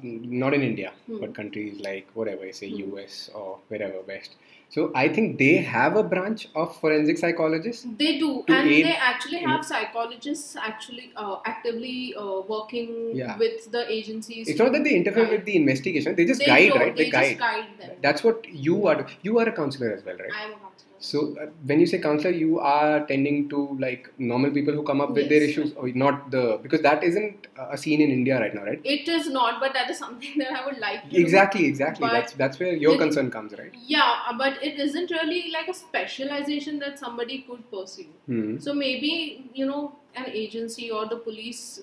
not 0.03 0.53
in 0.53 0.61
India, 0.61 0.91
Hmm. 1.07 1.19
but 1.19 1.33
countries 1.35 1.79
like 1.81 2.07
whatever 2.13 2.51
say, 2.51 2.69
Hmm. 2.69 2.81
US 2.95 3.29
or 3.33 3.59
wherever 3.67 4.01
West. 4.01 4.35
So 4.71 4.89
I 4.95 5.09
think 5.09 5.37
they 5.37 5.55
have 5.57 5.97
a 5.97 6.03
branch 6.03 6.47
of 6.55 6.75
forensic 6.79 7.17
psychologists. 7.17 7.85
They 7.99 8.17
do, 8.19 8.43
and 8.47 8.67
aid 8.69 8.85
they 8.85 8.93
actually 8.95 9.39
have 9.39 9.65
psychologists 9.65 10.55
actually 10.55 11.11
uh, 11.17 11.39
actively 11.45 12.15
uh, 12.15 12.41
working 12.53 12.93
Yeah. 13.13 13.37
with 13.37 13.69
the 13.71 13.83
agencies. 13.97 14.47
It's 14.47 14.59
not 14.59 14.71
that 14.71 14.85
they 14.85 14.95
interfere 15.01 15.25
guide. 15.25 15.33
with 15.37 15.45
the 15.45 15.57
investigation; 15.57 16.15
they 16.15 16.25
just 16.25 16.39
They 16.39 16.45
guide, 16.53 16.75
right? 16.83 16.95
They, 16.95 17.09
guide. 17.09 17.29
just 17.31 17.39
guide 17.39 17.67
them. 17.81 17.91
That's 18.01 18.23
what 18.23 18.47
you 18.69 18.87
are. 18.87 19.05
You 19.21 19.39
are 19.39 19.49
a 19.49 19.51
counselor 19.61 19.91
as 19.91 20.05
well, 20.05 20.15
right? 20.15 20.31
I 20.39 20.45
am 20.45 20.53
a 20.53 20.59
counselor. 20.65 20.90
So 21.03 21.35
uh, 21.41 21.47
when 21.65 21.79
you 21.79 21.87
say 21.87 21.97
counselor, 21.99 22.31
you 22.31 22.59
are 22.59 23.05
tending 23.07 23.49
to 23.49 23.75
like 23.79 24.07
normal 24.19 24.51
people 24.51 24.73
who 24.73 24.83
come 24.83 25.01
up 25.01 25.11
with 25.11 25.29
their 25.29 25.41
issues, 25.41 25.73
or 25.73 25.87
not 25.89 26.29
the 26.29 26.59
because 26.61 26.81
that 26.81 27.03
isn't 27.03 27.47
a 27.57 27.77
scene 27.77 28.01
in 28.01 28.11
India 28.11 28.39
right 28.39 28.53
now, 28.53 28.63
right? 28.63 28.79
It 28.83 29.07
is 29.09 29.27
not, 29.29 29.59
but 29.59 29.73
that 29.73 29.89
is 29.89 29.97
something 29.97 30.37
that 30.43 30.51
I 30.51 30.63
would 30.65 30.77
like 30.77 31.09
to. 31.09 31.17
Exactly, 31.19 31.65
exactly. 31.65 32.05
But 32.07 32.13
that's 32.13 32.33
that's 32.33 32.59
where 32.59 32.73
your 32.73 32.93
it- 32.95 32.99
concern 32.99 33.31
comes, 33.31 33.53
right? 33.57 33.73
Yeah, 33.95 34.13
uh, 34.29 34.37
but 34.37 34.63
it 34.63 34.79
isn't 34.79 35.09
really 35.09 35.51
like 35.51 35.67
a 35.67 35.73
specialization 35.73 36.77
that 36.85 36.99
somebody 36.99 37.39
could 37.49 37.69
pursue. 37.71 38.07
Hmm. 38.27 38.59
So 38.59 38.73
maybe 38.73 39.49
you 39.55 39.65
know 39.65 39.95
an 40.15 40.25
agency 40.27 40.91
or 40.91 41.07
the 41.07 41.17
police 41.17 41.81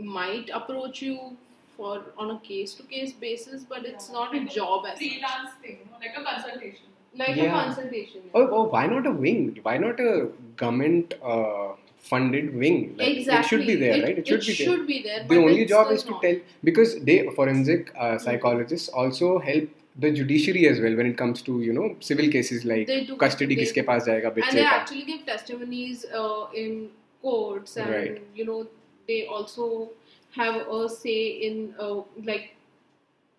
might 0.00 0.50
approach 0.52 1.02
you 1.02 1.36
for 1.76 2.02
on 2.16 2.30
a 2.32 2.40
case 2.40 2.74
to 2.74 2.82
case 2.82 3.12
basis, 3.12 3.64
but 3.64 3.84
it's 3.84 4.08
Yeah. 4.08 4.14
not 4.20 4.34
a 4.34 4.44
job 4.60 4.86
as 4.92 4.98
freelance 4.98 5.50
thing, 5.62 5.88
like 6.00 6.16
a 6.16 6.24
consultation. 6.24 6.86
Like 7.18 7.36
yeah. 7.36 7.44
a 7.44 7.64
consultation. 7.64 8.22
Oh, 8.34 8.48
oh, 8.50 8.62
why 8.64 8.86
not 8.86 9.06
a 9.06 9.10
wing? 9.10 9.58
Why 9.62 9.76
not 9.76 9.98
a 10.00 10.28
government 10.56 11.14
uh, 11.22 11.72
funded 11.96 12.54
wing? 12.54 12.94
Like, 12.96 13.08
exactly. 13.08 13.40
It 13.40 13.48
should 13.48 13.66
be 13.66 13.74
there, 13.74 13.96
it, 13.96 14.04
right? 14.04 14.18
It 14.18 14.28
should, 14.28 14.42
it 14.42 14.46
be, 14.46 14.54
should 14.54 14.78
there. 14.80 14.86
be 14.86 15.02
there. 15.02 15.24
the 15.28 15.36
only 15.38 15.64
job 15.64 15.90
is 15.90 16.04
to 16.04 16.12
not. 16.12 16.22
tell 16.22 16.36
because 16.62 17.00
they 17.00 17.28
forensic 17.34 17.92
uh, 17.98 18.18
psychologists 18.18 18.88
also 18.88 19.38
help 19.38 19.68
the 19.98 20.12
judiciary 20.12 20.68
as 20.68 20.80
well 20.80 20.94
when 20.94 21.06
it 21.06 21.16
comes 21.18 21.42
to 21.42 21.60
you 21.60 21.72
know 21.72 21.96
civil 21.98 22.28
cases 22.28 22.64
like 22.64 22.88
custody 23.18 23.56
they, 23.56 23.62
kiske 23.62 23.80
paas 23.88 24.04
jayega 24.08 24.30
and 24.34 24.58
they 24.58 24.64
actually 24.64 25.04
give 25.08 25.24
testimonies 25.30 26.04
uh, 26.20 26.44
in 26.64 26.76
courts 27.22 27.76
and 27.76 27.90
right. 27.94 28.22
you 28.40 28.44
know 28.50 28.60
they 29.08 29.26
also 29.26 29.90
have 30.36 30.60
a 30.78 30.88
say 30.88 31.18
in 31.48 31.74
uh, 31.80 31.96
like 32.30 32.54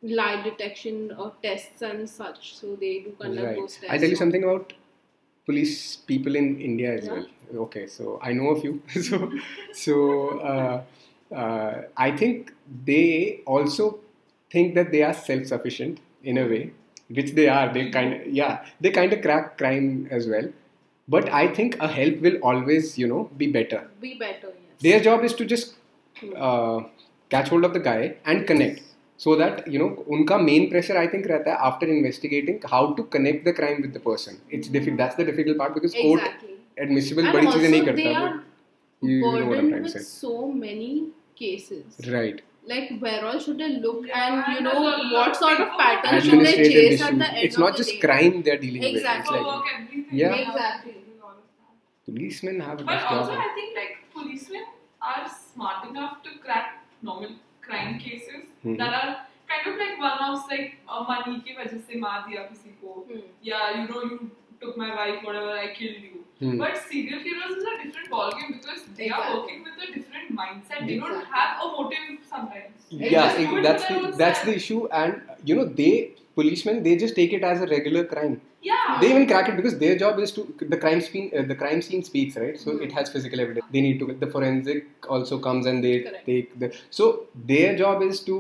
lie 0.02 0.42
detection 0.44 1.12
uh, 1.18 1.30
tests 1.44 1.82
and 1.82 2.10
such 2.10 2.56
so 2.56 2.76
they 2.76 3.00
do 3.00 3.12
conduct 3.20 3.46
right. 3.48 3.56
those 3.58 3.74
tests 3.74 3.88
I'll 3.90 4.00
tell 4.00 4.10
you 4.10 4.16
something 4.16 4.44
about 4.44 4.74
police 5.46 5.96
people 5.98 6.36
in 6.36 6.60
India 6.62 6.94
as 6.98 7.06
Yeah. 7.08 7.14
well. 7.14 7.28
Okay, 7.66 7.88
so 7.88 8.20
I 8.22 8.34
know 8.34 8.50
a 8.50 8.62
few. 8.62 8.82
so, 9.02 9.32
so 9.74 10.40
uh, 10.40 10.84
uh, 11.36 11.82
I 11.98 12.12
think 12.16 12.54
they 12.86 13.42
also 13.46 14.00
think 14.52 14.76
that 14.76 14.92
they 14.92 15.02
are 15.04 15.14
self-sufficient 15.14 16.00
in 16.24 16.38
a 16.38 16.46
way, 16.46 16.72
which 17.08 17.32
they 17.32 17.48
are. 17.48 17.74
They 17.74 17.90
kind 17.90 18.14
of 18.14 18.28
yeah, 18.28 18.66
they 18.80 18.92
kind 18.92 19.12
of 19.14 19.22
crack 19.24 19.58
crime 19.58 20.08
as 20.12 20.28
well. 20.28 20.50
But 21.08 21.30
I 21.34 21.48
think 21.48 21.78
a 21.80 21.88
help 21.88 22.22
will 22.22 22.38
always, 22.44 22.98
you 23.00 23.08
know, 23.08 23.24
be 23.38 23.48
better. 23.52 23.82
be 24.00 24.14
better 24.20 24.50
yes 24.56 24.82
Their 24.88 25.00
job 25.10 25.24
is 25.24 25.34
to 25.42 25.46
just 25.46 25.76
Hmm. 26.22 26.34
uh, 26.36 26.80
catch 27.30 27.50
hold 27.50 27.66
of 27.66 27.74
the 27.74 27.80
guy 27.80 28.16
and 28.26 28.46
connect. 28.46 28.82
So 29.25 29.35
that 29.41 29.61
you 29.73 29.79
know, 29.81 29.89
उनका 30.15 30.37
main 30.45 30.65
pressure 30.71 30.97
I 31.03 31.07
think 31.11 31.27
रहता 31.33 31.51
है 31.53 31.59
after 31.71 31.89
investigating 31.97 32.57
how 32.73 32.81
to 33.01 33.05
connect 33.17 33.45
the 33.49 33.53
crime 33.61 33.83
with 33.85 33.93
the 33.99 34.03
person. 34.07 34.41
It's 34.59 34.73
difficult. 34.77 34.99
That's 35.03 35.21
the 35.21 35.27
difficult 35.29 35.61
part 35.63 35.77
because 35.79 35.95
court 36.01 36.25
exactly 36.25 36.57
admissible 36.87 37.29
and 37.31 37.37
बड़ी 37.37 37.47
also 37.47 37.59
चीजें 37.59 37.71
नहीं 37.75 37.85
they 37.85 37.93
करता. 37.93 38.23
are 38.23 38.33
but 39.05 39.11
you 39.11 39.21
know 39.21 39.31
what 39.31 39.39
I'm 39.43 39.49
burdened 39.53 39.71
trying 39.75 39.87
to 39.87 39.93
with 39.93 39.93
say. 39.93 40.03
so 40.25 40.35
many 40.65 40.91
cases 41.43 42.11
Right. 42.17 42.43
like 42.73 42.91
where 43.05 43.23
all 43.31 43.39
should 43.47 43.59
they 43.63 43.69
look 43.87 44.05
Yeah, 44.11 44.27
and 44.27 44.37
you 44.51 44.57
and 44.59 44.67
know 44.67 44.75
there's 44.83 45.01
a 45.05 45.07
lot 45.07 45.15
what 45.17 45.31
of 45.31 45.41
sort 45.45 45.63
of 45.65 45.73
paperwork. 45.79 46.05
pattern 46.05 46.21
should 46.27 46.33
they 46.33 46.37
Administrative 46.37 46.77
chase 46.77 46.95
issues. 46.99 47.07
at 47.09 47.19
the 47.23 47.29
end 47.33 47.47
It's 47.49 47.59
of 47.61 47.65
not 47.65 47.73
the 47.73 47.83
just 47.83 47.95
day. 47.95 47.99
crime 48.05 48.39
they're 48.49 48.61
dealing 48.67 48.85
with. 48.87 48.91
Exactly. 48.93 49.39
It's 49.41 49.49
like 49.49 49.49
Paperwork, 49.49 49.73
everything. 49.79 50.21
Yeah. 50.21 50.37
they 50.37 50.45
have 50.45 50.55
to 50.55 50.61
Exactly. 50.61 50.93
do 50.93 51.27
all 51.29 51.35
of 51.35 51.43
that. 51.63 51.75
policemen 52.11 52.61
have 52.69 52.81
a 52.85 52.89
But 52.93 53.03
tough 53.05 53.13
also, 53.19 53.33
job. 53.39 53.47
I 53.49 53.51
think 53.59 53.81
like 53.83 53.93
policemen 54.19 54.65
are 55.15 55.25
smart 55.39 55.89
enough 55.91 56.15
to 56.29 56.37
crack 56.47 56.73
normal 57.11 57.35
crime 57.70 57.98
cases 58.06 58.46
Hmm. 58.64 58.76
that 58.84 58.94
are 59.02 59.12
kind 59.50 59.68
of 59.74 59.78
like 59.82 60.00
one-offs, 60.06 60.48
like 60.54 60.76
uh, 60.88 61.04
money 61.10 61.38
की 61.48 61.56
वजह 61.60 61.78
से 61.90 62.00
मार 62.06 62.26
दिया 62.30 62.42
किसी 62.54 62.76
को, 62.84 62.96
Hmm. 63.10 63.22
yeah, 63.50 63.68
you 63.80 63.88
know, 63.92 64.04
you 64.12 64.20
took 64.64 64.78
my 64.84 64.90
wife, 65.02 65.24
whatever, 65.30 65.54
I 65.66 65.68
killed 65.80 66.02
you. 66.08 66.16
Hmm. 66.42 66.58
But 66.60 66.78
serial 66.90 67.24
killers 67.24 67.56
is 67.60 67.66
a 67.70 67.72
different 67.84 68.12
ballgame 68.12 68.52
because 68.58 68.84
they 69.00 69.08
are 69.16 69.22
Exactly. 69.24 69.40
working 69.40 69.64
with 69.70 69.82
a 69.88 69.90
different 69.96 70.36
mindset. 70.42 70.86
They 70.90 70.98
don't 71.00 71.16
Exactly. 71.16 71.40
have 71.40 71.64
a 71.66 71.72
motive 71.78 72.22
sometimes. 72.34 72.86
They 73.02 73.10
yeah, 73.16 73.26
just 73.26 73.42
do 73.52 73.58
it 73.58 73.66
that's 73.70 73.88
for 73.90 73.94
their 73.94 74.04
the 74.04 74.12
own 74.12 74.18
that's 74.24 74.40
the 74.42 74.54
self. 74.54 74.62
issue, 74.62 74.80
and 75.02 75.36
you 75.52 75.58
know 75.60 75.66
they 75.82 75.92
policemen 76.40 76.84
they 76.88 76.96
just 77.04 77.16
take 77.22 77.34
it 77.40 77.44
as 77.52 77.62
a 77.62 77.68
regular 77.76 78.04
crime. 78.14 78.36
Yeah. 78.62 78.98
They 79.02 79.10
even 79.12 79.26
crack 79.28 79.50
it 79.50 79.56
because 79.60 79.78
their 79.84 79.98
job 79.98 80.20
is 80.20 80.32
to 80.38 80.42
the 80.74 80.78
crime 80.86 81.02
scene. 81.02 81.28
Uh, 81.38 81.44
the 81.52 81.56
crime 81.56 81.82
scene 81.82 82.04
speaks, 82.12 82.36
right? 82.44 82.58
So 82.64 82.72
Hmm. 82.74 82.84
it 82.88 82.92
has 83.00 83.10
physical 83.18 83.40
evidence. 83.46 83.66
They 83.76 83.82
need 83.90 84.00
to. 84.04 84.08
The 84.24 84.32
forensic 84.38 84.88
also 85.18 85.40
comes 85.50 85.66
and 85.74 85.84
they 85.90 85.94
Correct. 86.08 86.26
take 86.32 86.58
the. 86.64 86.72
So 87.02 87.06
their 87.54 87.70
job 87.84 88.02
is 88.10 88.20
to, 88.32 88.40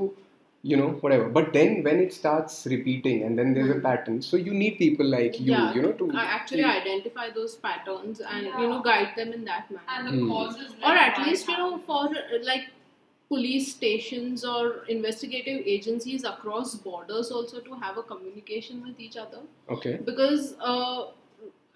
you 0.71 0.77
know, 0.81 0.89
whatever. 1.05 1.29
But 1.37 1.53
then 1.53 1.83
when 1.83 1.99
it 2.05 2.13
starts 2.13 2.55
repeating 2.73 3.23
and 3.27 3.39
then 3.41 3.53
there's 3.53 3.69
a 3.75 3.79
pattern, 3.87 4.21
so 4.29 4.35
you 4.47 4.53
need 4.63 4.77
people 4.77 5.05
like 5.17 5.39
you, 5.39 5.53
yeah, 5.53 5.73
you 5.77 5.81
know, 5.85 5.93
to 6.01 6.09
I 6.23 6.25
actually 6.39 6.65
identify 6.73 7.29
those 7.39 7.55
patterns 7.67 8.19
and 8.33 8.45
you 8.63 8.67
know 8.73 8.81
guide 8.89 9.13
them 9.21 9.31
in 9.39 9.45
that 9.45 9.71
manner. 9.71 9.85
And 9.97 10.07
the 10.09 10.17
Hmm. 10.17 10.29
causes. 10.33 10.75
or 10.83 10.97
at 11.05 11.21
least 11.27 11.47
you 11.53 11.57
know 11.63 11.71
for 11.91 12.03
like 12.51 12.67
police 13.29 13.71
stations 13.75 14.43
or 14.43 14.83
investigative 14.89 15.61
agencies 15.65 16.23
across 16.23 16.75
borders 16.75 17.31
also 17.31 17.59
to 17.59 17.73
have 17.75 17.97
a 17.97 18.03
communication 18.03 18.81
with 18.85 18.99
each 18.99 19.17
other 19.17 19.41
okay. 19.69 19.97
because 20.05 20.55
uh, 20.59 21.07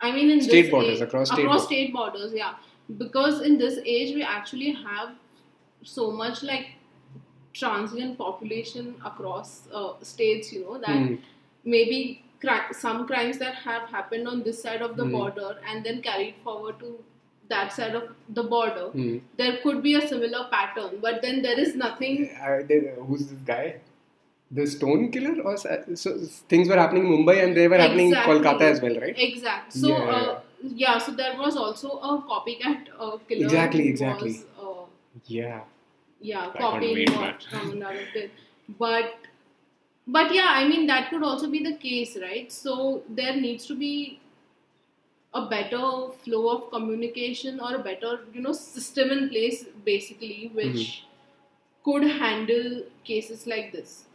I 0.02 0.12
mean 0.12 0.30
in 0.32 0.42
State 0.42 0.72
borders, 0.72 0.98
age, 0.98 1.02
across 1.08 1.28
state 1.30 1.44
across 1.44 1.62
borders. 1.62 1.68
state 1.68 1.94
borders 1.94 2.34
yeah 2.34 2.56
because 2.98 3.42
in 3.42 3.58
this 3.60 3.78
age 3.86 4.16
we 4.16 4.24
actually 4.24 4.72
have 4.72 5.14
so 5.84 6.12
much 6.12 6.42
like 6.44 6.68
transient 7.54 8.18
population 8.18 8.96
across 9.06 9.68
uh, 9.74 9.94
states 10.02 10.52
you 10.52 10.62
know 10.66 10.78
that 10.80 10.98
Hmm. 10.98 11.16
maybe 11.64 12.00
cri- 12.42 12.74
some 12.74 13.06
crimes 13.08 13.38
that 13.44 13.56
have 13.56 13.90
happened 13.90 14.28
on 14.28 14.42
this 14.44 14.62
side 14.62 14.82
of 14.82 14.96
the 14.98 15.04
Hmm. 15.06 15.12
border 15.18 15.52
and 15.70 15.84
then 15.86 16.02
carried 16.02 16.36
forward 16.48 16.80
to 16.80 16.92
that 17.50 17.72
side 17.78 17.96
of 18.00 18.04
the 18.38 18.44
border 18.52 18.86
Hmm. 18.98 19.18
there 19.38 19.58
could 19.64 19.82
be 19.88 19.94
a 19.96 20.04
similar 20.12 20.44
pattern 20.52 21.00
but 21.02 21.22
then 21.22 21.42
there 21.48 21.60
is 21.66 21.76
nothing 21.76 22.16
Uh, 22.50 22.60
there- 22.70 22.96
who's 23.08 23.26
this 23.32 23.42
guy? 23.56 23.66
the 24.58 24.66
stone 24.72 25.04
killer 25.14 25.42
or 25.50 25.54
so, 25.58 25.76
so 26.02 26.10
things 26.52 26.68
were 26.72 26.76
happening 26.80 27.06
in 27.08 27.12
Mumbai 27.12 27.36
and 27.44 27.58
they 27.58 27.68
were 27.68 27.78
happening 27.84 28.10
in 28.10 28.14
Kolkata 28.26 28.66
as 28.74 28.82
well, 28.84 28.98
right? 29.04 29.16
Exactly. 29.28 29.80
So 29.82 29.88
Yeah. 29.94 30.12
uh, 30.16 30.42
yeah, 30.82 30.98
so 31.06 31.12
there 31.22 31.36
was 31.40 31.56
also 31.62 31.90
a 32.10 32.12
copycat 32.32 32.92
uh, 33.00 33.18
killer. 33.30 33.46
Exactly, 33.46 33.88
exactly. 33.94 34.34
Was, 34.34 34.46
uh, 34.66 34.84
Yeah. 35.38 35.62
yeah, 36.22 36.44
can't 36.44 36.60
copying 36.66 36.94
wait, 37.00 37.16
what 37.22 37.40
Tamil 37.54 37.78
Nadu 37.86 38.06
did. 38.18 38.30
But 38.84 39.16
but 40.20 40.34
yeah, 40.36 40.52
I 40.60 40.68
mean 40.68 40.86
that 40.92 41.10
could 41.10 41.24
also 41.24 41.50
be 41.50 41.64
the 41.64 41.74
case, 41.88 42.16
right? 42.28 42.52
So 42.52 42.78
there 43.10 43.36
needs 43.48 43.66
to 43.72 43.76
be 43.76 43.92
a 45.36 45.46
better 45.48 46.10
flow 46.24 46.50
of 46.56 46.70
communication 46.72 47.60
or 47.60 47.76
a 47.76 47.80
better, 47.80 48.20
you 48.34 48.42
know, 48.42 48.54
system 48.54 49.12
in 49.12 49.30
place 49.30 49.66
basically 49.86 50.52
which 50.54 50.76
Mm-hmm. 50.76 51.10
could 51.86 52.04
handle 52.22 52.84
cases 53.06 53.46
like 53.48 53.72
this. 53.72 54.06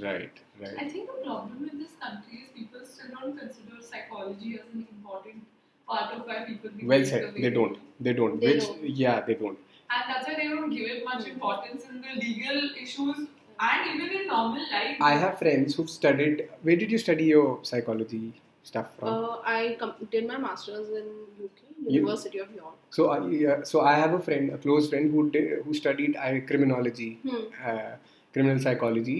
Right, 0.00 0.32
right. 0.60 0.74
I 0.78 0.88
think 0.88 1.06
the 1.08 1.24
problem 1.24 1.62
with 1.62 1.78
this 1.78 1.92
country 2.00 2.38
is 2.44 2.48
people 2.54 2.80
still 2.84 3.06
don't 3.20 3.38
consider 3.38 3.80
psychology 3.80 4.58
as 4.58 4.66
an 4.74 4.86
important 4.90 5.44
part 5.88 6.12
of 6.14 6.26
why 6.26 6.44
people 6.46 6.70
Well 6.82 7.04
said. 7.04 7.34
They 7.34 7.50
don't. 7.50 7.78
They 8.00 8.12
don't. 8.12 8.40
They 8.40 8.54
Which, 8.54 8.64
don't. 8.64 8.88
yeah, 8.90 9.20
they 9.20 9.34
don't. 9.34 9.58
And 9.90 10.02
that's 10.08 10.28
why 10.28 10.34
they 10.34 10.48
don't 10.48 10.70
give 10.70 10.86
it 10.90 11.04
much 11.04 11.26
importance 11.26 11.84
in 11.88 12.00
the 12.02 12.20
legal 12.20 12.70
issues 12.82 13.28
and 13.60 13.94
even 13.94 14.20
in 14.20 14.26
normal 14.26 14.62
life. 14.72 14.96
I 15.00 15.12
have 15.14 15.38
friends 15.38 15.74
who've 15.76 15.88
studied. 15.88 16.48
Where 16.62 16.76
did 16.76 16.90
you 16.90 16.98
study 16.98 17.24
your 17.24 17.60
psychology 17.62 18.34
stuff 18.68 18.86
from? 18.98 19.08
Uh, 19.08 19.36
I 19.56 19.76
com- 19.80 19.94
did 20.14 20.26
my 20.32 20.36
masters 20.44 20.88
in 21.00 21.06
UK, 21.46 21.60
You- 21.86 21.94
University 22.00 22.38
of 22.44 22.52
York. 22.54 22.74
so, 22.98 23.08
I, 23.14 23.18
yeah, 23.28 23.62
so 23.72 23.80
I 23.92 23.94
have 24.02 24.14
a 24.18 24.20
friend, 24.28 24.50
a 24.58 24.58
close 24.66 24.88
friend 24.92 25.10
who 25.16 25.30
did, 25.30 25.62
who 25.64 25.74
studied 25.82 26.16
uh, 26.16 26.32
criminology, 26.52 27.08
Hmm. 27.28 27.42
uh, 27.72 27.90
criminal 28.32 28.58
psychology 28.68 29.18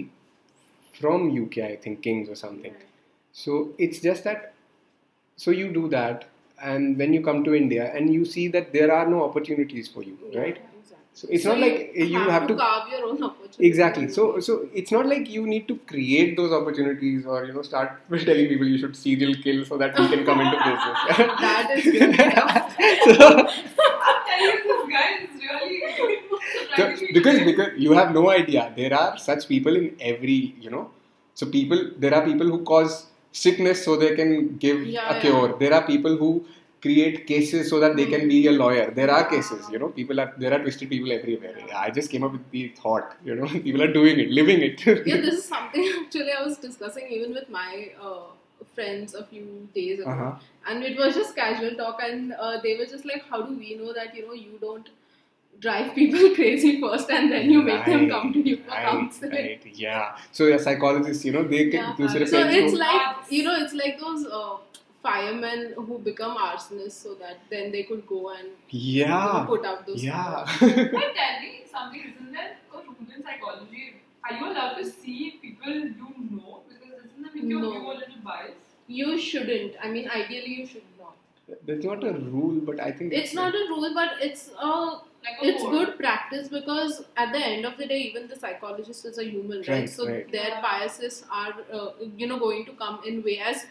from 1.01 1.31
UK, 1.41 1.59
I 1.73 1.77
think 1.77 2.03
Kings 2.03 2.29
or 2.29 2.35
something. 2.45 2.73
Right. 2.73 2.83
So 3.33 3.71
it's 3.79 4.01
just 4.01 4.25
that. 4.25 4.53
So 5.37 5.51
you 5.51 5.69
do 5.73 5.89
that, 5.95 6.25
and 6.73 6.97
when 6.99 7.13
you 7.13 7.23
come 7.23 7.45
to 7.45 7.55
India, 7.55 7.91
and 7.95 8.13
you 8.13 8.25
see 8.25 8.49
that 8.49 8.73
there 8.73 8.91
are 8.93 9.07
no 9.15 9.23
opportunities 9.25 9.89
for 9.97 10.03
you, 10.03 10.19
Yeah, 10.31 10.41
right? 10.41 10.59
So 11.19 11.27
it's 11.31 11.45
So 11.45 11.51
not 11.53 11.61
like 11.61 11.93
you 11.95 12.19
eh, 12.23 12.31
have 12.31 12.47
to 12.49 12.55
carve 12.57 12.89
your 12.93 13.07
own 13.11 13.23
opportunity. 13.27 13.67
Exactly. 13.67 14.09
So, 14.17 14.39
so 14.41 14.69
it's 14.75 14.93
not 14.93 15.07
like 15.13 15.31
you 15.37 15.47
need 15.47 15.67
to 15.69 15.77
create 15.93 16.37
those 16.37 16.53
opportunities 16.53 17.25
or 17.25 17.45
you 17.47 17.55
know 17.55 17.63
start 17.63 17.93
telling 18.11 18.49
people 18.53 18.67
you 18.75 18.79
should 18.83 18.95
serial 19.05 19.35
kill 19.47 19.65
so 19.65 19.79
that 19.79 19.99
we 19.99 20.09
can 20.15 20.27
come 20.27 20.41
into 20.43 20.59
business. 20.67 21.41
that 21.47 21.71
is 21.77 21.85
good. 21.95 23.17
so, 23.17 23.29
I'm 23.39 24.19
telling 24.29 24.51
you, 24.51 24.57
this 24.69 24.83
guy 24.95 25.09
is 25.25 25.43
really 25.47 25.83
so, 26.77 27.07
because 27.13 27.41
because 27.45 27.71
you 27.79 27.93
have 27.93 28.13
no 28.13 28.31
idea, 28.31 28.73
there 28.77 28.95
are 28.95 29.17
such 29.19 29.49
people 29.49 29.75
in 29.77 29.97
every 30.01 30.55
you 30.61 30.71
know. 30.71 30.91
So 31.35 31.47
people, 31.47 31.91
there 31.99 32.15
are 32.15 32.25
people 32.25 32.47
who 32.49 32.63
cause 32.65 33.07
sickness 33.33 33.85
so 33.85 33.97
they 33.97 34.15
can 34.15 34.57
give 34.57 34.87
Yeah, 34.87 35.17
a 35.17 35.21
cure. 35.21 35.49
yeah. 35.51 35.55
There 35.59 35.75
are 35.75 35.87
people 35.87 36.17
who 36.17 36.47
create 36.83 37.27
cases 37.27 37.71
so 37.71 37.81
that 37.81 37.97
they 37.97 38.07
can 38.07 38.29
be 38.29 38.47
a 38.47 38.53
lawyer. 38.53 38.91
There 38.91 39.11
are 39.11 39.25
cases, 39.29 39.69
you 39.71 39.79
know, 39.79 39.89
people 39.89 40.21
are 40.21 40.33
there 40.39 40.53
are 40.53 40.59
twisted 40.59 40.89
people 40.89 41.13
everywhere. 41.13 41.57
I 41.75 41.91
just 41.91 42.11
came 42.11 42.25
up 42.25 42.33
with 42.33 42.51
the 42.51 42.69
thought, 42.81 43.17
you 43.25 43.35
know, 43.35 43.47
people 43.67 43.83
are 43.83 43.93
doing 43.93 44.21
it, 44.21 44.31
living 44.31 44.63
it. 44.63 44.85
yeah, 44.87 45.21
this 45.21 45.35
is 45.35 45.45
something 45.45 45.89
actually 46.01 46.33
I 46.33 46.43
was 46.43 46.59
discussing 46.59 47.09
even 47.11 47.33
with 47.33 47.49
my 47.49 47.91
uh, 48.01 48.27
friends 48.75 49.15
a 49.15 49.25
few 49.25 49.69
days 49.75 50.01
ago, 50.01 50.11
uh-huh. 50.11 50.35
and 50.69 50.85
it 50.85 50.99
was 50.99 51.15
just 51.15 51.35
casual 51.35 51.75
talk, 51.77 52.01
and 52.03 52.33
uh, 52.33 52.61
they 52.63 52.77
were 52.77 52.87
just 52.87 53.05
like, 53.05 53.25
"How 53.31 53.43
do 53.43 53.59
we 53.59 53.75
know 53.77 53.93
that 53.93 54.15
you 54.15 54.27
know 54.27 54.35
you 54.35 54.59
don't?" 54.61 54.89
drive 55.61 55.95
people 55.95 56.35
crazy 56.35 56.81
first 56.81 57.11
and 57.11 57.33
then 57.33 57.51
you 57.51 57.63
make 57.63 57.79
right, 57.79 57.87
them 57.87 58.11
come 58.11 58.33
to 58.33 58.41
you 58.41 58.57
for 58.59 58.71
right, 58.71 58.87
counseling. 58.87 59.33
Right, 59.33 59.67
yeah. 59.73 60.17
So 60.33 60.47
yeah, 60.47 60.59
psychologists, 60.59 61.25
you 61.25 61.33
know, 61.33 61.45
they 61.45 61.71
can 61.71 61.81
yeah, 61.81 61.95
do 61.97 62.09
So 62.09 62.19
it's 62.19 62.75
like 62.75 63.17
you 63.31 63.43
know, 63.45 63.57
it's 63.57 63.73
like 63.73 63.99
those 63.99 64.27
uh, 64.27 64.57
firemen 65.07 65.75
who 65.77 65.99
become 66.11 66.37
arsonists, 66.49 67.03
so 67.07 67.15
that 67.23 67.39
then 67.51 67.73
they 67.73 67.83
could 67.91 68.07
go 68.07 68.21
and 68.37 68.49
you 68.71 69.07
know, 69.07 69.17
yeah, 69.17 69.45
put 69.53 69.65
out 69.73 69.87
those. 69.87 70.05
yeah. 70.05 70.45
fires. 70.45 70.91
But 70.99 71.15
tell 71.21 71.41
me 71.45 71.53
something, 71.73 72.03
isn't 72.13 72.33
there 72.33 72.53
a 72.75 72.83
rule 72.87 73.13
in 73.17 73.23
psychology? 73.29 73.85
Are 74.29 74.35
you 74.39 74.47
allowed 74.53 74.75
to 74.79 74.85
see 74.91 75.19
people 75.43 75.73
you 75.73 76.15
know? 76.37 76.61
Because 76.69 76.95
doesn't 77.03 77.23
that 77.23 77.35
make 77.35 77.45
you 77.45 77.61
No. 77.61 77.73
a 77.93 77.95
little 78.03 78.23
biased? 78.25 78.73
You 78.89 79.19
shouldn't. 79.19 79.75
I 79.83 79.91
mean, 79.97 80.09
ideally, 80.23 80.55
you 80.61 80.67
should 80.67 80.83
not. 80.99 81.15
That's 81.67 81.85
not 81.85 82.03
a 82.05 82.13
rule, 82.13 82.61
but 82.71 82.81
I 82.81 82.91
think 82.93 83.13
It's 83.13 83.35
not 83.35 83.55
a 83.55 83.65
rule, 83.73 83.93
but 83.95 84.15
it's 84.29 84.51
a 84.61 84.71
Like 85.27 85.39
it's 85.51 85.63
code. 85.63 85.73
good 85.77 85.93
practice 86.01 86.49
because 86.49 86.99
at 87.23 87.33
the 87.37 87.39
end 87.53 87.65
of 87.69 87.77
the 87.79 87.87
day, 87.93 87.99
even 88.09 88.27
the 88.33 88.37
psychologist 88.43 89.05
is 89.11 89.19
a 89.23 89.25
human, 89.29 89.59
right? 89.61 89.69
Right, 89.77 89.91
so 89.95 90.07
right. 90.09 90.31
their 90.37 90.53
biases 90.67 91.17
are, 91.41 91.55
uh, 91.79 91.89
you 92.23 92.27
know, 92.33 92.39
going 92.45 92.65
to 92.67 92.75
come 92.83 93.01
in 93.13 93.23
way 93.29 93.39
as 93.53 93.65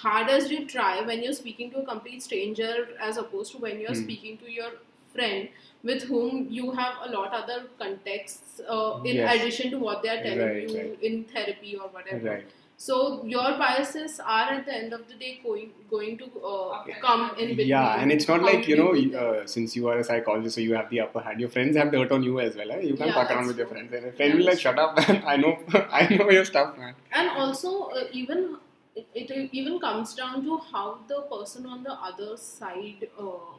hard 0.00 0.28
as 0.30 0.50
you 0.50 0.66
try 0.66 1.00
when 1.02 1.22
you're 1.22 1.32
speaking 1.40 1.70
to 1.72 1.78
a 1.82 1.84
complete 1.86 2.22
stranger, 2.22 2.88
as 3.00 3.16
opposed 3.18 3.52
to 3.52 3.58
when 3.58 3.80
you're 3.80 3.94
Hmm. 3.98 4.04
speaking 4.06 4.38
to 4.38 4.50
your 4.50 4.70
friend 5.14 5.48
with 5.84 6.04
whom 6.10 6.46
you 6.50 6.70
have 6.72 6.94
a 7.06 7.10
lot 7.12 7.32
other 7.38 7.56
contexts 7.78 8.60
uh, 8.68 9.00
in 9.04 9.16
Yes. 9.16 9.36
addition 9.36 9.70
to 9.72 9.78
what 9.78 10.02
they 10.02 10.08
are 10.16 10.22
telling 10.22 10.38
Right, 10.48 10.68
you 10.70 10.76
right. 10.78 11.02
in 11.10 11.24
therapy 11.36 11.76
or 11.76 11.88
whatever. 11.96 12.28
right. 12.30 12.58
So 12.84 12.94
your 13.32 13.50
biases 13.58 14.14
are 14.36 14.46
at 14.54 14.64
the 14.68 14.74
end 14.76 14.92
of 14.94 15.02
the 15.08 15.14
day 15.24 15.32
going 15.42 15.68
going 15.90 16.16
to 16.22 16.24
uh, 16.52 16.78
Okay. 16.78 16.94
come 17.02 17.20
in 17.42 17.50
between. 17.50 17.68
Yeah, 17.72 18.00
and 18.04 18.10
it's 18.14 18.26
not 18.30 18.42
like 18.48 18.66
you 18.70 18.76
know, 18.80 18.88
deal 18.94 19.02
with 19.04 19.12
them. 19.12 19.42
uh, 19.42 19.46
since 19.56 19.76
you 19.80 19.86
are 19.92 19.98
a 19.98 20.06
psychologist, 20.08 20.56
so 20.56 20.62
you 20.62 20.74
have 20.78 20.88
the 20.94 21.00
upper 21.04 21.20
hand. 21.26 21.38
Your 21.44 21.50
friends 21.58 21.76
have 21.82 21.92
dirt 21.92 22.10
on 22.16 22.24
you 22.30 22.40
as 22.46 22.56
well. 22.62 22.72
Eh? 22.76 22.80
You 22.88 22.96
can't 23.02 23.10
Yeah, 23.12 23.20
fuck 23.20 23.30
around 23.36 23.46
with 23.52 23.58
your 23.64 23.68
friends. 23.74 23.92
And 24.00 24.06
a 24.06 24.12
friend 24.20 24.34
will 24.40 24.46
like, 24.52 24.58
shut 24.66 24.78
up, 24.86 24.96
man. 25.02 25.22
I 25.34 25.36
know, 25.44 25.52
I 26.00 26.08
know 26.16 26.28
your 26.38 26.44
stuff, 26.52 26.76
man. 26.78 26.94
and 27.12 27.30
also 27.44 27.74
uh, 28.00 28.04
even 28.24 28.56
it, 28.94 29.06
it 29.14 29.48
even 29.52 29.78
comes 29.80 30.14
down 30.14 30.44
to 30.44 30.58
how 30.72 30.98
the 31.08 31.22
person 31.22 31.66
on 31.66 31.82
the 31.82 31.92
other 31.92 32.36
side 32.36 33.08
uh, 33.18 33.58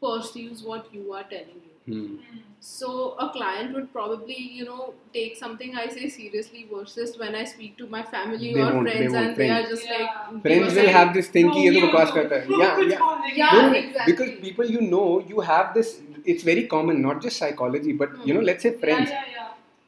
perceives 0.00 0.62
what 0.62 0.92
you 0.92 1.12
are 1.12 1.24
telling 1.24 1.62
you. 1.64 1.74
Hmm. 1.86 2.16
So 2.60 3.14
a 3.18 3.28
client 3.28 3.74
would 3.74 3.92
probably, 3.92 4.38
you 4.38 4.64
know, 4.64 4.94
take 5.12 5.36
something 5.36 5.76
I 5.76 5.88
say 5.88 6.08
seriously 6.08 6.66
versus 6.72 7.18
when 7.18 7.34
I 7.34 7.44
speak 7.44 7.76
to 7.76 7.86
my 7.86 8.02
family 8.02 8.54
they 8.54 8.60
or 8.62 8.80
friends 8.80 9.12
they 9.12 9.18
and 9.18 9.36
they 9.36 9.50
are 9.50 9.62
just 9.64 9.84
yeah. 9.84 9.98
like 10.32 10.42
friends 10.42 10.74
will 10.74 10.88
have 10.88 11.12
this 11.12 11.28
thing 11.28 11.48
no. 11.48 11.58
Yeah, 11.58 12.80
yeah. 12.80 13.20
yeah 13.34 13.72
exactly. 13.72 14.12
Because 14.12 14.30
people 14.40 14.64
you 14.64 14.80
know, 14.80 15.22
you 15.28 15.40
have 15.40 15.74
this 15.74 16.00
it's 16.24 16.42
very 16.42 16.66
common, 16.66 17.02
not 17.02 17.20
just 17.20 17.36
psychology, 17.36 17.92
but 17.92 18.08
hmm. 18.08 18.28
you 18.28 18.32
know, 18.34 18.40
hmm. 18.40 18.46
let's 18.46 18.62
say 18.62 18.72
friends. 18.78 19.10
Yeah, 19.10 19.24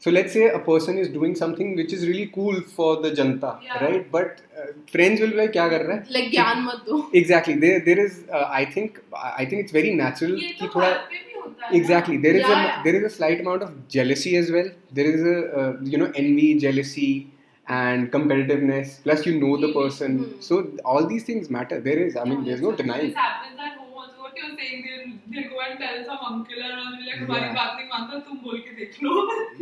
So 0.06 0.10
let's 0.14 0.34
say 0.34 0.45
a 0.49 0.60
person 0.68 0.97
is 0.97 1.10
doing 1.16 1.34
something 1.39 1.76
which 1.80 1.91
is 1.93 2.06
really 2.08 2.28
cool 2.36 2.56
for 2.78 2.88
the 3.02 3.10
janta, 3.18 3.49
Yeah. 3.66 3.82
right? 3.86 4.08
But 4.16 4.39
uh, 4.62 4.64
friends 4.93 5.22
will 5.24 5.34
be 5.34 5.38
like, 5.41 5.52
क्या 5.58 5.68
कर 5.74 5.84
रहा 5.89 5.97
है? 5.97 6.08
like 6.16 6.32
ज्ञान 6.32 6.64
मत 6.70 6.86
दो 6.88 7.02
Exactly. 7.22 7.56
There, 7.66 7.82
there 7.89 8.06
is. 8.06 8.16
Uh, 8.39 8.45
I 8.62 8.64
think. 8.78 8.97
I 9.41 9.45
think 9.52 9.64
it's 9.66 9.76
very 9.78 9.91
natural 9.99 10.34
ये 10.45 10.49
कि 10.62 10.68
तो 10.68 10.72
थोड़ा. 10.76 10.89
बात 10.89 11.06
पे 11.12 11.20
भी 11.28 11.39
होता 11.41 11.66
है 11.66 11.72
ना। 11.72 11.78
Exactly. 11.82 12.18
There 12.26 12.39
is 12.39 12.47
Yeah, 12.47 12.56
a 12.56 12.64
yeah. 12.70 12.82
there 12.88 12.95
is 13.02 13.06
a 13.12 13.14
slight 13.18 13.43
amount 13.45 13.68
of 13.68 13.76
jealousy 13.97 14.34
as 14.41 14.52
well. 14.58 14.72
There 15.02 15.12
is 15.18 15.28
a 15.36 15.38
uh, 15.62 15.70
you 15.93 16.02
know 16.04 16.10
envy, 16.24 16.49
jealousy, 16.66 17.10
and 17.68 18.12
competitiveness. 18.18 18.97
Plus, 19.04 19.26
you 19.30 19.36
know 19.43 19.54
the 19.66 19.72
person. 19.80 20.18
Hmm. 20.24 20.41
So 20.49 20.62
all 20.93 21.08
these 21.14 21.30
things 21.32 21.49
matter. 21.60 21.80
There 21.89 21.99
is. 22.08 22.18
I 22.18 22.26
mean, 22.32 22.39
Yeah, 22.39 22.49
there's 22.49 22.66
no 22.70 22.72
denying. 22.84 23.08
This 23.12 23.22
happens 23.28 23.60
at 23.70 23.78
home 23.78 23.85
also. 24.36 24.36
What 24.36 24.38
you're 24.38 24.56
saying, 24.58 24.86
they'll, 24.88 25.41
they'll 25.41 25.49
go 25.52 25.60
and 25.62 25.80
tell 25.80 26.04
some 26.06 26.20
uncle 26.30 26.64
and 26.64 26.74
all, 26.74 26.91
like, 27.06 27.20
हमारी 27.22 27.47
Yeah. 27.47 27.56
बात 27.56 27.78
नहीं 27.80 27.88
मानता, 27.93 28.20
तुम 28.28 28.38
बोल 28.43 28.60
के 28.68 28.76
देख 28.80 29.02
लो. 29.04 29.16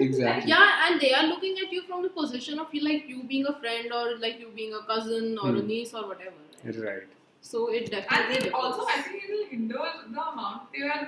Exactly. 0.08 0.52
Yeah, 0.52 0.88
and 0.88 1.02
they 1.06 1.14
are 1.14 1.24
looking 1.28 1.58
at 1.66 1.72
you 1.78 1.82
from 1.88 2.02
the 2.04 2.10
position 2.10 2.60
of 2.60 2.74
you 2.74 2.84
like 2.90 3.08
you 3.14 3.24
being 3.24 3.46
a 3.48 3.54
friend 3.64 3.94
or 4.02 4.18
like 4.26 4.40
you 4.40 4.52
being 4.60 4.74
a 4.74 4.84
cousin 4.92 5.38
or 5.38 5.50
a 5.50 5.62
Hmm. 5.62 5.68
niece 5.74 5.94
or 5.94 6.06
whatever. 6.12 6.36
right? 6.66 6.78
Right. 6.90 7.16
So 7.42 7.68
it 7.80 7.84
And 7.84 7.92
definitely 7.92 8.36
then 8.36 8.44
differs. 8.44 8.54
also, 8.62 8.86
I 8.94 9.02
think 9.02 9.24
it 9.26 9.30
will 9.36 9.46
hinder 9.52 9.84
the 10.16 10.24
amount 10.32 10.74
they 10.78 10.82
are 10.96 11.02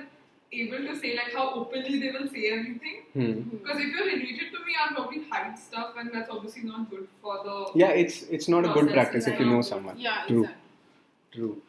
able 0.60 0.86
to 0.86 0.94
say, 1.02 1.10
like 1.16 1.34
how 1.40 1.44
openly 1.62 1.98
they 2.04 2.10
will 2.14 2.26
say 2.36 2.44
everything. 2.52 2.96
Hmm. 3.16 3.42
Because 3.56 3.82
if 3.84 3.92
you're 3.96 4.06
related 4.06 4.54
to 4.54 4.62
me, 4.68 4.74
I'll 4.84 4.94
probably 4.94 5.20
hide 5.34 5.58
stuff, 5.58 5.94
and 6.02 6.10
that's 6.14 6.30
obviously 6.36 6.62
not 6.70 6.88
good 6.94 7.06
for 7.26 7.36
the. 7.44 7.58
Yeah, 7.82 7.92
it's 8.04 8.22
it's 8.38 8.48
not 8.54 8.64
a 8.70 8.72
good 8.78 8.88
Process 8.88 8.94
practice 8.98 9.26
is 9.28 9.32
if 9.34 9.40
you 9.44 9.46
know 9.50 9.58
around. 9.60 9.68
someone. 9.72 10.00
Yeah, 10.06 10.24
True. 10.30 10.42
exactly. 10.44 11.38
True. 11.38 11.62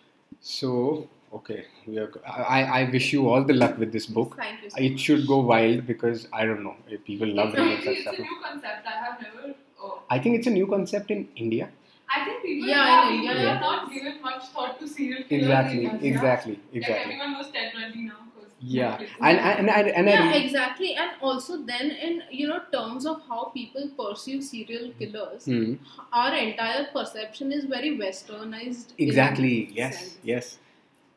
So 0.53 1.09
okay, 1.32 1.64
we 1.86 1.98
are, 1.98 2.10
I 2.26 2.62
I 2.80 2.90
wish 2.90 3.12
you 3.12 3.28
all 3.28 3.44
the 3.44 3.54
luck 3.54 3.78
with 3.78 3.92
this 3.92 4.06
book. 4.06 4.36
Thank 4.36 4.62
you. 4.62 4.70
So 4.70 4.80
It 4.88 4.98
should 5.00 5.26
go 5.26 5.38
wild 5.40 5.86
because 5.86 6.26
I 6.32 6.44
don't 6.44 6.62
know 6.62 6.76
if 6.88 7.04
people 7.04 7.28
love 7.28 7.52
So 7.52 7.58
reading 7.58 7.78
maybe 7.78 7.82
such 7.84 7.98
it's 7.98 8.06
a 8.06 8.22
new 8.22 8.38
concept. 8.44 8.86
I 8.86 8.96
have 9.04 9.20
never. 9.22 9.54
Uh, 9.82 9.90
I 10.10 10.18
think 10.18 10.38
it's 10.38 10.46
a 10.46 10.50
new 10.58 10.66
concept 10.66 11.10
in 11.10 11.28
India. 11.36 11.70
I 12.10 12.24
think 12.24 12.42
people, 12.42 12.68
Yeah, 12.68 12.84
yeah, 12.86 13.08
in 13.08 13.20
people 13.20 13.36
India, 13.36 13.52
have 13.54 13.60
not 13.62 13.92
given 13.92 14.20
much 14.22 14.44
thought 14.54 14.78
to 14.80 14.88
serial 14.88 15.24
killers. 15.24 15.42
Exactly. 15.42 15.84
in 15.84 15.90
India. 15.90 16.10
Exactly. 16.12 16.52
Like 16.54 16.76
Exactly. 16.82 17.12
everyone 17.12 17.32
knows 17.34 17.50
Ted 17.52 17.72
Bundy 17.74 18.02
now. 18.08 18.20
'cause 18.34 18.50
Yeah, 18.60 18.98
and 19.20 19.38
and 19.38 19.70
and, 19.70 19.88
and 19.88 20.08
yeah, 20.08 20.30
I, 20.30 20.36
exactly. 20.36 20.94
And 20.94 21.10
also 21.20 21.58
then 21.72 21.90
in 22.08 22.22
you 22.30 22.48
know 22.48 22.60
terms 22.72 23.06
of 23.14 23.20
how 23.28 23.40
people 23.58 23.90
perceive 24.00 24.42
serial 24.44 24.90
killers, 25.02 25.44
Hmm. 25.52 25.74
our 26.12 26.34
entire 26.34 26.86
perception 26.96 27.52
is 27.52 27.64
very 27.76 27.92
westernized. 28.04 28.94
exactly 28.98 29.54
yes 29.80 29.98
sense. 29.98 30.18
yes, 30.22 30.58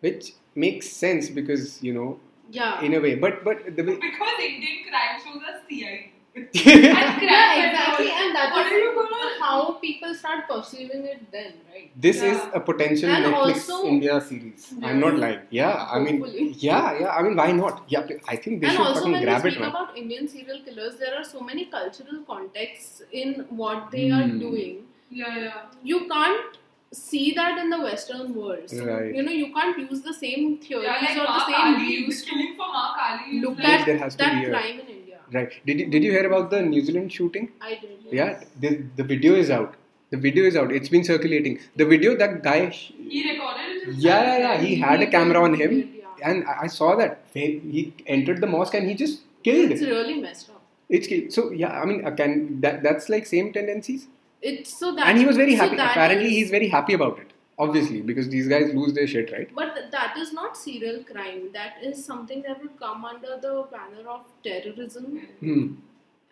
which 0.02 0.34
makes 0.56 0.89
sense 1.04 1.30
because 1.41 1.82
you 1.89 1.93
know 1.99 2.10
Yeah. 2.56 2.82
in 2.86 2.93
a 2.95 2.99
way, 3.04 3.16
but 3.16 3.43
but 3.43 3.60
the 3.76 3.84
way 3.89 3.95
Because 4.08 4.39
Indian 4.47 4.80
crime 4.89 5.20
shows 5.26 5.43
are 5.52 5.60
CI. 5.68 5.93
and 6.36 6.49
crack 6.54 7.22
Yeah, 7.28 7.54
and 7.54 7.64
exactly, 7.70 8.10
and 8.24 8.36
that 8.36 8.52
what 8.58 8.72
is 8.76 8.84
gonna 8.97 9.30
how 9.39 9.56
people 9.86 10.14
start 10.20 10.43
perceiving 10.52 11.02
it 11.14 11.24
then, 11.36 11.49
right? 11.72 11.89
This 12.06 12.22
Yeah. 12.22 12.30
is 12.34 12.43
a 12.60 12.62
potential 12.70 13.10
And 13.16 13.26
Netflix 13.30 13.64
also- 13.72 13.80
India 13.93 14.16
series. 14.30 14.68
I'm 14.82 15.02
not 15.06 15.14
Yes. 15.18 15.22
lying. 15.24 15.41
Yeah, 15.60 15.88
I 15.95 15.99
mean, 16.06 16.20
Hopefully. 16.22 16.45
yeah, 16.68 16.88
yeah. 17.02 17.10
I 17.18 17.22
mean, 17.26 17.36
why 17.41 17.47
not? 17.58 17.82
Yeah, 17.95 18.08
I 18.36 18.38
think 18.45 18.62
they 18.62 18.68
and 18.68 18.78
should 18.78 18.86
also 18.86 18.99
fucking 19.02 19.12
when 19.18 19.22
we 19.26 19.26
grab 19.30 19.45
it, 19.45 19.52
speak 19.58 19.66
man. 19.66 19.70
about 19.76 19.97
Indian 20.04 20.28
serial 20.36 20.62
killers, 20.70 20.95
there 21.04 21.16
are 21.20 21.26
so 21.34 21.41
many 21.52 21.66
cultural 21.78 22.24
contexts 22.32 23.04
in 23.24 23.36
what 23.64 23.91
they 23.97 24.06
are 24.20 24.24
Hmm. 24.30 24.39
doing. 24.45 24.80
Yeah, 25.22 25.38
yeah. 25.45 25.62
You 25.91 26.02
can't 26.16 26.58
see 26.93 27.31
that 27.33 27.57
in 27.57 27.69
the 27.69 27.79
Western 27.81 28.33
world. 28.35 28.69
So, 28.69 28.85
Right. 28.85 29.15
You 29.15 29.23
know, 29.23 29.31
you 29.31 29.53
can't 29.53 29.77
use 29.79 30.01
the 30.01 30.13
same 30.13 30.57
theories 30.57 30.85
Yeah, 30.87 30.97
like 31.01 31.17
or 31.17 31.27
the 31.27 31.45
same 31.45 31.55
Kali, 31.75 31.85
views 31.85 32.23
to 32.25 32.31
for 32.57 32.67
Ma 32.77 32.93
Kali. 32.95 33.39
look 33.39 33.57
like, 33.57 33.67
at 33.81 33.85
There 33.85 33.97
has 33.97 34.15
to 34.15 34.17
that 34.23 34.41
be 34.41 34.45
a- 34.47 34.49
crime 34.49 34.79
in 34.79 34.87
India. 34.87 35.19
Right. 35.33 35.53
Did 35.65 35.79
you, 35.79 35.85
did 35.89 36.03
you 36.03 36.11
hear 36.11 36.25
about 36.27 36.49
the 36.49 36.61
New 36.61 36.83
Zealand 36.83 37.13
shooting? 37.13 37.51
I 37.61 37.75
did. 37.81 37.91
Yeah, 38.11 38.43
the, 38.59 38.83
the 38.97 39.03
video 39.03 39.35
is 39.35 39.49
out. 39.49 39.75
The 40.09 40.17
video 40.17 40.43
is 40.43 40.57
out. 40.57 40.73
It's 40.73 40.89
been 40.89 41.05
circulating. 41.05 41.59
The 41.77 41.85
video 41.85 42.17
that 42.17 42.43
guy. 42.43 42.67
He 42.67 43.31
recorded 43.31 43.87
it. 43.87 43.93
Yeah, 43.95 44.23
yeah, 44.23 44.37
yeah. 44.39 44.61
He 44.61 44.75
had 44.75 45.01
a 45.01 45.07
camera 45.07 45.41
on 45.41 45.53
him, 45.53 45.71
yeah. 45.99 46.29
and 46.29 46.43
I 46.45 46.63
I 46.63 46.67
saw 46.67 46.89
that 46.97 47.21
he 47.33 47.45
he 47.75 47.83
entered 48.15 48.41
the 48.41 48.47
mosque 48.55 48.73
and 48.79 48.89
he 48.89 48.93
just 49.03 49.21
killed. 49.45 49.71
It's 49.71 49.81
really 49.81 50.17
messed 50.25 50.49
up. 50.49 50.61
It's 50.89 51.07
killed. 51.07 51.31
So 51.37 51.51
yeah, 51.61 51.79
I 51.81 51.85
mean, 51.85 52.03
uh, 52.05 52.11
can 52.11 52.59
that 52.65 52.83
that's 52.83 53.07
like 53.15 53.25
same 53.25 53.53
tendencies? 53.53 54.07
It's 54.41 54.73
so 54.77 54.93
that 54.95 55.07
And 55.07 55.17
he 55.17 55.25
was 55.25 55.37
very 55.37 55.55
happy. 55.55 55.75
that 55.77 55.91
Apparently, 55.91 56.27
is- 56.27 56.31
he's 56.37 56.49
very 56.51 56.67
happy 56.69 56.93
about 56.93 57.19
it. 57.19 57.27
Obviously, 57.59 58.01
because 58.01 58.27
these 58.29 58.47
guys 58.47 58.73
lose 58.73 58.93
their 58.93 59.05
shit, 59.05 59.31
right? 59.31 59.49
But 59.53 59.75
that 59.91 60.15
is 60.17 60.33
not 60.33 60.57
serial 60.57 61.03
crime. 61.03 61.49
That 61.53 61.73
is 61.83 62.03
something 62.03 62.41
that 62.47 62.61
would 62.61 62.79
come 62.79 63.05
under 63.05 63.37
the 63.43 63.65
banner 63.73 64.09
of 64.09 64.21
terrorism 64.47 65.19
Hmm. 65.41 65.65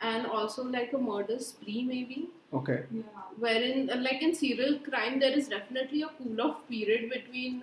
and 0.02 0.26
also 0.26 0.64
like 0.64 0.94
a 0.94 0.98
murder 0.98 1.38
spree, 1.40 1.84
maybe. 1.84 2.30
Okay. 2.62 2.80
Yeah. 2.92 3.04
Wherein, 3.38 3.92
uh, 3.92 3.98
like 4.08 4.24
in 4.24 4.34
serial 4.34 4.80
crime, 4.80 5.20
there 5.20 5.38
is 5.42 5.48
definitely 5.50 6.02
a 6.02 6.10
cool 6.18 6.42
off 6.48 6.68
period 6.68 7.12
between, 7.12 7.62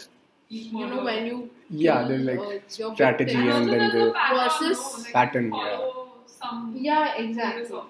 you 0.49 0.87
know, 0.87 1.03
when 1.03 1.27
you. 1.27 1.51
Yeah, 1.69 1.99
kill, 2.01 2.09
there's 2.09 2.25
like 2.25 2.39
uh, 2.39 2.53
your 2.83 2.95
strategy 2.95 3.35
victim. 3.35 3.51
And 3.51 3.63
and 3.63 3.73
then 3.73 3.79
there's 3.81 4.05
the 4.05 4.13
pattern, 4.13 4.39
versus 4.45 4.79
no? 4.79 5.03
Like 5.03 5.13
pattern, 5.13 5.51
follow 5.51 6.09
some 6.27 6.75
Yeah, 6.79 7.15
exactly. 7.17 7.81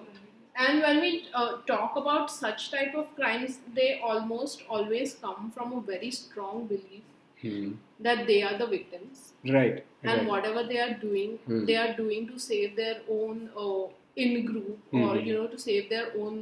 And 0.57 0.81
when 0.81 1.01
we 1.01 1.27
uh, 1.33 1.57
talk 1.67 1.95
about 1.95 2.31
such 2.31 2.71
type 2.71 2.95
of 2.95 3.13
crimes, 3.15 3.59
they 3.73 3.99
almost 4.03 4.63
always 4.69 5.13
come 5.15 5.51
from 5.51 5.73
a 5.73 5.81
very 5.81 6.11
strong 6.11 6.65
belief 6.67 7.03
Hmm. 7.41 7.73
that 7.99 8.25
they 8.27 8.41
are 8.43 8.57
the 8.57 8.67
victims. 8.67 9.33
Right. 9.55 9.83
and 10.03 10.19
right. 10.19 10.27
whatever 10.29 10.61
they 10.69 10.77
are 10.81 10.93
doing 11.03 11.31
Hmm. 11.45 11.61
they 11.67 11.75
are 11.83 11.93
doing 11.99 12.25
to 12.31 12.39
save 12.43 12.75
their 12.79 12.97
own 13.15 13.39
uh, 13.63 13.85
in 14.25 14.35
group 14.49 14.93
or 15.01 15.07
Mhm. 15.15 15.25
you 15.27 15.33
know 15.37 15.47
to 15.53 15.57
save 15.63 15.87
their 15.93 16.05
own 16.25 16.37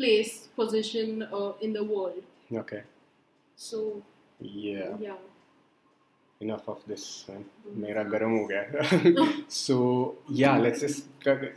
place 0.00 0.32
position 0.60 1.22
uh, 1.40 1.52
in 1.68 1.76
the 1.78 1.84
world 1.92 2.58
Okay. 2.62 2.82
so 3.68 3.82
Yeah. 4.40 4.96
yeah 5.06 5.18
enough 6.40 6.68
of 6.68 6.80
this 6.90 7.04
mera 7.84 8.04
garam 8.12 8.34
ho 8.38 8.42
gaya 8.50 9.24
so 9.62 9.78
yeah 10.42 10.56
let's 10.64 10.80
just 10.86 11.00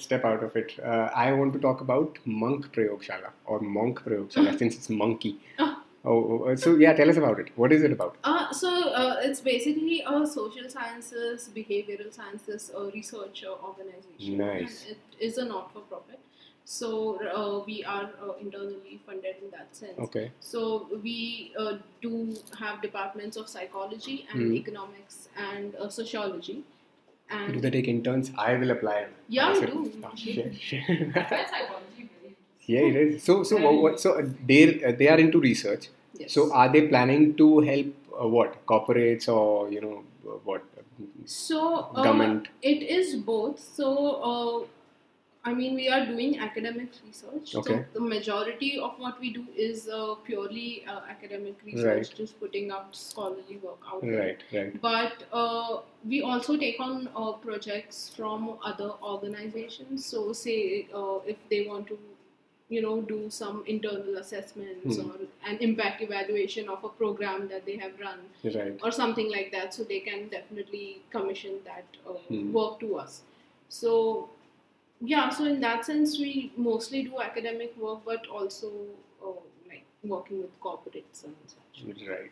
step 0.06 0.26
out 0.32 0.44
of 0.48 0.56
it 0.62 0.72
uh, 0.92 1.08
i 1.26 1.32
want 1.40 1.54
to 1.58 1.62
talk 1.68 1.82
about 1.88 2.18
monk 2.44 2.66
prayogshala 2.78 3.30
or 3.46 3.60
monk 3.78 4.04
prayogshala 4.08 4.58
since 4.64 4.76
it's 4.80 4.92
monkey 5.04 5.34
oh, 6.04 6.20
oh, 6.32 6.46
oh. 6.48 6.56
So 6.56 6.76
yeah, 6.76 6.94
tell 6.94 7.10
us 7.10 7.18
about 7.18 7.40
it. 7.40 7.50
What 7.56 7.72
is 7.72 7.84
it 7.84 7.92
about? 7.92 8.16
Uh, 8.24 8.52
so 8.52 8.70
uh, 8.90 9.18
it's 9.22 9.42
basically 9.42 10.04
a 10.08 10.26
social 10.26 10.70
sciences, 10.70 11.50
behavioral 11.56 12.14
sciences, 12.14 12.72
uh, 12.76 12.86
research 12.92 13.44
organization. 13.46 14.38
Nice. 14.38 14.86
And 14.88 14.96
it 14.96 15.26
is 15.28 15.38
a 15.38 15.46
not-for-profit 15.46 16.20
so 16.74 16.90
uh, 17.38 17.64
we 17.70 17.84
are 17.94 18.10
uh, 18.26 18.34
internally 18.44 19.00
funded 19.06 19.36
in 19.46 19.50
that 19.58 19.76
sense 19.82 20.00
okay 20.08 20.26
So 20.50 20.60
we 21.06 21.16
uh, 21.64 21.74
do 22.04 22.12
have 22.60 22.82
departments 22.86 23.38
of 23.42 23.48
psychology 23.54 24.16
and 24.32 24.42
Hmm. 24.42 24.54
economics 24.60 25.18
and 25.48 25.76
uh, 25.76 25.90
sociology. 25.98 26.56
And 27.38 27.54
do 27.56 27.62
they 27.66 27.72
take 27.76 27.88
interns 27.96 28.32
I 28.46 28.54
will 28.62 28.72
apply 28.76 28.96
Yeah, 29.38 29.50
That's 29.50 29.62
we 29.62 29.68
it. 29.68 29.74
do. 29.74 30.04
Ah, 30.10 30.16
shit, 30.24 30.56
shit. 30.70 30.84
That's 31.18 31.32
why 31.32 31.44
psychology 31.52 32.08
very 32.14 32.36
yeah 32.74 32.88
it 32.90 32.96
is 33.04 33.24
so 33.30 33.36
so 33.52 33.58
what, 33.66 33.76
what, 33.84 34.00
so 34.06 34.14
uh, 34.22 34.26
they 34.52 34.62
uh, 34.84 34.92
they 35.02 35.08
are 35.14 35.20
into 35.26 35.40
research 35.46 35.88
yes. 36.24 36.34
so 36.38 36.44
are 36.64 36.68
they 36.76 36.82
planning 36.94 37.24
to 37.42 37.48
help 37.70 37.88
uh, 38.22 38.28
what 38.38 38.58
corporates 38.74 39.28
or 39.38 39.46
you 39.76 39.82
know 39.86 39.96
uh, 40.28 40.38
what 40.50 40.64
so 41.26 41.62
uh, 41.96 42.02
government. 42.04 42.48
it 42.62 42.84
is 42.84 43.16
both. 43.16 43.60
So 43.60 43.88
uh, 44.32 44.68
I 45.44 45.54
mean, 45.56 45.74
we 45.74 45.90
are 45.90 46.06
doing 46.06 46.38
academic 46.40 46.90
research. 47.04 47.56
Okay. 47.56 47.78
So 47.78 47.86
the 47.94 48.00
majority 48.00 48.78
of 48.80 48.94
what 49.00 49.20
we 49.20 49.32
do 49.34 49.44
is 49.56 49.88
uh, 49.90 50.14
purely 50.24 50.86
uh, 50.88 51.00
academic 51.10 51.56
research, 51.66 51.86
Right. 52.10 52.14
just 52.16 52.40
putting 52.40 52.70
out 52.70 52.96
scholarly 52.96 53.58
work 53.64 53.80
out 53.92 54.02
there. 54.02 54.20
right 54.20 54.44
right 54.54 54.82
but 54.82 55.24
uh, 55.34 55.80
we 56.08 56.22
also 56.22 56.58
take 56.58 56.80
on 56.80 57.10
uh, 57.16 57.32
projects 57.48 58.10
from 58.16 58.58
other 58.64 58.92
organizations 59.02 60.06
so 60.06 60.32
say 60.32 60.88
uh, 60.94 61.18
if 61.26 61.38
they 61.50 61.66
want 61.68 61.88
to 61.88 61.98
you 62.70 62.82
know 62.84 63.02
do 63.02 63.18
some 63.30 63.64
internal 63.76 64.18
assessments 64.18 64.98
Hmm. 64.98 65.10
or 65.10 65.16
an 65.52 65.58
impact 65.70 66.04
evaluation 66.04 66.70
of 66.76 66.84
a 66.84 66.90
program 66.90 67.48
that 67.54 67.66
they 67.66 67.78
have 67.78 68.00
run 68.00 68.20
right 68.60 68.78
or 68.84 68.92
something 68.92 69.32
like 69.38 69.52
that 69.58 69.74
so 69.74 69.84
they 69.84 70.00
can 70.12 70.28
definitely 70.38 70.86
commission 71.18 71.58
that 71.72 72.00
uh, 72.08 72.14
Hmm. 72.30 72.46
work 72.60 72.80
to 72.86 72.92
us 73.06 73.18
so 73.70 74.30
yeah 75.02 75.30
so 75.30 75.46
in 75.46 75.60
that 75.60 75.86
sense 75.86 76.18
we 76.20 76.52
mostly 76.58 77.04
do 77.04 77.20
academic 77.22 77.76
work 77.78 78.00
but 78.06 78.26
also 78.28 78.72
uh, 79.26 79.32
like 79.68 79.86
working 80.04 80.42
with 80.42 80.60
corporates 80.62 81.24
and 81.26 81.36
such 81.48 82.08
Right. 82.08 82.32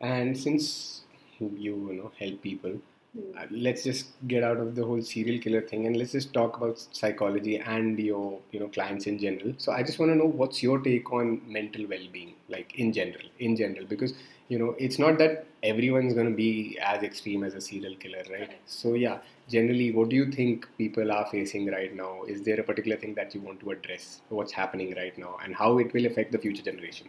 And 0.00 0.38
since 0.38 1.02
you 1.38 1.50
you 1.58 1.76
know 1.98 2.12
help 2.18 2.42
people, 2.42 2.80
Hmm. 3.14 3.38
uh, 3.38 3.44
let's 3.50 3.82
just 3.82 4.10
get 4.28 4.44
out 4.44 4.58
of 4.58 4.76
the 4.76 4.84
whole 4.84 5.02
serial 5.02 5.40
killer 5.44 5.60
thing 5.62 5.86
and 5.86 5.96
let's 5.96 6.12
just 6.12 6.32
talk 6.32 6.56
about 6.58 6.78
psychology 6.98 7.56
and 7.58 7.98
your 7.98 8.38
you 8.52 8.60
know 8.60 8.68
clients 8.68 9.06
in 9.06 9.18
general. 9.18 9.52
So 9.58 9.72
I 9.72 9.82
just 9.82 9.98
want 9.98 10.12
to 10.12 10.16
know 10.16 10.26
what's 10.42 10.62
your 10.62 10.78
take 10.80 11.12
on 11.12 11.40
mental 11.58 11.86
well-being, 11.88 12.34
like 12.48 12.78
in 12.78 12.92
general, 12.92 13.26
in 13.40 13.56
general, 13.56 13.84
because 13.86 14.14
you 14.50 14.58
know 14.58 14.74
it's 14.78 14.98
not 14.98 15.18
that 15.18 15.46
everyone's 15.62 16.14
going 16.14 16.28
to 16.28 16.36
be 16.36 16.78
as 16.84 17.02
extreme 17.02 17.44
as 17.44 17.54
a 17.54 17.60
serial 17.60 17.94
killer, 17.96 18.22
right? 18.30 18.52
So 18.66 18.94
yeah, 18.94 19.18
generally, 19.48 19.92
what 19.92 20.08
do 20.08 20.16
you 20.16 20.30
think 20.32 20.66
people 20.78 21.12
are 21.12 21.26
facing 21.30 21.66
right 21.70 21.94
now? 21.94 22.24
Is 22.26 22.42
there 22.42 22.58
a 22.58 22.62
particular 22.62 22.96
thing 22.96 23.14
that 23.14 23.34
you 23.34 23.40
want 23.40 23.60
to 23.60 23.70
address? 23.70 24.22
What's 24.28 24.52
happening 24.52 24.94
right 24.96 25.16
now, 25.16 25.36
and 25.44 25.54
how 25.54 25.78
it 25.78 25.92
will 25.92 26.06
affect 26.06 26.32
the 26.32 26.38
future 26.38 26.62
generation? 26.62 27.08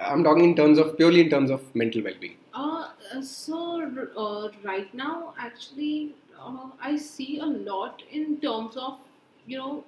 I'm 0.00 0.24
talking 0.24 0.44
in 0.44 0.56
terms 0.56 0.78
of 0.78 0.96
purely 0.96 1.20
in 1.20 1.30
terms 1.30 1.50
of 1.50 1.74
mental 1.74 2.02
well-being. 2.02 2.36
Uh, 2.54 2.88
uh, 3.14 3.22
so 3.22 3.82
uh, 4.16 4.48
right 4.64 4.92
now, 4.94 5.34
actually, 5.38 6.14
uh, 6.40 6.68
I 6.80 6.96
see 6.96 7.40
a 7.40 7.46
lot 7.46 8.02
in 8.10 8.40
terms 8.40 8.76
of 8.76 8.98
you 9.46 9.58
know 9.58 9.84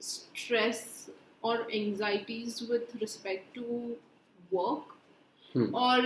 stress 0.00 1.10
or 1.42 1.70
anxieties 1.70 2.62
with 2.68 3.00
respect 3.00 3.54
to 3.54 3.96
work 4.50 4.93
Hmm. 5.54 5.74
or 5.74 5.98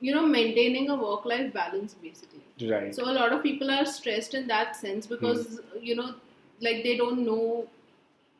you 0.00 0.14
know 0.14 0.26
maintaining 0.26 0.90
a 0.90 0.96
work-life 0.96 1.52
balance 1.52 1.94
basically. 1.94 2.68
Right. 2.70 2.94
So 2.94 3.04
a 3.10 3.14
lot 3.20 3.32
of 3.32 3.42
people 3.42 3.70
are 3.70 3.84
stressed 3.84 4.34
in 4.34 4.46
that 4.48 4.76
sense 4.76 5.06
because 5.06 5.60
you 5.80 5.96
know 5.96 6.14
like 6.60 6.84
they 6.84 6.96
don't 6.96 7.24
know 7.24 7.66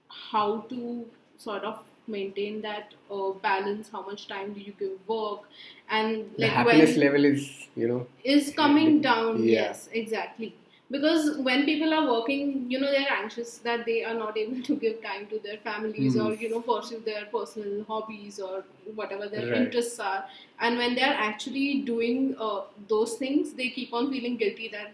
how 0.08 0.60
to 0.68 1.06
sort 1.38 1.64
of 1.64 1.80
maintain 2.06 2.60
that 2.62 2.94
uh, 3.10 3.30
balance 3.42 3.88
how 3.90 4.02
much 4.06 4.28
time 4.28 4.52
do 4.52 4.60
you 4.60 4.74
give 4.78 5.08
work 5.08 5.40
and 5.90 6.30
the 6.36 6.42
like 6.42 6.50
happiness 6.50 6.90
when 6.90 7.00
level 7.06 7.24
is, 7.24 7.66
you 7.74 7.88
know, 7.88 8.06
is 8.22 8.52
coming 8.54 9.00
down 9.00 9.42
Yeah. 9.42 9.62
yes 9.62 9.88
exactly 9.92 10.54
because 10.94 11.38
when 11.46 11.64
people 11.68 11.92
are 11.98 12.04
working 12.08 12.50
you 12.72 12.80
know 12.80 12.90
they're 12.94 13.12
anxious 13.14 13.52
that 13.68 13.84
they 13.86 13.96
are 14.08 14.14
not 14.18 14.36
able 14.42 14.62
to 14.68 14.76
give 14.84 15.00
time 15.06 15.26
to 15.32 15.40
their 15.46 15.56
families 15.68 16.14
mm. 16.14 16.24
or 16.24 16.34
hmm. 16.34 16.42
you 16.42 16.50
know 16.50 16.60
pursue 16.68 17.00
their 17.06 17.24
personal 17.32 17.84
hobbies 17.88 18.38
or 18.48 18.64
whatever 19.00 19.28
their 19.28 19.46
right. 19.50 19.62
interests 19.62 19.98
are. 19.98 20.24
And 20.60 20.78
when 20.78 20.94
they're 20.94 21.18
actually 21.28 21.82
doing 21.82 22.36
uh, 22.38 22.60
those 22.88 23.14
things 23.22 23.54
they 23.54 23.68
keep 23.70 23.92
on 24.00 24.10
feeling 24.12 24.36
guilty 24.36 24.70
that 24.76 24.92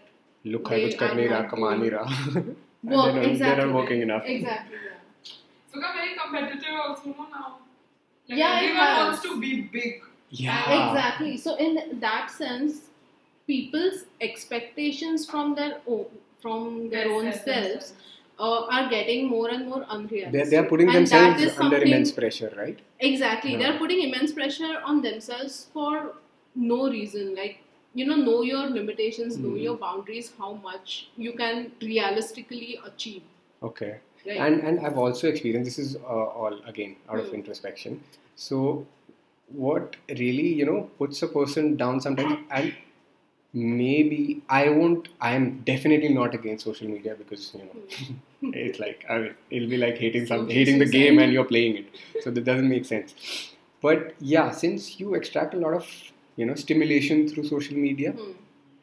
look 0.55 0.69
they 0.75 0.83
kuch 0.85 0.97
kar 1.01 1.11
nahi 1.19 1.41
kama 1.55 1.73
nahi 1.81 1.91
raha 1.97 2.45
work 2.45 3.13
they're 3.13 3.27
exactly 3.31 3.39
they're 3.39 3.65
not 3.65 3.75
working 3.79 4.05
enough. 4.07 4.31
Exactly 4.37 4.79
yeah. 4.85 5.33
it's 5.65 5.97
very 5.99 6.15
competitive 6.21 6.79
also 6.85 7.17
now. 7.35 7.49
Like 8.29 8.39
yeah 8.43 8.55
everyone 8.61 8.95
wants 9.01 9.27
to 9.27 9.39
be 9.43 9.51
big. 9.75 10.07
Yeah. 10.31 10.73
Exactly. 10.73 11.37
So 11.45 11.55
in 11.63 11.99
that 11.99 12.31
sense 12.31 12.81
people's 13.47 14.05
expectations 14.21 15.25
from 15.29 15.55
their 15.55 15.81
own, 15.87 16.05
from 16.41 16.89
their 16.89 17.07
Yes, 17.07 17.17
own 17.17 17.25
yes, 17.25 17.43
yes, 17.45 17.45
selves 17.45 17.93
uh, 18.39 18.65
are 18.75 18.89
getting 18.89 19.27
more 19.27 19.49
and 19.49 19.67
more 19.67 19.85
unrealistic. 19.89 20.31
they're, 20.33 20.49
they're 20.49 20.69
putting 20.69 20.87
And 20.87 20.95
themselves 20.97 21.41
is 21.41 21.57
under 21.57 21.77
immense 21.77 22.11
pressure 22.11 22.53
right 22.57 22.79
Exactly. 22.99 23.53
Yeah. 23.53 23.57
They're 23.59 23.77
putting 23.79 24.01
immense 24.03 24.31
pressure 24.33 24.79
on 24.85 25.01
themselves 25.01 25.67
for 25.73 26.13
no 26.55 26.89
reason. 26.89 27.35
Like 27.35 27.59
you 27.93 28.05
know, 28.05 28.15
know 28.15 28.41
your 28.41 28.67
limitations, 28.69 29.37
know 29.37 29.49
Mhm. 29.49 29.61
your 29.63 29.75
boundaries, 29.77 30.31
how 30.37 30.53
much 30.53 31.09
you 31.17 31.33
can 31.33 31.71
realistically 31.81 32.79
achieve. 32.89 33.23
okay 33.69 33.89
Right. 34.27 34.37
and 34.45 34.63
and 34.69 34.79
I've 34.87 34.97
also 35.01 35.27
experienced 35.29 35.67
this 35.69 35.79
is 35.87 35.95
uh, 35.95 36.25
all 36.41 36.55
again 36.71 36.95
out 37.09 37.19
of 37.23 37.27
Hmm. 37.29 37.35
introspection. 37.39 37.95
So 38.35 38.85
what 39.65 39.95
really 40.21 40.47
you 40.61 40.65
know 40.69 40.79
puts 40.99 41.21
a 41.23 41.27
person 41.27 41.75
down 41.77 41.99
sometimes 42.05 42.37
and 42.59 42.73
maybe 43.53 44.41
I 44.49 44.69
won't 44.69 45.09
I 45.19 45.33
am 45.35 45.61
definitely 45.61 46.09
not 46.09 46.33
against 46.35 46.65
social 46.65 46.87
media 46.87 47.15
because 47.17 47.53
you 47.53 47.59
know 47.65 48.51
it's 48.53 48.79
like 48.79 49.05
I 49.09 49.17
mean, 49.19 49.35
it'll 49.49 49.69
be 49.69 49.77
like 49.77 49.97
hating 49.97 50.25
some 50.25 50.47
hating 50.49 50.79
the 50.79 50.85
game 50.85 51.19
and 51.19 51.31
you're 51.33 51.45
playing 51.45 51.77
it. 51.77 51.85
So 52.23 52.31
that 52.31 52.43
doesn't 52.45 52.69
make 52.69 52.85
sense. 52.85 53.15
But 53.81 54.15
yeah 54.19 54.51
since 54.51 54.99
you 54.99 55.15
extract 55.15 55.53
a 55.53 55.57
lot 55.57 55.73
of 55.73 55.87
you 56.35 56.45
know 56.45 56.55
stimulation 56.55 57.27
through 57.27 57.45
social 57.45 57.75
media 57.77 58.11
Hmm. 58.11 58.31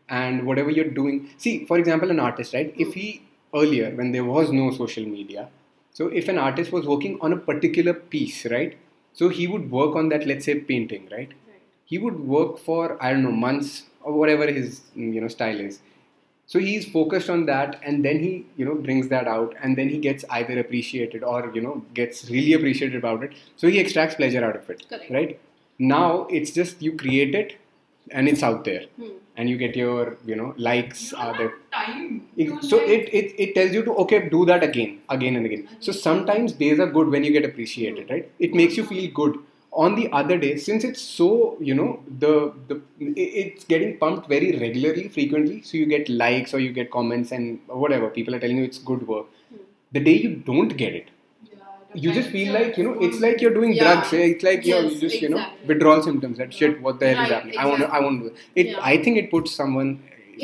and 0.08 0.46
whatever 0.46 0.70
you're 0.70 0.92
doing 0.98 1.30
see 1.38 1.64
for 1.66 1.78
example 1.78 2.10
an 2.10 2.20
artist 2.20 2.54
right? 2.54 2.74
If 2.76 2.94
he 2.94 3.22
earlier 3.54 3.90
when 3.94 4.12
there 4.12 4.24
was 4.24 4.50
no 4.52 4.70
social 4.70 5.04
media 5.06 5.48
so 5.92 6.06
if 6.08 6.28
an 6.28 6.38
artist 6.38 6.72
was 6.72 6.86
working 6.86 7.18
on 7.20 7.32
a 7.32 7.36
particular 7.36 7.94
piece 7.94 8.44
right? 8.46 8.76
So 9.12 9.28
he 9.28 9.46
would 9.48 9.70
work 9.70 9.96
on 9.96 10.08
that 10.10 10.26
let's 10.26 10.44
say 10.44 10.54
painting 10.60 11.08
right? 11.10 11.28
Right. 11.28 11.62
he 11.92 11.98
would 11.98 12.18
work 12.34 12.58
for 12.64 12.82
i 13.02 13.10
don't 13.12 13.22
know 13.26 13.36
months 13.44 13.70
or 14.02 14.12
whatever 14.12 14.46
his 14.50 14.80
mm, 14.96 15.12
you 15.14 15.20
know 15.20 15.28
style 15.28 15.58
is. 15.60 15.80
So 16.46 16.58
he's 16.58 16.88
focused 16.88 17.28
on 17.28 17.44
that 17.46 17.78
and 17.82 18.04
then 18.04 18.20
he 18.20 18.46
you 18.56 18.64
know 18.64 18.74
brings 18.74 19.08
that 19.08 19.28
out 19.28 19.54
and 19.62 19.76
then 19.76 19.88
he 19.90 19.98
gets 19.98 20.24
either 20.30 20.58
appreciated 20.58 21.22
or 21.22 21.50
you 21.54 21.60
know 21.60 21.84
gets 21.94 22.30
really 22.30 22.54
appreciated 22.54 22.96
about 22.96 23.22
it. 23.22 23.32
So 23.56 23.68
he 23.68 23.78
extracts 23.78 24.14
pleasure 24.14 24.44
out 24.44 24.56
of 24.56 24.68
it 24.70 24.88
Correct. 24.88 25.10
right? 25.10 25.40
Now 25.78 26.26
it's 26.30 26.50
just 26.50 26.82
you 26.82 26.96
create 26.96 27.34
it 27.34 27.56
and 28.10 28.28
it's 28.28 28.42
out 28.42 28.64
there. 28.64 28.84
Hmm. 28.96 29.14
and 29.40 29.48
you 29.50 29.56
get 29.58 29.76
your 29.78 30.16
you 30.28 30.36
know 30.38 30.46
likes 30.66 31.02
You 31.12 31.18
are 31.24 31.26
don't 31.26 31.38
there 31.40 31.50
have 31.50 31.58
time. 31.74 32.06
it- 32.44 32.64
so 32.70 32.78
like, 32.78 32.88
it, 32.94 33.04
it 33.18 33.34
it 33.44 33.52
tells 33.58 33.76
you 33.76 33.82
to 33.88 33.92
okay 34.04 34.18
do 34.32 34.40
that 34.48 34.64
again 34.68 34.94
again 35.16 35.36
and 35.40 35.46
again. 35.50 35.68
So 35.88 35.92
sometimes 35.98 36.54
days 36.62 36.80
are 36.84 36.88
good 36.96 37.12
when 37.16 37.26
you 37.28 37.30
get 37.36 37.44
appreciated 37.50 38.10
right? 38.14 38.30
It 38.48 38.54
makes 38.62 38.76
you 38.80 38.86
feel 38.92 39.06
good 39.20 39.38
on 39.72 39.94
the 39.94 40.10
other 40.12 40.36
day 40.38 40.56
since 40.56 40.82
it's 40.84 41.00
so 41.00 41.56
you 41.60 41.74
know 41.74 42.02
the 42.24 42.52
the 42.68 42.80
it's 43.00 43.64
getting 43.64 43.98
pumped 43.98 44.26
very 44.28 44.50
regularly 44.58 45.08
frequently 45.08 45.60
so 45.62 45.76
you 45.76 45.86
get 45.86 46.08
likes 46.08 46.54
or 46.54 46.58
you 46.60 46.72
get 46.72 46.90
comments 46.90 47.32
and 47.32 47.60
whatever 47.66 48.08
people 48.08 48.34
are 48.34 48.40
telling 48.40 48.56
you 48.56 48.64
it's 48.64 48.78
good 48.78 49.06
work 49.06 49.26
Hmm. 49.50 49.62
the 49.96 50.00
day 50.08 50.14
you 50.24 50.30
don't 50.50 50.74
get 50.82 50.94
it 51.00 51.06
yeah, 51.50 52.00
you 52.04 52.12
just 52.18 52.30
feel 52.30 52.52
like 52.58 52.76
you 52.78 52.84
know 52.88 52.94
it's 53.08 53.20
like 53.26 53.40
you're 53.42 53.54
doing 53.60 53.72
Yeah. 53.74 53.84
drugs 53.84 54.12
eh? 54.14 54.24
it's 54.32 54.42
like 54.48 54.64
you're 54.70 54.82
Yes, 54.88 55.00
just 55.04 55.20
you 55.22 55.28
know 55.34 55.44
withdrawal 55.72 56.02
symptoms 56.08 56.38
that 56.38 56.52
shit 56.60 56.80
what 56.88 56.98
the 57.00 57.12
hell 57.14 57.24
is 57.26 57.30
happening 57.36 57.58
i 57.58 57.66
want 57.70 57.80
to 57.86 57.88
i 57.98 58.00
want 58.06 58.22
to 58.24 58.34
it 58.62 58.66
Yeah. 58.72 58.80
i 58.92 58.96
think 59.04 59.16
it 59.24 59.30
puts 59.36 59.52
someone 59.62 59.92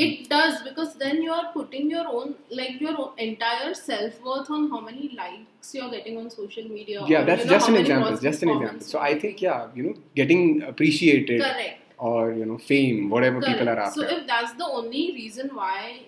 It 0.03 0.28
does 0.28 0.62
because 0.62 0.95
then 0.97 1.22
you 1.22 1.32
are 1.32 1.53
putting 1.53 1.90
your 1.90 2.07
own, 2.09 2.34
like 2.51 2.80
your 2.80 2.95
own 3.01 3.12
entire 3.18 3.74
self 3.74 4.20
worth 4.24 4.51
on 4.51 4.70
how 4.70 4.80
many 4.80 5.11
likes 5.16 5.74
you're 5.74 5.90
getting 5.90 6.16
on 6.18 6.30
social 6.30 6.64
media. 6.68 7.05
yeah 7.07 7.22
or, 7.22 7.24
that's 7.26 7.45
you 7.45 7.51
know, 7.51 7.57
just 7.57 7.68
an 7.68 7.76
example 7.76 8.16
just 8.16 8.42
an 8.42 8.49
example 8.55 8.86
so 8.92 8.99
i 9.01 9.18
think 9.18 9.40
yeah 9.40 9.66
you 9.74 9.82
know 9.84 9.95
getting 10.14 10.62
appreciated 10.62 11.40
Correct. 11.40 11.78
or 11.99 12.32
you 12.32 12.45
know 12.45 12.59
fame 12.59 13.09
whatever 13.11 13.40
people 13.40 13.68
are 13.68 13.76
Correct. 13.76 13.88
after 13.88 14.01
So 14.09 14.16
if 14.18 14.26
that's 14.26 14.53
the 14.64 14.66
only 14.80 15.05
reason 15.20 15.55
why 15.55 16.01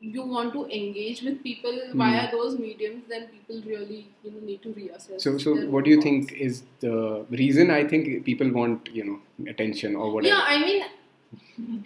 you 0.00 0.22
want 0.34 0.52
to 0.52 0.66
engage 0.78 1.22
with 1.22 1.42
people 1.42 1.72
Hmm. 1.92 1.98
via 1.98 2.30
those 2.30 2.58
mediums, 2.58 3.04
then 3.12 3.22
people 3.28 3.62
really 3.70 4.00
you 4.24 4.30
know 4.32 4.40
need 4.50 4.60
to 4.66 4.72
reassess. 4.80 5.20
so 5.26 5.38
so 5.44 5.54
what 5.74 5.84
do 5.84 5.90
you 5.90 5.96
own 5.96 6.02
think 6.08 6.32
is 6.48 6.62
the 6.80 7.24
reason 7.42 7.70
i 7.70 7.82
think 7.92 8.10
people 8.28 8.50
want 8.60 8.90
you 8.98 9.04
know 9.08 9.48
attention 9.54 9.96
or 9.96 10.10
whatever 10.12 10.34
Yeah, 10.34 10.44
I 10.54 10.58
mean, 10.66 10.82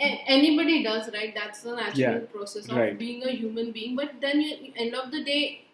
anybody 0.01 0.83
does, 0.83 1.11
right? 1.13 1.35
That's 1.35 1.63
the 1.63 1.75
natural 1.77 1.95
Yeah, 2.01 2.19
process 2.37 2.69
of 2.69 2.77
right. 2.77 2.99
being 2.99 3.23
a 3.25 3.31
human 3.31 3.73
being. 3.73 3.97
But 3.97 4.21
then, 4.21 4.41
you, 4.41 4.73
end 4.77 4.95
of 4.95 5.11
the 5.11 5.23
day, 5.25 5.65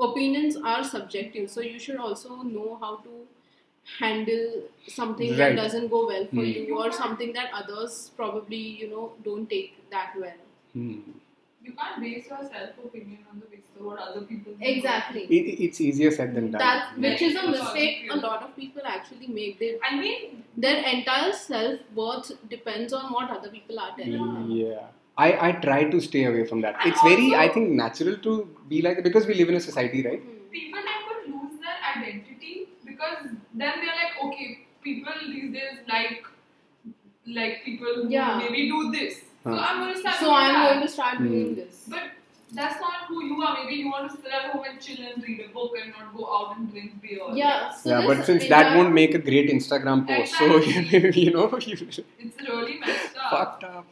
opinions 0.00 0.56
are 0.56 0.82
subjective. 0.84 1.50
So 1.50 1.60
you 1.60 1.78
should 1.78 1.96
also 1.96 2.36
know 2.42 2.76
how 2.80 2.96
to 2.96 3.26
handle 3.98 4.62
something 4.88 5.36
that 5.36 5.54
doesn't 5.56 5.88
go 5.88 6.06
well 6.06 6.26
for 6.26 6.36
Hmm. 6.36 6.54
you, 6.68 6.78
or 6.78 6.90
something 6.92 7.32
that 7.34 7.52
others 7.62 8.10
probably 8.16 8.62
you 8.82 8.88
know 8.88 9.12
don't 9.24 9.48
take 9.48 9.74
that 9.90 10.14
well. 10.24 10.40
Hmm. 10.72 11.00
You 11.66 11.72
can't 11.78 12.00
base 12.00 12.26
your 12.30 12.42
self 12.48 12.78
opinion 12.84 13.18
on 13.30 13.40
the 13.40 13.46
basis 13.46 13.76
of 13.78 13.86
what 13.86 13.98
other 13.98 14.20
people 14.32 14.52
think. 14.58 14.76
Exactly. 14.76 15.22
it, 15.38 15.62
it's 15.64 15.80
easier 15.80 16.10
said 16.10 16.34
than 16.34 16.50
done 16.52 16.60
That 16.60 16.98
which 17.06 17.22
is 17.28 17.34
a 17.44 17.46
mistake 17.54 18.10
a 18.16 18.16
lot 18.16 18.42
of 18.42 18.54
people 18.56 18.82
actually 18.96 19.26
make. 19.38 19.58
They 19.58 19.70
I 19.88 19.96
mean, 20.02 20.44
their 20.56 20.76
entire 20.92 21.32
self 21.32 21.80
worth 21.94 22.30
depends 22.48 22.92
on 22.92 23.12
what 23.12 23.30
other 23.38 23.50
people 23.56 23.80
are 23.86 23.90
telling 23.96 24.12
them. 24.34 24.50
Yeah. 24.50 24.86
I, 25.18 25.48
I 25.48 25.52
try 25.52 25.84
to 25.84 26.00
stay 26.00 26.24
away 26.26 26.44
from 26.46 26.60
that. 26.60 26.76
And 26.80 26.92
It's 26.92 27.02
very, 27.02 27.34
I 27.34 27.48
think, 27.48 27.70
natural 27.70 28.16
to 28.18 28.48
be 28.68 28.82
like 28.82 28.96
that 28.96 29.04
because 29.04 29.26
we 29.26 29.34
live 29.34 29.48
in 29.48 29.54
a 29.56 29.60
society, 29.60 30.02
right? 30.06 30.20
Hmm. 30.20 30.50
people 30.56 30.80
tend 30.88 31.04
to 31.10 31.32
lose 31.36 31.60
their 31.66 31.76
identity 31.96 32.68
because 32.84 33.22
then 33.54 33.72
they're 33.80 33.98
like, 34.02 34.14
okay, 34.24 34.66
people 34.82 35.12
these 35.26 35.52
days 35.52 35.78
like 35.88 36.26
like 37.38 37.64
people 37.64 37.94
who 37.96 38.08
Yeah. 38.08 38.38
maybe 38.42 38.68
do 38.68 38.90
this. 38.92 39.22
So 39.46 39.58
I'm 39.58 39.80
going 39.80 39.94
to 39.94 40.00
start 40.00 40.16
So 40.16 40.24
doing 40.26 40.36
I'm 40.36 40.54
that. 40.54 40.68
going 40.74 40.86
to 40.86 40.92
start 40.92 41.16
Hmm. 41.18 41.28
doing 41.28 41.54
this. 41.54 41.84
But 41.88 42.02
that's 42.52 42.80
not 42.80 43.06
who 43.08 43.24
you 43.24 43.42
are. 43.42 43.52
Maybe 43.62 43.74
you 43.82 43.90
want 43.90 44.10
to 44.10 44.16
sit 44.16 44.32
at 44.32 44.50
home 44.52 44.64
and 44.68 44.80
chill 44.80 45.04
and 45.12 45.22
read 45.22 45.40
a 45.44 45.48
book 45.52 45.72
and 45.80 45.92
not 45.96 46.16
go 46.16 46.24
out 46.36 46.56
and 46.56 46.70
drink 46.70 47.00
beer. 47.02 47.20
Yeah, 47.34 47.72
so 47.72 47.90
yeah, 47.90 48.06
but 48.06 48.24
since 48.24 48.48
that 48.48 48.76
won't 48.76 48.92
make 48.94 49.14
a 49.14 49.18
great 49.18 49.50
Instagram 49.50 50.06
post, 50.06 50.34
so 50.38 50.44
you 51.24 51.30
know, 51.32 51.50
you 51.58 51.76
It's 52.20 52.48
really 52.48 52.78
messed 52.80 53.16
up. 53.24 53.30
fucked 53.30 53.64
up. 53.64 53.86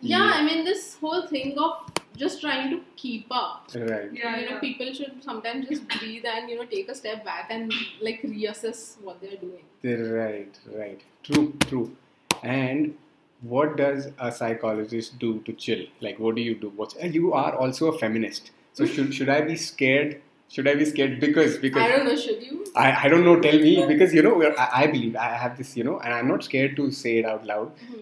Yeah, 0.00 0.30
I 0.34 0.42
mean 0.44 0.64
this 0.64 0.96
whole 1.00 1.26
thing 1.28 1.56
of 1.58 1.74
just 2.16 2.40
trying 2.40 2.70
to 2.70 2.80
keep 2.96 3.26
up. 3.30 3.70
Right. 3.74 4.10
Yeah, 4.12 4.36
you 4.40 4.46
know, 4.46 4.54
yeah. 4.56 4.58
people 4.60 4.92
should 4.92 5.22
sometimes 5.22 5.68
just 5.68 5.86
breathe 5.88 6.24
and 6.26 6.50
you 6.50 6.56
know 6.56 6.64
take 6.64 6.88
a 6.88 6.94
step 6.94 7.24
back 7.24 7.46
and 7.50 7.72
like 8.00 8.20
reassess 8.22 9.00
what 9.00 9.20
they're 9.20 9.36
doing. 9.46 9.64
Right, 9.84 10.58
right. 10.76 11.00
True, 11.22 11.54
true. 11.68 11.96
And 12.42 12.96
what 13.42 13.76
does 13.76 14.08
a 14.18 14.30
psychologist 14.32 15.18
do 15.18 15.40
to 15.40 15.52
chill? 15.52 15.84
Like, 16.00 16.18
what 16.18 16.36
do 16.36 16.42
you 16.42 16.54
do? 16.54 16.72
What's 16.76 16.96
you 17.02 17.32
are 17.32 17.54
also 17.56 17.92
a 17.92 17.98
feminist, 17.98 18.50
so 18.72 18.86
should 18.86 19.14
should 19.14 19.28
I 19.28 19.40
be 19.42 19.56
scared? 19.56 20.20
Should 20.48 20.68
I 20.68 20.74
be 20.74 20.84
scared 20.84 21.18
because 21.20 21.58
because 21.58 21.82
I 21.82 21.88
don't 21.88 22.06
know, 22.06 22.16
should 22.16 22.42
you? 22.42 22.66
I, 22.76 23.04
I 23.04 23.08
don't 23.08 23.24
know. 23.24 23.40
Tell 23.40 23.58
me 23.58 23.84
because 23.86 24.14
you 24.14 24.22
know 24.22 24.42
I, 24.58 24.82
I 24.82 24.86
believe 24.86 25.16
I 25.16 25.36
have 25.36 25.58
this 25.58 25.76
you 25.76 25.84
know, 25.84 25.98
and 25.98 26.14
I'm 26.14 26.28
not 26.28 26.44
scared 26.44 26.76
to 26.76 26.90
say 26.90 27.18
it 27.18 27.24
out 27.24 27.46
loud. 27.46 27.72
Hmm. 27.88 27.96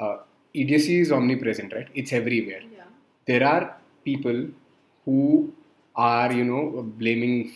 Uh, 0.00 0.16
idiocy 0.54 1.00
is 1.00 1.12
omnipresent, 1.12 1.72
right? 1.72 1.88
It's 1.94 2.12
everywhere. 2.12 2.60
Yeah. 2.60 2.84
There 3.26 3.46
are 3.46 3.76
people 4.04 4.48
who 5.04 5.52
are 5.96 6.32
you 6.32 6.44
know 6.44 6.82
blaming 6.82 7.52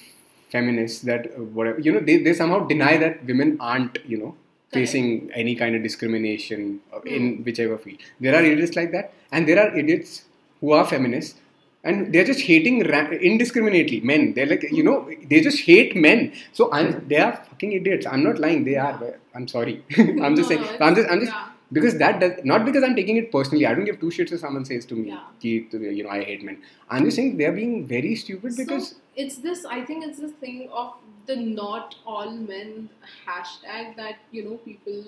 feminists 0.51 1.03
that 1.03 1.27
uh, 1.27 1.45
whatever 1.59 1.79
you 1.81 1.93
know 1.93 2.01
they, 2.01 2.17
they 2.19 2.35
somehow 2.35 2.67
deny 2.67 2.97
that 2.97 3.25
women 3.25 3.57
aren't 3.61 3.99
you 4.07 4.19
know 4.19 4.35
facing 4.73 5.31
any 5.35 5.55
kind 5.57 5.75
of 5.75 5.83
discrimination 5.83 6.81
uh, 6.95 7.01
in 7.03 7.43
whichever 7.45 7.77
field. 7.79 7.99
There 8.21 8.35
are 8.35 8.43
idiots 8.45 8.77
like 8.77 8.93
that, 8.93 9.13
and 9.33 9.49
there 9.49 9.59
are 9.59 9.77
idiots 9.77 10.25
who 10.61 10.73
are 10.73 10.87
feminists. 10.87 11.39
And 11.83 12.13
they're 12.13 12.25
just 12.25 12.41
hating 12.43 12.87
ra- 12.91 13.09
indiscriminately 13.11 14.01
men. 14.01 14.35
They're 14.35 14.45
like, 14.47 14.65
you 14.71 14.83
know, 14.83 15.11
they 15.31 15.41
just 15.41 15.61
hate 15.61 15.97
men. 15.97 16.35
So 16.53 16.71
I'm, 16.73 17.09
they 17.09 17.17
are 17.17 17.33
fucking 17.33 17.73
idiots. 17.73 18.05
I'm 18.07 18.23
not 18.23 18.39
lying. 18.39 18.65
They 18.65 18.77
are. 18.77 19.15
I'm 19.35 19.49
sorry. 19.49 19.83
I'm 19.99 20.37
just 20.37 20.51
No, 20.51 20.57
saying. 20.57 20.77
I'm 20.79 20.95
just, 20.95 21.09
I'm 21.11 21.21
just 21.21 21.33
yeah. 21.33 21.49
Because 21.73 21.97
that 21.99 22.21
does 22.21 22.33
not 22.45 22.65
because 22.65 22.85
I'm 22.85 22.95
taking 22.97 23.17
it 23.17 23.31
personally. 23.33 23.67
I 23.67 23.75
don't 23.75 23.85
give 23.85 24.01
two 24.01 24.11
shits 24.17 24.33
if 24.33 24.41
someone 24.41 24.65
says 24.65 24.85
to 24.87 24.95
me, 24.95 25.09
Yeah. 25.09 25.21
You 25.43 26.05
know, 26.05 26.11
I 26.11 26.23
hate 26.25 26.45
men. 26.45 26.59
I'm 26.89 27.05
just 27.05 27.17
saying 27.17 27.37
they're 27.37 27.53
being 27.53 27.87
very 27.87 28.15
stupid 28.17 28.57
because 28.57 28.91
so 28.91 28.97
it's 29.17 29.39
this. 29.39 29.65
I 29.65 29.85
think 29.85 30.05
it's 30.05 30.19
this 30.19 30.33
thing 30.33 30.69
of 30.73 30.95
the 31.27 31.37
not 31.37 31.97
all 32.07 32.31
men 32.33 32.89
hashtag 33.27 33.97
that 33.97 34.17
you 34.33 34.45
know 34.45 34.57
people 34.69 35.05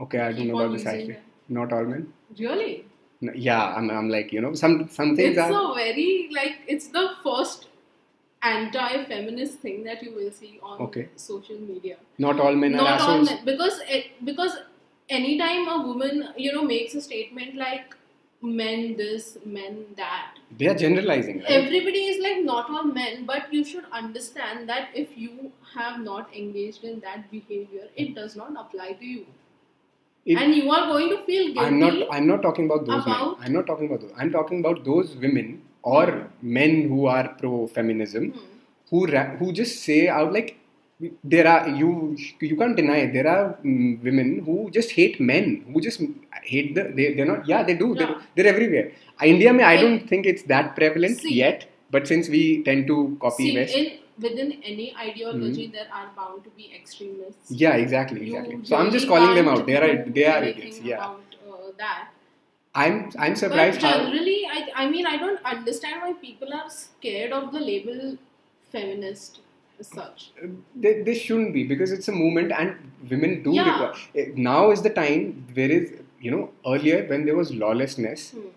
okay, 0.00 0.20
I 0.20 0.32
don't 0.32 0.48
know 0.48 0.58
about 0.60 0.72
this 0.78 0.86
actually. 0.86 1.18
Not 1.48 1.72
all 1.72 1.84
men. 1.84 2.12
Really. 2.38 2.86
No, 3.20 3.32
yeah, 3.34 3.74
I'm, 3.76 3.88
I'm 3.90 4.08
like 4.10 4.32
you 4.32 4.40
know 4.40 4.54
some 4.54 4.88
some 4.88 5.14
things 5.16 5.36
It's 5.36 5.38
are 5.38 5.72
a 5.72 5.74
very 5.74 6.28
like 6.32 6.56
it's 6.66 6.88
the 6.88 7.10
first 7.22 7.68
anti-feminist 8.42 9.58
thing 9.60 9.84
that 9.84 10.02
you 10.02 10.12
will 10.14 10.30
see 10.32 10.58
on 10.62 10.80
Okay. 10.82 11.08
social 11.16 11.58
media. 11.58 11.96
not 12.18 12.40
all 12.40 12.54
men 12.54 12.74
are 12.74 12.82
Not 12.82 13.00
all 13.00 13.22
men 13.22 13.44
because 13.44 13.80
it, 13.88 14.06
because 14.24 14.56
anytime 15.18 15.68
a 15.74 15.78
woman 15.88 16.22
you 16.44 16.52
know 16.52 16.62
makes 16.70 16.94
a 16.94 17.02
statement 17.08 17.54
like 17.64 17.96
men 18.60 18.96
this 19.00 19.26
men 19.56 19.74
that 19.96 20.38
They 20.60 20.66
are 20.70 20.74
generalizing. 20.82 21.36
Right? 21.40 21.50
everybody 21.58 22.00
is 22.12 22.16
like 22.22 22.40
not 22.46 22.70
all 22.70 22.84
men 22.96 23.24
but 23.26 23.52
you 23.56 23.64
should 23.64 23.84
understand 24.00 24.68
that 24.72 24.88
if 25.02 25.12
you 25.16 25.52
have 25.74 26.00
not 26.06 26.34
engaged 26.40 26.84
in 26.92 26.98
that 27.06 27.30
behavior 27.30 27.86
it 27.96 28.14
does 28.16 28.34
not 28.40 28.58
apply 28.64 28.88
to 29.02 29.06
you 29.12 29.22
It- 30.26 30.38
and 30.40 30.54
you 30.56 30.72
are 30.78 30.82
going 30.88 31.08
to 31.12 31.18
feel 31.28 31.44
guilty 31.46 31.60
I'm 31.66 31.78
not. 31.84 31.94
I'm 32.16 32.26
not 32.32 32.42
talking 32.48 32.66
about 32.70 32.84
those 32.90 33.06
about- 33.06 33.38
men. 33.38 33.46
I'm 33.46 33.54
not 33.58 33.66
talking 33.70 33.86
about 33.92 34.02
those. 34.02 34.12
I'm 34.24 34.32
talking 34.34 34.60
about 34.64 34.84
those 34.90 35.14
women 35.24 35.48
or 35.94 36.04
men 36.58 36.76
who 36.90 37.06
are 37.14 37.24
pro-feminism 37.40 38.26
Hmm. 38.34 38.44
who 38.90 39.00
ra- 39.14 39.30
who 39.40 39.48
just 39.60 39.80
say 39.88 40.00
out 40.18 40.32
like 40.36 40.52
there 41.34 41.46
are 41.52 41.68
you 41.68 42.16
you 42.40 42.56
can't 42.56 42.76
deny 42.76 42.98
it. 43.04 43.12
there 43.12 43.28
are 43.34 43.56
mm, 43.64 44.02
women 44.02 44.28
who 44.46 44.70
just 44.76 44.90
hate 44.98 45.20
men 45.20 45.46
who 45.72 45.80
just 45.86 46.00
hate 46.52 46.74
the 46.76 46.84
they 46.98 47.06
they're 47.14 47.30
not 47.32 47.46
yeah 47.52 47.62
they 47.68 47.74
do 47.74 47.88
they're, 47.94 48.14
they're 48.36 48.50
everywhere 48.54 48.86
India 49.32 49.52
may 49.52 49.64
I 49.64 49.76
don't 49.80 50.06
think 50.08 50.26
it's 50.26 50.44
that 50.54 50.74
prevalent 50.80 51.18
See, 51.26 51.34
yet 51.44 51.68
But 51.94 52.06
since 52.10 52.28
we 52.34 52.42
tend 52.66 52.86
to 52.90 52.94
copy 53.22 53.44
See, 53.48 53.56
West, 53.56 53.74
in 53.78 53.86
within 54.24 54.50
any 54.70 54.86
ideology, 55.06 55.64
there 55.74 55.88
are 55.98 56.06
bound 56.18 56.38
to 56.44 56.50
be 56.60 56.64
extremists. 56.78 57.50
yeah, 57.62 57.74
exactly, 57.82 58.20
You 58.28 58.36
exactly. 58.38 58.64
So 58.68 58.76
I'm 58.76 58.90
just 58.94 59.08
calling 59.10 59.34
them 59.38 59.48
out. 59.54 59.66
They 59.66 59.76
are 59.80 59.90
they 60.18 60.24
are 60.32 60.38
idiots. 60.50 60.80
Yeah, 60.90 60.96
About, 60.96 61.36
uh, 61.50 61.70
that. 61.82 62.08
I'm 62.84 62.96
I'm 63.26 63.34
But 63.34 63.42
surprised 63.42 63.82
how. 63.86 63.92
generally, 63.98 64.38
I, 64.56 64.58
I 64.84 64.88
mean, 64.94 65.06
I 65.12 65.16
don't 65.24 65.44
understand 65.54 66.00
why 66.06 66.14
people 66.24 66.54
are 66.60 66.68
scared 66.78 67.32
of 67.40 67.52
the 67.56 67.60
label 67.60 68.00
feminist 68.76 69.40
as 69.82 69.88
such. 69.98 70.24
they, 70.84 70.92
they 71.02 71.14
shouldn't 71.14 71.52
be 71.58 71.62
because 71.72 71.92
it's 71.96 72.08
a 72.08 72.12
movement 72.22 72.52
and 72.58 72.74
women 73.12 73.42
do 73.46 73.52
Yeah. 73.58 73.70
require. 73.70 73.94
Eh, 74.22 74.26
now 74.48 74.60
is 74.76 74.82
the 74.88 74.94
time 75.02 75.46
there 75.60 75.70
is 75.78 75.92
you 76.26 76.30
know 76.34 76.42
earlier 76.74 76.98
when 77.12 77.24
there 77.30 77.36
was 77.42 77.52
lawlessness 77.64 78.26
Hmm. 78.32 78.48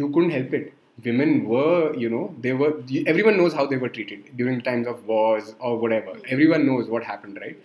you 0.00 0.08
couldn't 0.16 0.30
help 0.38 0.52
it. 0.60 0.72
Women 1.04 1.30
were 1.52 1.94
you 2.04 2.08
know 2.14 2.24
they 2.46 2.52
were 2.62 2.70
everyone 3.12 3.36
knows 3.42 3.54
how 3.60 3.66
they 3.74 3.78
were 3.84 3.88
treated 3.98 4.30
during 4.40 4.60
times 4.70 4.86
of 4.94 5.04
wars 5.12 5.54
or 5.58 5.76
whatever. 5.84 6.12
Everyone 6.36 6.66
knows 6.70 6.88
what 6.96 7.04
happened 7.12 7.38
right? 7.44 7.56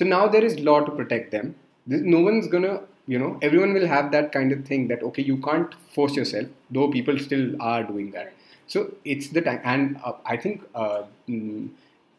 So 0.00 0.04
now 0.10 0.22
there 0.34 0.44
is 0.50 0.58
law 0.68 0.80
to 0.88 0.92
protect 1.00 1.30
them. 1.36 1.54
No 1.86 2.20
one's 2.28 2.46
gonna 2.56 2.74
you 3.14 3.18
know 3.22 3.30
everyone 3.48 3.72
will 3.78 3.86
have 3.94 4.12
that 4.12 4.30
kind 4.36 4.52
of 4.58 4.64
thing 4.72 4.86
that 4.92 5.02
okay 5.10 5.22
you 5.30 5.36
can't 5.48 5.74
force 5.96 6.14
yourself 6.20 6.48
though 6.78 6.88
people 6.98 7.18
still 7.28 7.46
are 7.72 7.82
doing 7.92 8.10
that. 8.18 8.32
So 8.74 8.82
it's 9.14 9.28
the 9.38 9.40
time 9.46 9.60
and 9.72 9.98
uh, 10.10 10.12
i 10.34 10.36
think 10.44 10.62
uh, 10.82 11.02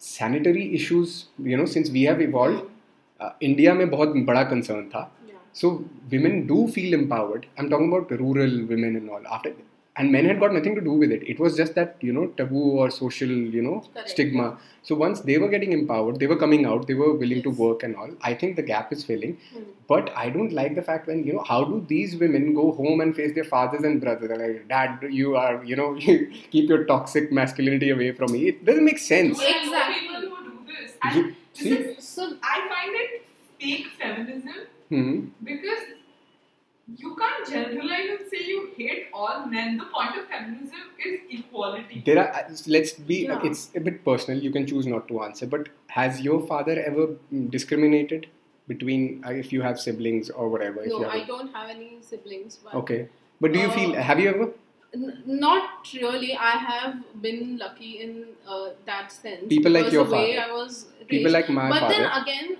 sanitary 0.05 0.63
issues 0.77 1.13
you 1.49 1.57
know 1.57 1.65
since 1.67 1.91
we 1.91 2.03
have 2.03 2.21
evolve 2.21 3.35
India 3.43 3.73
में 3.73 3.89
बहुत 3.89 4.17
बड़ा 4.25 4.43
concern 4.43 4.83
था। 4.89 5.11
So 5.53 5.69
women 6.09 6.45
do 6.47 6.65
feel 6.75 6.93
empowered 6.93 7.45
I 7.45 7.63
am 7.63 7.69
talking 7.69 7.89
about 7.89 8.11
rural 8.21 8.61
women 8.69 8.97
in 8.97 9.09
all 9.09 9.23
after 9.27 9.55
and 9.97 10.11
men 10.11 10.25
had 10.25 10.39
got 10.39 10.53
nothing 10.53 10.75
to 10.75 10.81
do 10.81 10.93
with 11.01 11.11
it 11.15 11.21
it 11.33 11.39
was 11.39 11.55
just 11.57 11.75
that 11.75 11.95
you 12.07 12.13
know 12.15 12.27
taboo 12.39 12.63
or 12.83 12.89
social 12.89 13.29
you 13.57 13.61
know 13.67 13.75
Correct. 13.93 14.09
stigma 14.09 14.47
so 14.83 14.95
once 15.03 15.21
they 15.29 15.37
were 15.43 15.47
getting 15.53 15.71
empowered 15.77 16.19
they 16.19 16.27
were 16.31 16.39
coming 16.43 16.65
out 16.71 16.87
they 16.87 16.93
were 17.03 17.13
willing 17.21 17.41
to 17.47 17.49
work 17.61 17.83
and 17.83 17.95
all 17.95 18.09
i 18.21 18.33
think 18.33 18.55
the 18.57 18.65
gap 18.73 18.91
is 18.97 19.03
filling 19.11 19.37
Hmm. 19.53 19.63
but 19.91 20.07
I 20.19 20.29
don't 20.35 20.53
like 20.57 20.73
the 20.77 20.81
fact 20.85 21.07
when 21.09 21.19
you 21.25 21.33
know 21.33 21.43
how 21.47 21.57
do 21.71 21.75
these 21.89 22.13
women 22.21 22.45
go 22.59 22.63
home 22.77 23.01
and 23.03 23.15
face 23.17 23.33
their 23.35 23.43
fathers 23.49 23.83
and 23.89 23.99
brothers? 24.03 24.29
They're 24.29 24.39
like, 24.43 24.67
Dad, 24.71 25.03
you 25.17 25.35
are 25.41 25.63
you 25.71 25.75
know 25.79 25.89
keep 26.05 26.69
your 26.73 26.79
toxic 26.91 27.31
masculinity 27.39 27.91
away 27.95 28.07
from 28.21 28.31
me. 28.35 28.39
It 28.53 28.65
doesn't 28.69 28.87
make 28.89 28.97
sense. 29.07 29.37
Well, 29.37 29.47
I 29.47 29.51
know 29.53 29.61
Exactly. 29.67 29.99
people 30.07 30.21
who 30.21 30.49
do 30.49 30.73
this. 30.79 31.15
You- 31.15 31.23
And 31.25 31.35
this 31.53 31.97
is, 31.99 32.07
So 32.07 32.25
I 32.55 32.57
find 32.73 32.99
it 33.03 33.13
fake 33.59 33.87
feminism 33.99 34.65
Hmm. 34.95 35.13
because 35.51 35.85
you 36.93 37.15
can't 37.15 37.47
generalize 37.49 38.09
and 38.19 38.29
say 38.29 38.45
you 38.47 38.69
hate 38.77 39.07
all 39.13 39.45
men. 39.47 39.77
The 39.77 39.85
point 39.85 40.17
of 40.17 40.27
feminism 40.27 40.81
is 41.03 41.19
equality. 41.39 42.03
There 42.05 42.19
are 42.19 42.31
uh, 42.41 42.49
let's 42.67 42.93
be 42.93 43.23
Yeah. 43.25 43.39
it's 43.43 43.69
a 43.75 43.79
bit 43.79 44.03
personal. 44.05 44.41
You 44.41 44.51
can 44.51 44.67
choose 44.67 44.85
not 44.85 45.07
to 45.07 45.23
answer. 45.23 45.47
But 45.47 45.69
has 45.87 46.21
your 46.21 46.45
father 46.45 46.75
ever 46.91 47.07
discriminated 47.49 48.27
between 48.67 49.23
uh, 49.25 49.31
if 49.31 49.51
you 49.51 49.61
have 49.63 49.79
siblings 49.79 50.29
or 50.29 50.49
whatever? 50.49 50.83
If 50.83 50.89
no, 50.91 50.99
you 50.99 51.05
I 51.07 51.25
don't 51.25 51.51
have 51.55 51.69
any 51.69 51.97
siblings. 52.01 52.59
But 52.63 52.75
Okay. 52.83 53.09
But 53.41 53.53
do 53.53 53.59
you 53.59 53.71
feel? 53.71 53.95
Uh, 53.95 54.01
Have 54.11 54.19
you 54.19 54.29
ever? 54.29 54.49
N- 54.93 55.23
not 55.25 55.89
really. 55.93 56.33
I 56.35 56.51
have 56.67 56.93
been 57.21 57.57
lucky 57.57 57.89
in 58.03 58.25
uh, 58.47 58.69
that 58.85 59.11
sense. 59.11 59.47
People 59.49 59.71
like 59.71 59.85
because 59.85 59.93
your 59.93 60.05
the 60.05 60.11
way 60.19 60.35
father. 60.37 60.51
I 60.51 60.55
was 60.59 60.85
People 61.07 61.31
like 61.31 61.49
my 61.49 61.69
but 61.69 61.79
father. 61.81 61.93
then 61.95 62.21
again, 62.21 62.57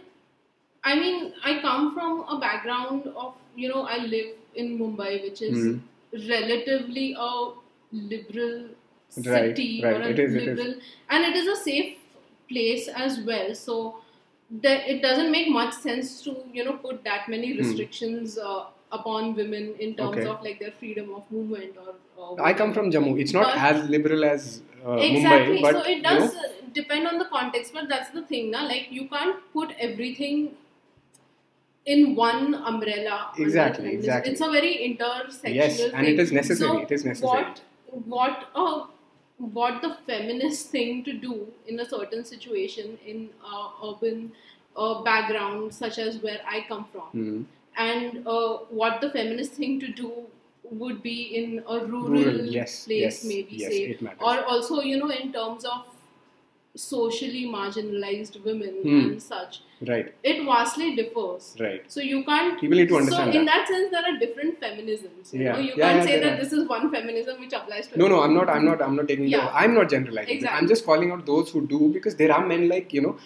I 0.85 0.95
mean, 1.01 1.33
I 1.43 1.59
come 1.61 1.93
from 1.93 2.23
a 2.35 2.39
background 2.39 3.07
of 3.25 3.33
you 3.55 3.69
know 3.73 3.83
I 3.83 3.97
live 4.15 4.31
in 4.63 4.77
Mumbai, 4.79 5.11
which 5.27 5.41
is 5.41 5.59
Mhm. 5.59 5.81
relatively 6.29 7.07
a 7.27 7.31
liberal 8.13 8.55
Right, 9.25 9.55
city 9.55 9.81
right. 9.83 9.95
or 9.95 10.01
a 10.01 10.09
It 10.13 10.19
is, 10.19 10.35
it 10.35 10.41
is. 10.43 10.47
liberal, 10.47 10.73
and 11.09 11.25
it 11.25 11.35
is 11.41 11.47
a 11.47 11.55
safe 11.67 11.93
place 12.49 12.87
as 13.05 13.19
well. 13.31 13.55
So. 13.67 13.77
That 14.63 14.87
it 14.93 15.01
doesn't 15.03 15.31
make 15.33 15.47
much 15.53 15.71
sense 15.83 16.09
to 16.23 16.31
you 16.57 16.63
know 16.65 16.73
put 16.81 16.97
that 17.05 17.23
many 17.33 17.47
Hmm. 17.53 17.59
restrictions 17.61 18.33
uh, 18.37 18.65
upon 18.97 19.31
women 19.39 19.63
in 19.85 19.95
terms 20.01 20.17
Okay. 20.19 20.25
of 20.33 20.43
like 20.47 20.59
their 20.59 20.73
freedom 20.81 21.07
of 21.19 21.31
movement 21.37 21.79
or, 21.85 21.95
I 22.49 22.51
come 22.59 22.73
from 22.75 22.91
Jammu. 22.95 23.13
It's 23.23 23.33
not 23.37 23.47
But- 23.47 23.63
as 23.69 23.89
liberal 23.95 24.23
as 24.27 24.45
uh, 24.85 24.97
exactly 25.07 25.57
Mumbai, 25.57 25.61
but 25.63 25.73
so 25.79 25.81
it 25.93 25.97
you 25.97 26.03
know, 26.03 26.19
does 26.19 26.35
uh, 26.43 26.51
depend 26.77 27.07
on 27.13 27.17
the 27.23 27.25
context 27.31 27.73
but 27.79 27.89
that's 27.95 28.11
the 28.19 28.23
thing 28.33 28.51
na 28.51 28.61
like 28.73 28.91
you 28.99 29.07
can't 29.15 29.41
put 29.57 29.73
everything 29.89 30.45
in 31.85 32.15
one 32.15 32.55
umbrella 32.55 33.31
Exactly, 33.37 33.93
exactly. 33.93 34.31
it's 34.31 34.41
a 34.41 34.49
very 34.49 34.73
intersectional 34.89 35.55
Yes, 35.55 35.79
and 35.79 35.91
thing. 35.93 36.05
it 36.05 36.19
is 36.19 36.31
necessary, 36.31 36.69
So 36.69 36.79
it 36.79 36.91
is 36.91 37.05
necessary. 37.05 37.43
what 37.43 37.61
what 38.05 38.47
uh, 38.55 38.85
what 39.37 39.81
the 39.81 39.95
feminist 40.07 40.69
thing 40.69 41.03
to 41.03 41.13
do 41.13 41.47
in 41.67 41.79
a 41.79 41.85
certain 41.87 42.23
situation 42.25 42.97
in 43.05 43.29
a 43.53 43.87
urban 43.89 44.31
uh, 44.75 45.01
background 45.03 45.73
such 45.73 45.99
as 45.99 46.17
where 46.23 46.39
i 46.47 46.65
come 46.67 46.85
from 46.91 47.09
hmm. 47.11 47.41
and 47.77 48.27
uh, 48.27 48.57
what 48.81 49.01
the 49.01 49.09
feminist 49.09 49.53
thing 49.53 49.79
to 49.79 49.87
do 49.87 50.11
would 50.71 51.03
be 51.03 51.35
in 51.37 51.63
a 51.69 51.85
rural, 51.85 52.09
Rural, 52.09 52.45
yes, 52.45 52.85
place 52.85 53.01
yes, 53.01 53.25
maybe 53.25 53.55
yes, 53.55 53.71
say 53.71 53.97
or 54.19 54.43
also 54.45 54.81
you 54.81 54.97
know 54.97 55.09
in 55.09 55.31
terms 55.31 55.63
of 55.63 55.85
socially 56.75 57.45
marginalized 57.45 58.43
women 58.43 58.73
Hmm. 58.83 58.99
and 58.99 59.21
such 59.23 59.61
right, 59.89 60.13
it 60.23 60.43
vastly 60.45 60.87
differs 60.95 61.55
right. 61.59 61.83
so 61.95 61.99
you 62.01 62.23
can't 62.25 62.59
People 62.59 62.77
need 62.77 62.89
to 62.89 62.97
understand 62.97 63.33
so 63.33 63.39
in 63.39 63.45
that. 63.45 63.67
that 63.67 63.67
sense 63.73 63.91
there 63.91 64.03
are 64.09 64.17
different 64.23 64.59
feminisms 64.59 65.33
you 65.33 65.43
Yeah. 65.43 65.53
know 65.53 65.59
you 65.59 65.73
Yeah, 65.77 65.85
can't 65.91 65.97
yeah, 65.99 66.05
say 66.09 66.19
that 66.23 66.33
are. 66.33 66.43
this 66.43 66.53
is 66.53 66.67
one 66.67 66.91
feminism 66.91 67.39
which 67.39 67.53
applies 67.53 67.87
to 67.87 67.99
No, 67.99 68.07
no, 68.13 68.21
I'm 68.21 68.33
not. 68.33 68.49
I'm 68.49 68.65
not. 68.65 68.81
I'm 68.81 68.95
not 68.97 69.07
taking. 69.07 69.27
Yeah. 69.27 69.45
The, 69.45 69.55
I'm 69.63 69.73
not 69.73 69.89
generalizing. 69.89 70.35
Exactly. 70.37 70.57
I'm 70.59 70.67
just 70.73 70.85
calling 70.85 71.11
out 71.11 71.25
those 71.25 71.49
who 71.51 71.65
do 71.75 71.79
because 71.97 72.15
there 72.21 72.31
are 72.37 72.45
men 72.53 72.67
like 72.69 72.93
you 72.93 73.01
know. 73.05 73.17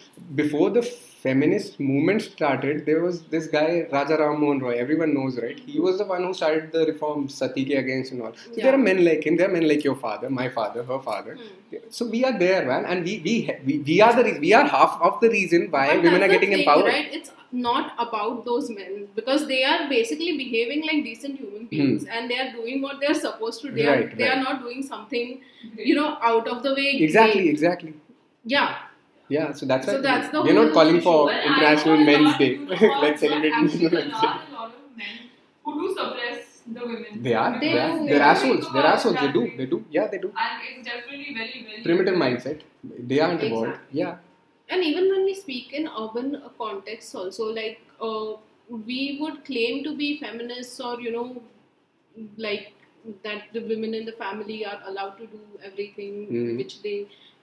Before 0.42 0.70
the 0.70 0.84
feminist 1.24 1.80
movement 1.80 2.22
started, 2.22 2.86
there 2.86 3.02
was 3.02 3.22
this 3.34 3.48
guy 3.48 3.88
Raja 3.92 4.18
Ram 4.18 4.40
Mohan 4.42 4.60
Roy. 4.60 4.76
Everyone 4.84 5.14
knows, 5.14 5.38
right? 5.46 5.60
He 5.60 5.80
was 5.80 5.98
the 5.98 6.06
one 6.06 6.24
who 6.24 6.34
started 6.34 6.72
the 6.72 6.86
reform 6.86 7.28
Sati 7.38 7.66
ke 7.66 7.74
against 7.84 8.14
and 8.14 8.22
all. 8.22 8.34
So 8.44 8.52
Yeah. 8.56 8.64
there 8.66 8.74
are 8.76 8.84
men 8.90 9.04
like 9.08 9.26
him. 9.30 9.36
There 9.42 9.50
are 9.50 9.56
men 9.58 9.68
like 9.72 9.84
your 9.90 9.96
father, 10.06 10.30
my 10.30 10.48
father, 10.60 10.84
her 10.92 11.00
father. 11.10 11.36
Hmm. 11.42 11.82
So 11.98 12.08
we 12.14 12.24
are 12.30 12.36
there, 12.46 12.62
man, 12.70 12.86
and 12.94 13.04
we 13.10 13.16
we 13.28 13.36
we, 13.70 13.78
we 13.90 13.98
are 14.08 14.14
the 14.22 14.38
we 14.46 14.54
are 14.62 14.64
half 14.78 14.96
of 15.10 15.20
the 15.26 15.30
reason 15.36 15.68
why 15.76 15.86
But 15.96 16.04
women 16.10 16.24
are 16.28 16.32
getting 16.36 16.56
thing, 16.56 16.64
empowered. 16.66 16.92
Right? 16.94 17.14
It's 17.20 17.34
not 17.52 17.94
about 18.08 18.42
those 18.46 18.70
men 18.80 18.98
because 19.20 19.46
they 19.52 19.62
are 19.74 19.78
basically 19.92 20.34
behaving 20.42 20.84
like 20.92 21.04
decent 21.12 21.40
human 21.44 21.66
beings 21.72 22.06
and 22.18 22.30
they 22.34 22.40
are 22.44 22.52
doing 22.58 22.82
what 22.88 23.00
they 23.04 23.08
are 23.14 23.20
supposed 23.28 23.62
to. 23.66 23.72
They 23.80 23.86
Hmm. 23.88 23.94
Right, 23.96 24.14
are 24.14 24.20
they 24.22 24.30
right. 24.30 24.38
are 24.38 24.44
not 24.50 24.62
doing 24.68 24.84
something 24.92 25.34
you 25.92 25.96
know 26.02 26.12
out 26.34 26.48
of 26.56 26.62
the 26.68 26.74
way. 26.82 26.90
Exactly, 27.10 27.50
exactly. 27.56 27.94
Yeah. 28.56 28.70
Yeah, 29.30 29.52
so 29.54 29.66
that's 29.66 29.86
So 29.86 29.94
why 29.96 30.02
that's 30.02 30.32
the 30.32 30.42
we're 30.42 30.54
not 30.54 30.74
calling 30.74 30.96
issue. 30.98 31.04
for 31.04 31.26
Well, 31.26 31.42
International 31.50 31.98
Men's 32.10 32.38
Day, 32.38 32.52
you 32.54 32.66
know 32.66 32.76
what, 32.90 33.02
like 33.04 33.12
but 33.14 33.20
celebrating 33.20 33.90
there 33.90 34.00
are 34.00 34.42
a 34.48 34.54
lot 34.54 34.70
of 34.70 34.98
men 34.98 35.18
who 35.64 35.74
do 35.82 35.96
suppress 35.98 36.62
the 36.78 36.80
women. 36.92 37.22
They 37.28 37.34
are. 37.34 37.60
They 37.60 37.72
They 37.74 37.80
are. 37.80 37.92
do. 38.00 38.06
They're 38.08 38.20
They 38.20 38.30
assholes. 38.32 38.72
They're 38.74 38.86
assholes. 38.94 39.20
They 39.20 39.32
do. 39.32 39.44
They 39.58 39.66
do. 39.68 39.86
Yeah, 39.92 40.08
they 40.08 40.18
do. 40.18 40.32
And 40.46 40.64
it's 40.70 40.88
definitely 40.88 41.34
very, 41.36 41.64
very 41.70 41.84
Primitive 41.84 42.16
mindset. 42.16 42.62
They 42.84 43.20
aren't 43.20 43.44
evolved. 43.44 43.70
Exactly. 43.70 44.00
Yeah. 44.02 44.18
And 44.72 44.84
even 44.84 45.10
when 45.10 45.24
we 45.26 45.34
speak 45.36 45.74
in 45.74 45.88
urban 46.06 46.42
contexts, 46.58 47.14
also 47.16 47.46
like 47.62 47.80
uh, 48.02 48.34
we 48.90 49.18
would 49.22 49.46
claim 49.46 49.84
to 49.84 49.96
be 49.96 50.20
feminists, 50.20 50.80
or 50.80 51.00
you 51.02 51.12
know, 51.12 51.42
like 52.38 52.74
that 53.24 53.44
the 53.54 53.62
women 53.62 53.94
in 53.94 54.06
the 54.06 54.12
family 54.14 54.66
are 54.66 54.80
allowed 54.86 55.18
to 55.22 55.26
do 55.36 55.40
everything 55.70 56.16
Mhm. 56.34 56.58
which 56.62 56.76
they 56.84 56.98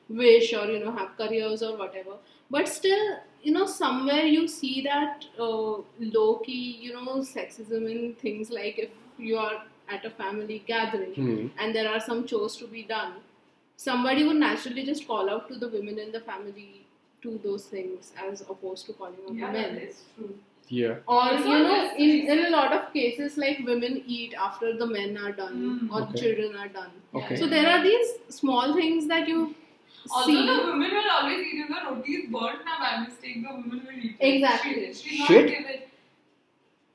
wish, 0.09 0.53
or 0.55 0.67
you 0.67 0.79
know, 0.85 0.93
have 0.93 1.17
careers 1.17 1.63
or 1.63 1.77
whatever. 1.77 2.17
But 2.51 2.69
still, 2.69 3.17
you 3.43 3.53
know, 3.53 3.67
somewhere 3.67 4.25
you 4.25 4.47
see 4.49 4.83
that 4.83 5.25
uh, 5.39 5.79
low 6.01 6.37
key, 6.45 6.79
you 6.81 6.93
know, 6.93 7.17
sexism 7.19 7.91
in 7.91 8.15
things 8.15 8.51
like 8.51 8.79
if 8.79 8.91
you 9.19 9.37
are 9.39 9.63
at 9.89 10.05
a 10.05 10.11
family 10.11 10.63
gathering 10.67 11.15
Hmm. 11.15 11.47
and 11.59 11.75
there 11.75 11.89
are 11.89 12.01
some 12.01 12.27
chores 12.27 12.57
to 12.57 12.67
be 12.67 12.83
done, 12.83 13.15
somebody 13.77 14.25
would 14.27 14.37
naturally 14.37 14.85
just 14.85 15.07
call 15.07 15.29
out 15.31 15.49
to 15.49 15.57
the 15.57 15.69
women 15.69 15.99
in 15.99 16.13
the 16.13 16.21
family 16.21 16.87
to 17.23 17.39
those 17.45 17.65
things 17.67 18.13
as 18.29 18.41
opposed 18.43 18.87
to 18.87 18.93
calling 18.93 19.15
out 19.29 19.35
Yeah, 19.35 19.47
the 19.47 19.53
men. 19.53 19.75
that 19.75 19.83
is 19.83 20.03
true. 20.17 20.35
Yeah. 20.69 20.97
Or 21.07 21.21
It's 21.33 21.45
you 21.47 21.59
know, 21.59 21.91
in, 21.97 22.11
in 22.39 22.47
a 22.47 22.51
lot 22.51 22.73
of 22.73 22.93
cases, 22.93 23.37
like 23.37 23.61
women 23.65 24.03
eat 24.07 24.35
after 24.35 24.77
the 24.77 24.87
men 24.87 25.17
are 25.17 25.31
done 25.33 25.55
Mm. 25.83 25.93
or 25.95 26.03
Okay. 26.03 26.21
children 26.21 26.57
are 26.57 26.69
done. 26.69 26.91
Okay. 27.15 27.37
So 27.37 27.47
there 27.47 27.69
are 27.69 27.83
these 27.83 28.09
small 28.29 28.75
things 28.75 29.07
that 29.07 29.29
you 29.29 29.55
Also, 30.12 30.30
see. 30.32 30.46
the 30.48 30.56
women 30.66 30.92
will 30.92 31.12
always 31.12 31.40
eat 31.48 31.60
if 31.64 31.68
the 31.68 31.80
roti 31.90 32.12
is 32.20 32.30
burnt 32.32 32.66
now 32.66 32.78
by 32.80 32.92
mistake. 33.08 33.42
The 33.44 33.54
woman 33.56 33.82
will 33.86 33.94
eat 34.06 34.16
it. 34.20 34.26
Exactly. 34.36 34.94
She, 34.94 35.10
she's 35.10 35.26
Shit. 35.28 35.46
not 35.46 35.52
give 35.58 35.70
it. 35.76 35.90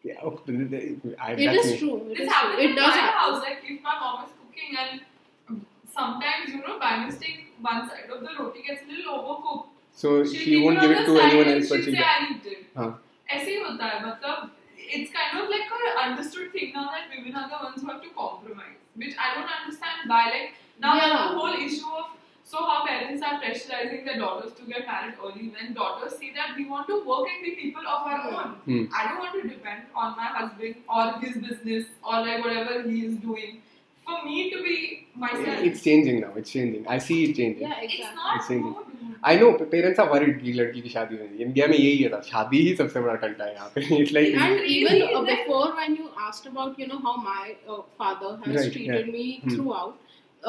Yeah. 0.03 0.21
Okay. 0.23 0.57
th- 0.57 1.03
th- 1.03 1.17
I, 1.21 1.33
It 1.33 1.47
that's 1.47 1.67
is 1.67 1.73
me. 1.73 1.79
true. 1.79 1.97
It 1.97 2.19
This 2.19 2.27
is 2.27 2.33
happens 2.33 2.55
true. 2.57 2.65
It 2.65 2.71
in 2.71 2.77
does 2.77 2.89
my 2.89 2.97
happen. 2.97 3.19
house. 3.21 3.43
Like 3.43 3.63
if 3.65 3.83
my 3.83 3.95
mom 4.01 4.25
is 4.25 4.33
cooking 4.41 4.77
and 4.83 5.61
sometimes 5.93 6.49
you 6.49 6.59
know 6.67 6.79
by 6.79 7.05
mistake 7.07 7.55
one 7.61 7.89
side 7.89 8.11
of 8.13 8.21
the 8.21 8.29
roti 8.39 8.63
gets 8.63 8.83
a 8.83 8.93
little 8.93 9.19
overcooked. 9.23 9.69
So 9.93 10.25
She'll 10.25 10.35
she 10.35 10.45
keep 10.45 10.65
won't 10.65 10.79
it 10.79 10.81
give 10.83 10.91
on 10.91 10.97
it 10.97 11.07
the 11.07 11.13
to 11.13 11.19
side 11.19 11.31
anyone 11.31 11.49
and 11.49 11.57
else, 11.63 11.69
but 11.71 11.77
she'll 11.77 11.85
she'll. 11.85 11.95
say 11.95 12.05
I 12.05 12.29
eat 12.35 12.47
it. 12.53 12.75
हाँ. 12.77 12.91
ऐसे 13.35 13.51
ही 13.51 13.61
होता 13.63 13.87
है 13.93 14.01
मतलब 14.07 14.51
it's 14.97 15.11
kind 15.13 15.39
of 15.43 15.49
like 15.51 15.71
a 15.77 16.03
understood 16.03 16.53
thing 16.53 16.73
now 16.75 16.85
that 16.91 17.09
women 17.15 17.35
are 17.35 17.49
the 17.53 17.57
ones 17.65 17.81
who 17.83 17.89
have 17.89 18.03
to 18.03 18.11
compromise 18.19 18.77
which 18.95 19.17
I 19.19 19.35
don't 19.35 19.51
understand 19.61 20.11
why 20.13 20.21
like 20.35 20.53
Now 20.85 20.93
Yeah. 20.97 21.09
the 21.09 21.39
whole 21.39 21.55
issue 21.67 21.91
of 22.01 22.13
so 22.51 22.65
how 22.71 22.75
parents 22.87 23.23
are 23.29 23.35
pressurizing 23.45 24.05
their 24.09 24.19
daughters 24.19 24.53
to 24.59 24.67
get 24.73 24.87
married 24.91 25.15
early 25.29 25.49
when 25.55 25.73
daughters 25.79 26.13
say 26.19 26.33
that 26.41 26.57
we 26.59 26.65
want 26.75 26.87
to 26.95 26.99
work 27.13 27.27
and 27.35 27.45
be 27.47 27.55
people 27.63 27.89
of 27.95 28.07
our 28.11 28.19
Hmm. 28.25 28.35
own. 28.41 28.53
Hmm. 28.67 28.85
I 28.99 29.07
don't 29.09 29.19
want 29.25 29.35
to 29.43 29.49
depend 29.49 29.83
on 30.05 30.17
my 30.25 30.29
husband 30.35 30.77
or 30.99 31.07
his 31.25 31.39
business 31.47 31.87
or 32.05 32.21
like 32.27 32.45
whatever 32.45 32.83
he 32.91 33.01
is 33.07 33.17
doing. 33.31 33.63
For 34.09 34.17
me 34.25 34.43
to 34.51 34.59
be 34.65 34.75
myself. 35.23 35.63
It's 35.69 35.81
changing 35.85 36.21
now. 36.25 36.29
It's 36.41 36.53
changing. 36.57 36.83
I 36.97 36.99
see 37.07 37.17
it 37.25 37.33
changing. 37.39 37.63
Yeah, 37.69 37.81
it's 37.87 37.95
exactly. 37.95 38.17
not 38.19 38.37
It's 38.37 38.49
changing. 38.51 38.75
good. 38.75 39.17
I 39.31 39.33
know 39.41 39.49
parents 39.73 40.01
are 40.01 40.09
worried 40.11 40.41
कि 40.43 40.53
लड़की 40.59 40.81
की 40.83 40.89
शादी 40.89 41.17
होगी 41.23 41.43
India 41.45 41.67
में 41.73 41.77
यही 41.77 41.97
है 42.03 42.09
था 42.13 42.21
शादी 42.29 42.59
ही 42.67 42.75
सबसे 42.83 43.01
बड़ा 43.07 43.15
कंटा 43.25 43.45
है 43.45 43.55
यहाँ 43.55 43.69
पे 43.75 43.85
it's 43.97 44.13
like 44.19 44.37
and 44.45 44.69
even 44.77 45.03
uh, 45.07 45.09
Then- 45.09 45.27
before 45.33 45.67
when 45.81 45.97
you 46.03 46.07
asked 46.29 46.47
about 46.53 46.79
you 46.83 46.89
know 46.93 47.01
how 47.09 47.17
my 47.25 47.45
uh, 47.75 47.81
father 48.05 48.33
has 48.45 48.61
Right, 48.61 48.79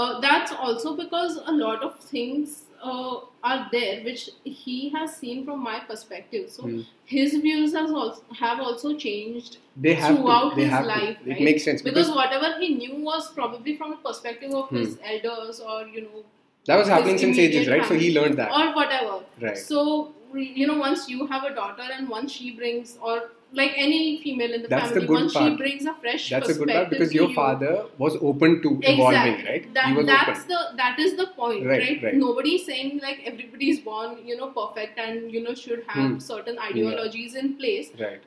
treated 0.01 0.23
yeah. 0.23 0.39
me 0.39 0.45
Hmm. 0.45 0.53
throughout 0.53 0.53
uh, 0.53 0.53
that's 0.53 0.53
also 0.53 0.97
because 0.97 1.37
a 1.37 1.53
lot 1.53 1.83
of 1.83 1.99
things 2.01 2.63
uh, 2.83 3.17
are 3.43 3.69
there 3.73 4.03
which 4.05 4.31
he 4.45 4.91
has 4.91 5.17
seen 5.17 5.45
from 5.45 5.63
my 5.63 5.81
perspective 5.81 6.51
so 6.51 6.63
Hmm. 6.63 6.81
his 7.05 7.35
views 7.35 7.75
has 7.75 7.91
also 7.91 8.23
have 8.39 8.61
also 8.61 8.97
changed 8.97 9.59
they 9.77 9.95
have 9.95 10.17
to, 10.17 10.23
throughout 10.23 10.57
they 10.57 10.63
his 10.65 10.73
have 10.73 10.87
life 10.87 11.19
to. 11.25 11.31
It 11.31 11.41
makes 11.41 11.65
sense 11.65 11.83
because 11.83 12.11
whatever 12.11 12.59
he 12.61 12.75
knew 12.75 12.97
was 13.05 13.31
probably 13.33 13.77
from 13.77 13.91
the 13.91 13.97
perspective 14.09 14.55
of 14.55 14.69
Hmm. 14.69 14.77
his 14.77 14.99
elders 15.05 15.61
or 15.61 15.87
you 15.87 16.03
know 16.03 16.25
that 16.67 16.77
was 16.77 16.89
happening 16.89 17.19
since 17.19 17.39
ages, 17.39 17.69
right? 17.69 17.85
So 17.85 17.95
he 17.95 18.15
learned 18.19 18.39
that, 18.39 18.51
or 18.53 18.75
whatever 18.75 19.25
right? 19.41 19.59
so 19.59 20.13
you 20.35 20.67
know, 20.67 20.79
once 20.79 21.09
you 21.09 21.27
have 21.27 21.45
a 21.45 21.55
daughter 21.55 21.83
and 21.95 22.09
once 22.09 22.33
she 22.33 22.57
brings, 22.57 22.99
or 23.03 23.31
like 23.55 23.73
any 23.77 24.21
female 24.23 24.53
in 24.55 24.63
the 24.63 24.69
That's 24.69 24.91
family, 24.91 25.07
good 25.07 25.15
once 25.15 25.33
part. 25.35 25.51
she 25.53 25.57
brings 25.57 25.85
a 25.87 25.95
fresh 25.95 26.31
That's 26.31 26.49
a 26.49 26.55
good 26.55 26.69
part 26.69 26.91
because 26.91 27.13
your 27.13 27.29
you, 27.29 27.35
father 27.35 27.87
was 27.99 28.17
open 28.21 28.63
to 28.63 28.71
evolving, 28.83 29.35
Exactly. 29.35 29.45
right? 29.51 29.75
That, 29.75 29.87
he 29.89 29.93
was 29.95 30.07
that's 30.07 30.41
open. 30.41 30.49
the 30.49 30.77
that 30.79 30.99
is 30.99 31.17
the 31.17 31.27
point, 31.37 31.67
Right, 31.67 31.83
right? 31.83 32.03
right. 32.03 32.15
Nobody's 32.15 32.65
saying 32.65 33.01
like 33.03 33.21
everybody 33.27 33.71
is 33.71 33.81
born, 33.81 34.17
you 34.27 34.37
know, 34.37 34.49
perfect 34.49 34.99
and 34.99 35.31
you 35.31 35.43
know 35.43 35.55
should 35.55 35.85
have 35.89 36.11
Hmm. 36.13 36.19
certain 36.19 36.59
ideologies 36.59 37.35
in 37.35 37.57
place. 37.57 37.91
Right. 38.01 38.23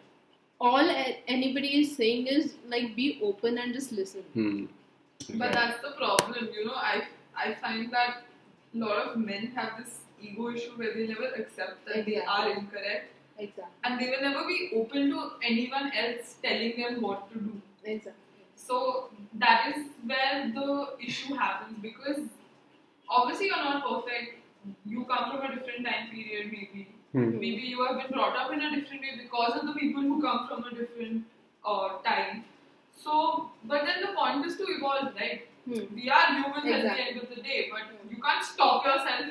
All 0.60 0.90
anybody 1.28 1.72
is 1.82 1.96
saying 1.96 2.28
is 2.28 2.54
like 2.68 2.96
be 2.96 3.20
open 3.24 3.58
and 3.58 3.74
just 3.74 3.92
listen. 3.92 4.22
Hmm. 4.34 4.66
But 5.30 5.40
Right. 5.40 5.54
that's 5.54 5.82
the 5.82 5.92
problem, 6.04 6.50
you 6.60 6.66
know. 6.66 6.76
I 6.76 7.04
I 7.46 7.56
find 7.66 7.92
that 7.92 8.24
a 8.76 8.78
lot 8.86 8.98
of 9.08 9.18
men 9.18 9.48
have 9.56 9.74
this 9.80 10.00
ego 10.22 10.50
issue 10.54 10.72
where 10.82 10.94
they 10.94 11.08
never 11.08 11.28
accept 11.42 11.86
that 11.88 12.06
they 12.06 12.18
are 12.38 12.50
incorrect, 12.52 13.12
Exactly. 13.38 13.66
and 13.84 14.00
they 14.00 14.10
will 14.10 14.22
never 14.22 14.48
be 14.48 14.72
open 14.76 15.10
to 15.10 15.32
anyone 15.44 15.92
else 15.94 16.36
telling 16.42 16.78
them 16.78 17.02
what 17.02 17.32
to 17.32 17.40
do. 17.40 17.62
Exactly. 17.84 18.46
So 18.56 19.10
that 19.36 19.74
is 19.76 19.86
where 20.06 20.52
the 20.54 20.96
issue 21.06 21.34
happens 21.34 21.78
because 21.82 22.20
obviously 23.10 23.48
you're 23.48 23.58
not 23.58 23.84
perfect. 23.88 24.40
You 24.86 25.06
come 25.06 25.32
from 25.32 25.52
a 25.52 25.56
different 25.56 25.86
time 25.86 26.10
period, 26.12 26.52
maybe. 26.52 26.88
Hmm. 27.12 27.32
Maybe 27.40 27.64
you 27.74 27.84
have 27.86 27.98
been 28.02 28.12
brought 28.12 28.36
up 28.36 28.52
in 28.52 28.62
a 28.62 28.70
different 28.76 29.02
way 29.02 29.20
because 29.22 29.60
of 29.60 29.68
the 29.68 29.74
people 29.74 30.02
who 30.02 30.22
come 30.22 30.48
from 30.48 30.64
a 30.64 30.70
different 30.76 31.24
uh, 31.66 31.98
time. 32.04 32.46
So, 33.04 33.52
but 33.66 33.84
then 33.86 34.02
the 34.02 34.14
point 34.18 34.46
is 34.46 34.58
to 34.58 34.64
evolve, 34.70 35.14
right? 35.16 35.48
Hmm. 35.66 35.94
We 35.94 36.10
are 36.10 36.34
humans 36.34 36.66
at 36.66 36.80
Exactly. 36.80 37.04
the 37.04 37.10
end 37.12 37.22
of 37.22 37.30
the 37.36 37.42
day, 37.42 37.70
but 37.72 37.84
you 38.10 38.22
can't 38.22 38.44
stop 38.44 38.86
yourself 38.86 39.26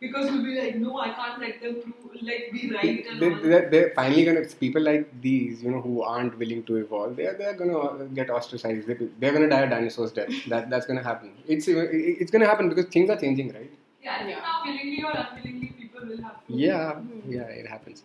because 0.00 0.30
you'll 0.30 0.44
be 0.44 0.60
like, 0.60 0.76
no, 0.76 0.98
I 0.98 1.10
can't 1.10 1.40
let 1.40 1.60
them 1.62 1.74
prove, 1.82 2.22
like, 2.22 2.50
be 2.52 2.70
right 2.74 3.06
and 3.10 3.20
They, 3.20 3.28
they're, 3.48 3.70
they're 3.70 3.90
finally 3.94 4.24
gonna 4.24 4.42
people 4.64 4.82
like 4.82 5.08
these, 5.20 5.62
you 5.62 5.70
know, 5.70 5.80
who 5.80 6.02
aren't 6.02 6.38
willing 6.38 6.62
to 6.64 6.76
evolve. 6.76 7.16
They're 7.16 7.34
they're 7.34 7.54
gonna 7.54 8.06
get 8.20 8.30
ostracized. 8.30 8.86
They, 8.86 8.94
they're 9.18 9.32
gonna 9.32 9.48
die 9.48 9.62
a 9.62 9.70
dinosaur's 9.70 10.12
death. 10.12 10.30
That 10.48 10.68
that's 10.70 10.86
gonna 10.86 11.02
happen. 11.02 11.32
It's 11.46 11.66
it's 11.68 12.30
gonna 12.30 12.46
happen 12.46 12.68
because 12.68 12.86
things 12.86 13.10
are 13.10 13.16
changing, 13.24 13.52
right? 13.54 13.70
Yeah, 14.02 14.14
I 14.14 14.18
think 14.18 14.30
Yeah. 14.30 14.40
now 14.40 14.62
willingly 14.64 15.02
or 15.04 15.12
unwillingly, 15.16 15.68
people 15.80 16.06
will 16.08 16.22
have 16.22 16.46
to. 16.46 16.52
Yeah, 16.66 16.92
Hmm. 16.94 17.32
yeah, 17.32 17.60
it 17.62 17.66
happens. 17.66 18.02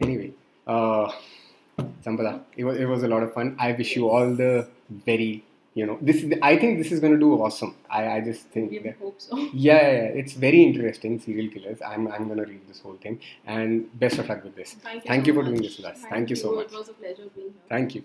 Anyway, 0.00 0.32
uh, 0.66 1.10
Sampada, 2.04 2.42
it 2.56 2.64
was, 2.64 2.78
it 2.78 2.86
was 2.86 3.02
a 3.02 3.08
lot 3.08 3.22
of 3.22 3.32
fun. 3.32 3.56
I 3.58 3.72
wish 3.72 3.96
you 3.96 4.08
all 4.08 4.34
the 4.34 4.68
very, 4.90 5.44
you 5.78 5.86
know, 5.88 5.96
this. 6.08 6.16
is 6.24 6.32
I 6.50 6.56
think 6.62 6.78
this 6.82 6.90
is 6.94 7.00
going 7.04 7.14
to 7.18 7.18
do 7.26 7.30
awesome. 7.46 7.72
I, 7.98 8.00
I 8.16 8.20
just 8.28 8.42
think 8.54 8.70
We 8.72 8.78
that. 8.86 8.96
hope 9.04 9.20
so. 9.26 9.36
Yeah, 9.66 9.80
yeah, 9.86 9.92
yeah, 10.00 10.20
it's 10.22 10.34
very 10.46 10.62
interesting. 10.68 11.18
Serial 11.26 11.48
killers. 11.54 11.80
I'm, 11.92 12.08
I'm 12.14 12.24
going 12.30 12.38
to 12.44 12.48
read 12.52 12.64
this 12.68 12.80
whole 12.80 12.98
thing. 13.06 13.20
And 13.46 13.70
best 14.04 14.18
of 14.18 14.28
luck 14.28 14.42
with 14.44 14.56
this. 14.56 14.72
Thank 14.74 15.04
you. 15.04 15.08
Thank 15.12 15.24
so 15.24 15.28
you 15.28 15.34
for 15.34 15.42
much. 15.42 15.50
doing 15.50 15.62
this 15.62 15.76
with 15.78 15.86
us. 15.86 16.00
Thank 16.14 16.30
you 16.30 16.36
so 16.44 16.54
much. 16.56 16.72
It 16.72 16.78
was 16.82 16.88
a 16.88 16.94
pleasure 16.94 17.28
being 17.34 17.52
here. 17.56 17.68
Thank 17.68 17.94
you. 17.96 18.04